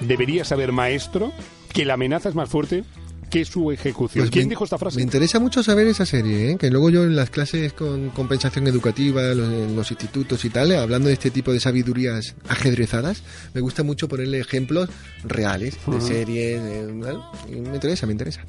debería 0.00 0.46
saber, 0.46 0.72
maestro, 0.72 1.32
que 1.70 1.84
la 1.84 1.94
amenaza 1.94 2.30
es 2.30 2.34
más 2.34 2.48
fuerte 2.48 2.82
que 3.30 3.44
su 3.44 3.70
ejecución. 3.72 4.22
Pues 4.22 4.30
¿Quién 4.30 4.46
me- 4.46 4.50
dijo 4.50 4.64
esta 4.64 4.78
frase? 4.78 4.96
Me 4.96 5.02
interesa 5.02 5.38
mucho 5.40 5.62
saber 5.62 5.86
esa 5.88 6.06
serie, 6.06 6.52
¿eh? 6.52 6.56
que 6.58 6.70
luego 6.70 6.90
yo 6.90 7.04
en 7.04 7.16
las 7.16 7.30
clases 7.30 7.72
con 7.72 8.10
compensación 8.10 8.66
educativa, 8.66 9.22
los- 9.34 9.52
en 9.52 9.74
los 9.76 9.90
institutos 9.90 10.44
y 10.44 10.50
tal, 10.50 10.72
hablando 10.76 11.08
de 11.08 11.14
este 11.14 11.30
tipo 11.30 11.52
de 11.52 11.60
sabidurías 11.60 12.34
ajedrezadas, 12.48 13.22
me 13.54 13.60
gusta 13.60 13.82
mucho 13.82 14.08
ponerle 14.08 14.38
ejemplos 14.40 14.88
reales 15.24 15.76
de 15.86 16.00
series, 16.00 16.62
de- 16.62 16.92
¿vale? 16.92 17.18
y 17.48 17.56
me 17.60 17.74
interesa, 17.74 18.06
me 18.06 18.12
interesa. 18.12 18.42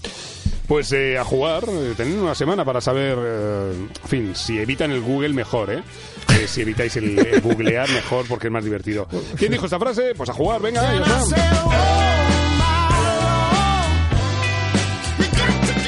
Pues 0.67 0.91
eh, 0.91 1.17
a 1.17 1.23
jugar, 1.23 1.63
eh, 1.69 1.93
tener 1.95 2.19
una 2.19 2.35
semana 2.35 2.65
para 2.65 2.81
saber, 2.81 3.17
eh, 3.19 3.71
en 4.03 4.09
fin, 4.09 4.31
si 4.35 4.57
evitan 4.59 4.91
el 4.91 4.99
Google 5.01 5.29
mejor, 5.29 5.71
¿eh? 5.71 5.81
Eh, 6.29 6.45
si 6.45 6.59
evitáis 6.61 6.95
el, 6.97 7.17
el 7.17 7.39
googlear 7.41 7.89
mejor 7.89 8.25
porque 8.27 8.47
es 8.47 8.53
más 8.53 8.65
divertido. 8.65 9.07
¿Quién 9.37 9.51
dijo 9.53 9.65
esta 9.65 9.79
frase? 9.79 10.13
Pues 10.15 10.29
a 10.29 10.33
jugar, 10.33 10.61
venga, 10.61 10.81
ya 10.81 11.21
está. 11.23 12.36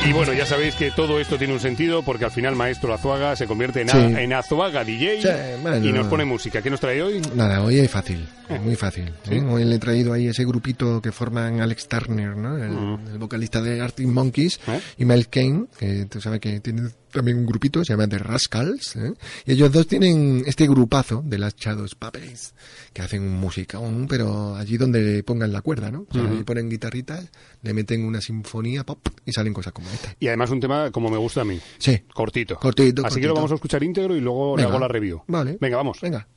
Y 0.08 0.14
bueno, 0.14 0.34
ya 0.34 0.46
sabéis 0.46 0.76
que 0.76 0.92
todo 0.92 1.20
esto 1.20 1.38
tiene 1.38 1.54
un 1.54 1.60
sentido 1.60 2.02
porque 2.04 2.26
al 2.26 2.32
final 2.32 2.56
Maestro 2.56 2.94
Azuaga 2.94 3.36
se 3.36 3.46
convierte 3.46 3.82
en, 3.82 3.90
a- 3.92 4.22
en 4.22 4.34
Azuaga 4.34 4.84
DJ 4.84 5.22
Sí, 5.22 5.28
bueno. 5.62 5.86
y 5.86 5.92
nos 5.92 6.08
pone 6.08 6.26
música. 6.26 6.62
¿Qué 6.62 6.70
nos 6.70 6.80
trae 6.80 7.02
hoy? 7.04 7.22
Nada, 7.36 7.62
hoy 7.62 7.78
es 7.80 7.92
fácil, 7.92 8.26
muy 8.64 8.76
fácil. 8.76 9.12
¿eh? 9.30 9.42
Hoy 9.42 9.66
le 9.66 9.76
he 9.76 9.80
traído 9.80 10.14
ahí 10.14 10.28
ese 10.28 10.46
grupito 10.46 11.02
que 11.02 11.12
forman 11.12 11.62
Alex 11.62 11.88
Turner, 11.88 12.36
¿no? 12.36 12.58
el, 12.58 13.12
el 13.12 13.18
vocalista 13.20 13.62
de 13.62 13.82
Arctic 13.82 14.08
Monkeys, 14.08 14.60
¿Eh? 14.68 14.80
y 14.98 15.06
Mel 15.06 15.28
Kane, 15.28 15.66
que 15.78 16.06
tú 16.06 16.20
sabes 16.22 16.40
que 16.40 16.60
tiene 16.60 16.90
también 17.12 17.38
un 17.38 17.46
grupito, 17.46 17.84
se 17.84 17.94
llama 17.94 18.08
The 18.08 18.18
Rascals, 18.20 18.96
¿eh? 18.96 19.14
y 19.46 19.52
ellos 19.54 19.72
dos 19.72 19.88
tienen 19.88 20.44
este 20.46 20.68
grupazo 20.68 21.22
de 21.26 21.38
las 21.38 21.56
Shadows 21.56 21.96
Puppets, 21.96 22.54
que 22.94 23.02
hacen 23.02 23.30
musicón, 23.40 24.08
pero 24.08 24.56
allí 24.56 24.78
donde 24.78 25.24
pongan 25.24 25.52
la 25.52 25.62
cuerda, 25.62 25.92
¿no? 25.92 26.06
O 26.10 26.14
sea, 26.14 26.24
ahí 26.30 26.44
ponen 26.44 26.70
guitarritas, 26.70 27.30
le 27.62 27.74
meten 27.74 28.06
una 28.06 28.22
sinfonía 28.22 28.84
pop 28.86 29.00
y 29.26 29.32
salen 29.34 29.54
cosas 29.54 29.74
como 29.74 29.90
esta. 29.90 30.16
Y 30.20 30.28
además 30.28 30.50
un 30.52 30.60
tema 30.60 30.92
como 30.92 31.10
me 31.10 31.18
gusta 31.18 31.42
a 31.42 31.46
mí. 31.46 31.60
Sí. 31.78 32.00
Cortito. 32.14 32.56
Cortito, 32.58 33.06
Así 33.06 33.16
que 33.20 33.28
lo 33.28 33.34
cortito. 33.34 33.36
vamos 33.36 33.52
a 33.52 33.56
escuchar 33.56 33.84
íntegro 33.84 34.16
y 34.16 34.22
luego 34.22 34.56
le 34.56 34.64
Venga. 34.64 34.70
hago 34.76 34.80
la 34.80 34.88
review. 34.88 35.22
Vale. 35.28 35.58
Venga, 35.60 35.78
vamos. 35.78 36.00
Venga. 36.02 36.28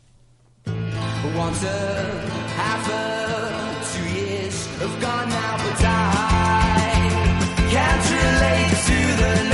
Can't 7.72 8.04
relate 8.10 8.76
to 8.86 8.98
the 9.22 9.51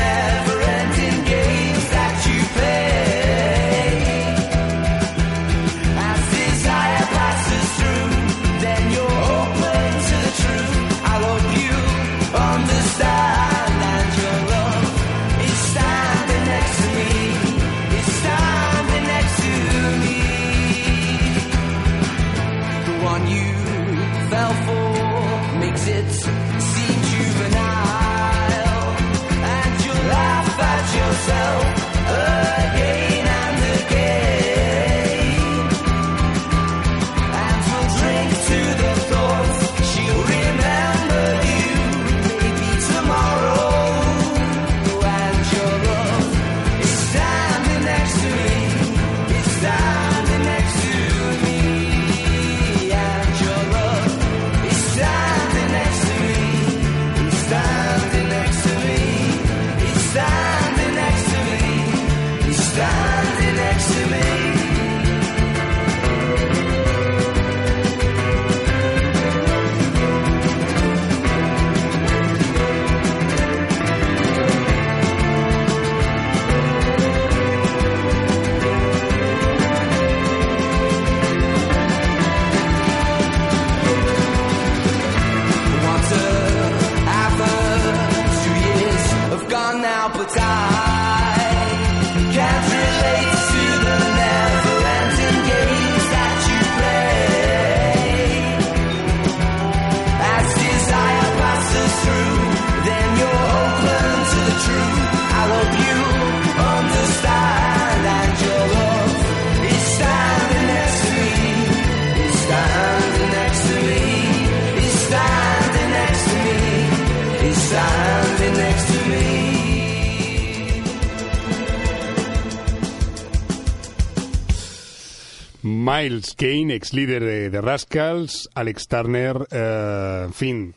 Miles 126.08 126.34
Kane, 126.34 126.74
ex 126.74 126.94
líder 126.94 127.22
de, 127.22 127.50
de 127.50 127.60
Rascals, 127.60 128.48
Alex 128.54 128.88
Turner, 128.88 129.46
eh, 129.50 130.22
en 130.24 130.32
fin. 130.32 130.74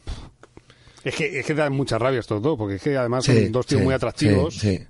Es 1.06 1.16
que, 1.16 1.40
es 1.40 1.46
que 1.46 1.54
da 1.54 1.70
mucha 1.70 1.98
rabia 1.98 2.20
esto 2.20 2.42
todo, 2.42 2.58
porque 2.58 2.76
es 2.76 2.82
que 2.82 2.98
además 2.98 3.24
Sí, 3.26 3.34
son 3.44 3.52
dos 3.54 3.66
tíos 3.66 3.80
sí, 3.80 3.86
muy 3.86 3.94
atractivos. 3.94 4.56
sí, 4.56 4.78
sí. 4.78 4.84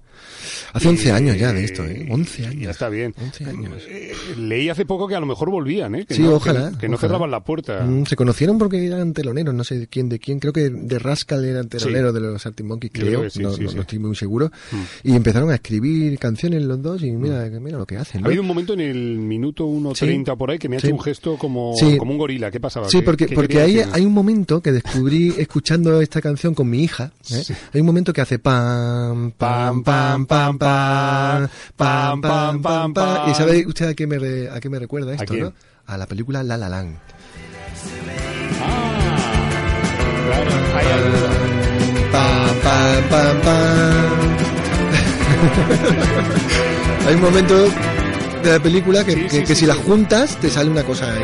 Hace 0.74 0.88
11 0.88 1.08
Y- 1.08 1.12
años 1.12 1.38
ya 1.38 1.54
de 1.54 1.64
esto, 1.64 1.84
¿eh? 1.86 2.08
11 2.10 2.42
y 2.42 2.46
años. 2.46 2.64
Ya 2.64 2.72
está 2.72 2.90
bien. 2.90 3.14
11 3.22 3.46
años. 3.46 3.84
Eh, 3.88 4.14
leí 4.38 4.70
hace 4.70 4.86
poco 4.86 5.08
que 5.08 5.16
a 5.16 5.20
lo 5.20 5.26
mejor 5.26 5.50
volvían, 5.50 5.96
¿eh? 5.96 6.06
Que 6.06 6.16
Sí, 6.16 6.22
no, 6.22 6.34
ojalá. 6.36 6.72
Que, 6.72 6.78
que 6.80 6.90
no 6.90 6.96
ojalá. 6.96 7.10
cerraban 7.10 7.32
la 7.32 7.44
puerta. 7.44 7.84
Mm, 7.84 8.06
se 8.06 8.16
conocieron 8.16 8.58
porque 8.58 8.86
eran 8.86 9.14
teloneros, 9.14 9.54
no 9.54 9.64
sé 9.64 9.78
de 9.80 9.88
quién 9.88 10.10
de 10.10 10.20
quién. 10.20 10.40
Creo 10.40 10.54
que 10.54 10.70
de 10.70 11.00
Rascal 11.00 11.44
eran 11.46 11.68
teloneros 11.70 12.14
de 12.14 12.20
los 12.22 12.46
Arctic 12.46 12.66
Monkeys, 12.66 12.94
Yo 12.94 13.02
creo. 13.06 13.20
creo 13.20 13.30
sí, 13.30 13.40
no, 13.42 13.54
sí, 13.54 13.62
no- 13.64 13.70
sí. 13.70 13.76
no 13.76 13.82
estoy 13.82 14.00
muy 14.00 14.16
seguro. 14.16 14.52
Mm. 14.72 15.10
Y 15.10 15.16
empezaron 15.16 15.50
a 15.52 15.56
escribir 15.56 16.18
canciones 16.20 16.62
los 16.64 16.82
dos 16.82 17.04
y 17.04 17.12
mira, 17.12 17.46
mira 17.60 17.78
lo 17.78 17.86
que 17.86 17.98
hacen. 17.98 18.24
Ha 18.24 18.28
habido 18.28 18.42
un 18.42 18.48
momento 18.48 18.74
en 18.74 18.80
el 18.82 19.18
minuto 19.20 19.66
1.30 19.66 20.36
por 20.38 20.52
ahí 20.52 20.58
que 20.60 20.70
me 20.70 20.76
ha 20.76 20.80
hecho 20.80 20.88
Sí. 20.88 20.94
un 20.94 21.02
gesto 21.02 21.38
como, 21.38 21.74
Sí. 21.78 21.98
como 21.98 22.12
un 22.12 22.18
gorila. 22.18 22.50
¿Qué 22.52 22.60
pasaba? 22.60 22.88
Sí, 22.90 23.00
¿Qué- 23.00 23.04
porque, 23.04 23.28
porque 23.30 23.60
ahí 23.60 23.80
hay 23.92 24.06
un 24.06 24.14
momento 24.14 24.62
que 24.62 24.72
descubrí 24.72 25.34
escuchando 25.38 26.02
esta 26.02 26.22
canción 26.22 26.54
con 26.54 26.70
mi 26.70 26.84
hija. 26.84 27.12
¿eh? 27.32 27.44
Sí. 27.44 27.54
Hay 27.74 27.82
un 27.82 27.88
momento 27.88 28.14
que 28.14 28.22
hace 28.22 28.40
pam, 28.40 29.32
pam, 29.32 29.84
pam, 29.84 30.26
pam, 30.26 30.58
pam, 30.62 31.48
pam, 31.76 32.22
pam, 32.22 32.62
pam, 32.62 32.94
pam. 32.94 33.30
¿Y 33.30 33.34
sabe 33.34 33.66
usted 33.66 33.88
a 33.90 33.94
qué 33.96 34.06
me, 34.08 34.20
re- 34.20 34.50
a 34.50 34.60
qué 34.60 34.70
me 34.70 34.78
recuerda 34.80 35.14
esto, 35.14 35.26
quién? 35.34 35.46
no? 35.46 35.54
A 35.88 35.98
la 35.98 36.06
película 36.06 36.44
La 36.44 36.58
La 36.58 36.70
Land. 36.70 36.98
Ah. 38.62 38.98
Pam, 42.12 42.56
pam, 42.64 43.04
pam, 43.10 43.42
pam. 43.42 44.12
Hay 47.08 47.16
un 47.16 47.22
momento 47.22 47.56
de 48.44 48.52
la 48.52 48.60
película 48.60 49.04
que, 49.04 49.14
Sí, 49.14 49.22
que- 49.24 49.30
sí, 49.30 49.40
que 49.40 49.46
sí, 49.48 49.56
si 49.62 49.66
las 49.66 49.78
juntas 49.78 50.38
te 50.38 50.50
sale 50.50 50.70
una 50.70 50.84
cosa 50.84 51.12
ahí. 51.12 51.24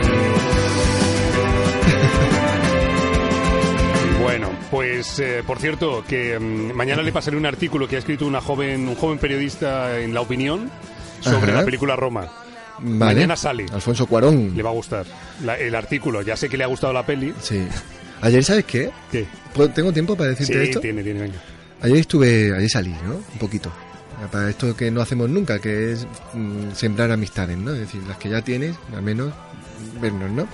Pues 4.71 5.19
eh, 5.19 5.43
por 5.47 5.59
cierto, 5.59 6.03
que 6.07 6.37
mm, 6.37 6.73
mañana 6.73 7.01
le 7.01 7.11
pasaré 7.11 7.37
un 7.37 7.45
artículo 7.45 7.87
que 7.87 7.95
ha 7.95 7.99
escrito 7.99 8.25
una 8.25 8.41
joven, 8.41 8.87
un 8.89 8.95
joven 8.95 9.17
periodista 9.17 9.99
en 9.99 10.13
La 10.13 10.21
Opinión 10.21 10.69
sobre 11.21 11.51
Ajá. 11.51 11.59
la 11.61 11.65
película 11.65 11.95
Roma. 11.95 12.27
Vale. 12.79 13.15
Mañana 13.15 13.35
sale. 13.35 13.65
Alfonso 13.71 14.05
Cuarón. 14.05 14.53
Le 14.55 14.61
va 14.61 14.69
a 14.69 14.73
gustar 14.73 15.05
la- 15.43 15.57
el 15.57 15.73
artículo. 15.73 16.21
Ya 16.21 16.35
sé 16.35 16.47
que 16.49 16.57
le 16.57 16.63
ha 16.63 16.67
gustado 16.67 16.93
la 16.93 17.05
peli. 17.05 17.33
Sí. 17.41 17.65
Ayer, 18.21 18.43
¿sabes 18.43 18.65
qué? 18.65 18.91
¿Qué? 19.11 19.25
¿Puedo- 19.53 19.69
¿Tengo 19.69 19.91
tiempo 19.93 20.15
para 20.15 20.31
Sí, 20.33 20.39
decirte 20.41 20.63
esto? 20.63 20.79
tiene, 20.81 21.01
tiene, 21.03 21.21
venga. 21.21 21.37
Ayer 21.81 21.97
estuve, 21.97 22.53
ayer 22.55 22.69
salí, 22.69 22.93
¿no? 23.05 23.15
Un 23.15 23.39
poquito. 23.39 23.71
Para 24.31 24.49
esto 24.49 24.75
que 24.75 24.89
no 24.91 25.01
hacemos 25.01 25.29
nunca, 25.29 25.59
que 25.59 25.91
es 25.93 26.07
mm, 26.33 26.71
sembrar 26.73 27.11
amistades, 27.11 27.55
¿no? 27.57 27.71
Es 27.73 27.79
decir, 27.81 28.01
las 28.07 28.17
que 28.17 28.29
ya 28.29 28.41
tienes, 28.41 28.75
al 28.95 29.03
menos 29.03 29.31
vernos, 30.01 30.29
¿no? 30.31 30.47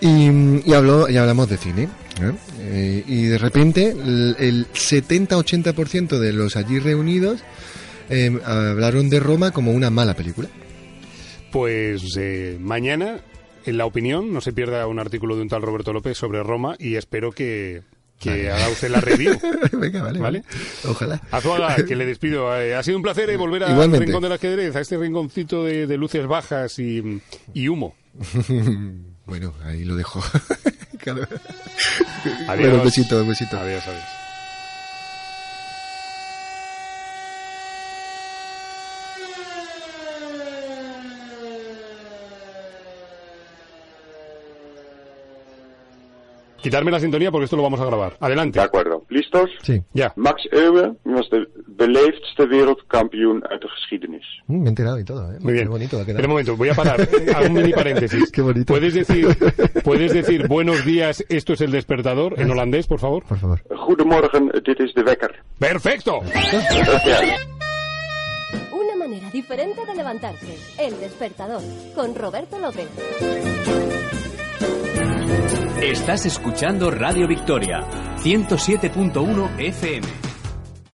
Y, 0.00 0.68
y, 0.68 0.74
habló, 0.74 1.08
y 1.08 1.16
hablamos 1.16 1.48
de 1.48 1.56
cine. 1.56 1.88
¿eh? 2.20 2.32
Eh, 2.60 3.04
y 3.06 3.22
de 3.24 3.38
repente 3.38 3.90
el, 3.90 4.36
el 4.38 4.66
70-80% 4.72 6.18
de 6.18 6.32
los 6.32 6.56
allí 6.56 6.78
reunidos 6.78 7.42
eh, 8.10 8.38
hablaron 8.44 9.08
de 9.10 9.20
Roma 9.20 9.50
como 9.50 9.72
una 9.72 9.90
mala 9.90 10.14
película. 10.14 10.48
Pues 11.50 12.02
eh, 12.18 12.58
mañana, 12.60 13.20
en 13.64 13.78
la 13.78 13.86
opinión, 13.86 14.32
no 14.32 14.40
se 14.40 14.52
pierda 14.52 14.86
un 14.86 14.98
artículo 14.98 15.36
de 15.36 15.42
un 15.42 15.48
tal 15.48 15.62
Roberto 15.62 15.92
López 15.92 16.18
sobre 16.18 16.42
Roma 16.42 16.76
y 16.78 16.96
espero 16.96 17.32
que, 17.32 17.82
que 18.18 18.50
haga 18.50 18.68
usted 18.68 18.90
la 18.90 19.00
review. 19.00 19.38
Venga, 19.72 20.02
vale, 20.02 20.18
¿Vale? 20.18 20.42
Ojalá. 20.88 21.20
Azuaga, 21.30 21.76
que 21.88 21.96
le 21.96 22.06
despido. 22.06 22.50
Ha 22.50 22.82
sido 22.82 22.96
un 22.96 23.02
placer 23.02 23.30
eh, 23.30 23.36
volver 23.36 23.64
al 23.64 23.92
rincón 23.92 24.22
del 24.22 24.32
ajedrez, 24.32 24.74
a 24.74 24.80
este 24.80 24.98
rinconcito 24.98 25.64
de, 25.64 25.86
de 25.86 25.96
luces 25.96 26.26
bajas 26.26 26.78
y, 26.78 27.20
y 27.52 27.68
humo. 27.68 27.94
bueno, 29.26 29.54
ahí 29.64 29.84
lo 29.84 29.96
dejo. 29.96 30.22
Adiós. 31.06 31.28
Bueno, 32.46 32.76
un 32.76 32.84
besito, 32.84 33.20
un 33.20 33.28
besito. 33.28 33.58
Adiós, 33.58 33.86
adiós. 33.86 34.23
Quitarme 46.64 46.90
la 46.90 46.98
sintonía 46.98 47.30
porque 47.30 47.44
esto 47.44 47.56
lo 47.56 47.62
vamos 47.62 47.78
a 47.78 47.84
grabar. 47.84 48.16
Adelante. 48.20 48.58
De 48.58 48.64
acuerdo. 48.64 49.04
¿Listos? 49.10 49.50
Sí. 49.62 49.82
Ya. 49.92 50.14
Max 50.16 50.48
Euwe 50.50 50.94
was 51.04 51.28
de 51.28 51.46
beleefdste 51.76 52.46
wereldkampioen 52.48 53.42
uit 53.50 53.60
de 53.60 53.68
geschiedenis. 53.68 54.24
Mm, 54.46 54.60
me 54.60 54.64
he 54.64 54.68
enterado 54.70 54.98
y 54.98 55.04
todo, 55.04 55.30
¿eh? 55.30 55.36
Muy 55.40 55.52
bien. 55.52 55.66
Qué 55.66 55.70
bonito 55.70 56.00
ha 56.00 56.06
quedado. 56.06 56.24
Un 56.24 56.30
momento, 56.30 56.56
voy 56.56 56.70
a 56.70 56.74
parar. 56.74 57.06
Hago 57.36 57.46
un 57.48 57.52
mini 57.52 57.72
paréntesis. 57.74 58.30
Qué 58.32 58.40
bonito. 58.40 58.72
¿Puedes 58.72 58.94
decir, 58.94 59.28
¿Puedes 59.84 60.14
decir 60.14 60.48
buenos 60.48 60.86
días, 60.86 61.22
esto 61.28 61.52
es 61.52 61.60
el 61.60 61.70
despertador 61.70 62.40
en 62.40 62.50
holandés, 62.50 62.86
por 62.86 62.98
favor? 62.98 63.24
Por 63.24 63.38
favor. 63.38 63.60
Goedemorgen, 63.68 64.50
dit 64.64 64.80
is 64.80 64.94
de 64.94 65.02
wekker. 65.02 65.34
¡Perfecto! 65.58 66.20
Gracias. 66.22 67.46
Una 68.72 68.96
manera 68.96 69.28
diferente 69.30 69.84
de 69.84 69.94
levantarse. 69.94 70.56
El 70.78 70.98
despertador. 70.98 71.60
Con 71.94 72.14
Roberto 72.14 72.58
López. 72.58 72.88
Estás 75.84 76.24
escuchando 76.24 76.90
Radio 76.90 77.28
Victoria, 77.28 77.84
107.1 78.22 79.58
FM. 79.58 80.33